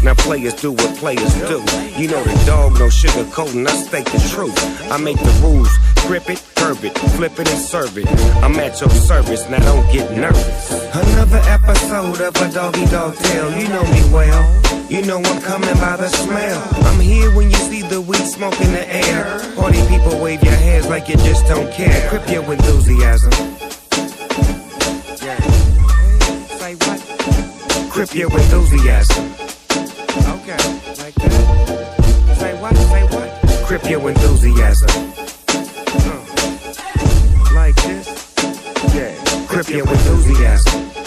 Now 0.09 0.14
players 0.14 0.55
do 0.55 0.72
what 0.72 0.97
players 0.97 1.35
do. 1.35 1.60
You 2.01 2.09
know 2.09 2.24
the 2.24 2.43
dog, 2.47 2.78
no 2.78 2.89
sugar 2.89 3.28
coating. 3.30 3.66
I 3.66 3.72
state 3.72 4.06
the 4.06 4.18
truth. 4.32 4.56
I 4.90 4.97
make 4.97 5.18
the 5.18 5.39
rules. 5.43 5.68
Grip 6.06 6.30
it, 6.30 6.43
curve 6.56 6.82
it, 6.82 6.97
flip 7.16 7.39
it 7.39 7.47
and 7.51 7.60
serve 7.60 7.98
it. 7.98 8.09
I'm 8.43 8.56
at 8.56 8.80
your 8.80 8.89
service. 8.89 9.47
Now 9.51 9.59
don't 9.59 9.93
get 9.93 10.10
nervous. 10.16 10.72
Another 10.94 11.43
episode 11.44 12.22
of 12.22 12.35
a 12.36 12.51
doggy 12.51 12.86
dog 12.86 13.16
tale. 13.16 13.51
You 13.60 13.68
know 13.68 13.82
me 13.82 14.01
well. 14.10 14.89
You 14.89 15.05
know 15.05 15.18
I'm 15.18 15.43
coming 15.43 15.74
by 15.74 15.98
the 15.98 16.09
smell. 16.09 16.66
I'm 16.86 17.01
here 17.01 17.30
when 17.36 17.51
you 17.51 17.59
see 17.59 17.82
the 17.82 18.01
weed 18.01 18.24
smoke 18.24 18.59
in 18.62 18.72
the 18.72 18.89
air. 18.89 19.24
Party 19.56 19.86
people 19.89 20.18
wave 20.18 20.43
your 20.43 20.55
hands 20.56 20.89
like 20.89 21.10
you 21.10 21.16
just 21.16 21.44
don't 21.47 21.70
care. 21.70 22.09
Grip 22.09 22.26
your 22.30 22.51
enthusiasm. 22.51 23.32
Yeah. 25.20 25.36
Grip 27.93 28.14
your 28.14 28.32
enthusiasm. 28.32 29.48
Okay, 30.16 30.56
like 30.98 31.14
that. 31.14 32.36
Say 32.39 32.60
what? 32.60 32.76
Say 32.76 33.05
what? 33.14 33.66
Grip 33.68 33.90
your 33.90 34.09
enthusiasm. 34.09 35.12
Uh, 35.89 36.24
like 37.55 37.76
this. 37.76 38.35
Yeah. 38.94 39.47
Grip 39.48 39.68
your 39.68 39.89
enthusiasm. 39.89 40.98